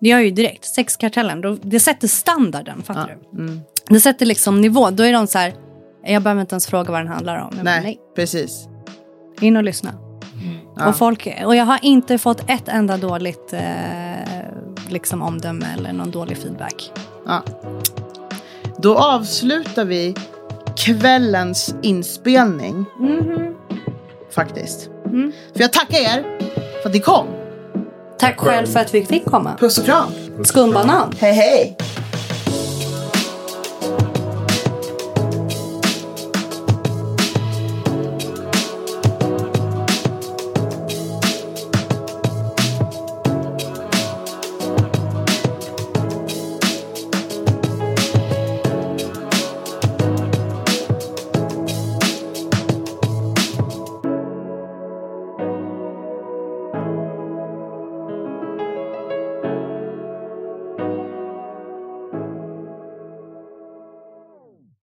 Det 0.00 0.08
gör 0.08 0.18
ju 0.18 0.30
direkt, 0.30 0.64
Sexkartellen, 0.64 1.40
då, 1.40 1.56
det 1.62 1.80
sätter 1.80 2.08
standarden, 2.08 2.82
fattar 2.82 3.08
Ja, 3.22 3.28
du? 3.32 3.42
mm, 3.42 3.60
Det 3.88 4.00
sätter 4.00 4.26
liksom 4.26 4.60
nivå, 4.60 4.90
då 4.90 5.02
är 5.02 5.12
de 5.12 5.26
så 5.26 5.38
här, 5.38 5.54
jag 6.04 6.22
behöver 6.22 6.40
inte 6.40 6.54
ens 6.54 6.66
fråga 6.66 6.90
vad 6.92 7.00
den 7.00 7.08
handlar 7.08 7.36
om. 7.36 7.48
Jag 7.56 7.64
bara, 7.64 7.70
nej, 7.74 7.80
nej, 7.82 7.98
precis. 8.16 8.68
in 9.40 9.56
och 9.56 9.62
lyssna. 9.64 9.90
Ja. 10.76 10.88
Och, 10.88 10.96
folk, 10.96 11.28
och 11.44 11.56
jag 11.56 11.64
har 11.64 11.78
inte 11.82 12.18
fått 12.18 12.50
ett 12.50 12.68
enda 12.68 12.96
dåligt 12.96 13.52
eh, 13.52 13.60
liksom 14.88 15.22
omdöme 15.22 15.66
eller 15.78 15.92
någon 15.92 16.10
dålig 16.10 16.36
feedback. 16.38 16.92
Ja. 17.26 17.42
Då 18.78 18.98
avslutar 18.98 19.84
vi 19.84 20.14
kvällens 20.76 21.74
inspelning 21.82 22.84
faktiskt. 24.34 24.90
Mm. 25.06 25.32
För 25.52 25.60
jag 25.60 25.72
tackar 25.72 25.98
er 25.98 26.38
för 26.82 26.88
att 26.88 26.94
ni 26.94 27.00
kom. 27.00 27.26
Tack 28.18 28.38
själv 28.38 28.66
för 28.66 28.80
att 28.80 28.94
vi 28.94 29.04
fick 29.04 29.24
komma. 29.24 29.56
Puss 29.60 29.78
och 29.78 29.84
kram. 29.84 30.12
Skumbanan. 30.44 31.14
Hej 31.18 31.32
hej! 31.32 31.76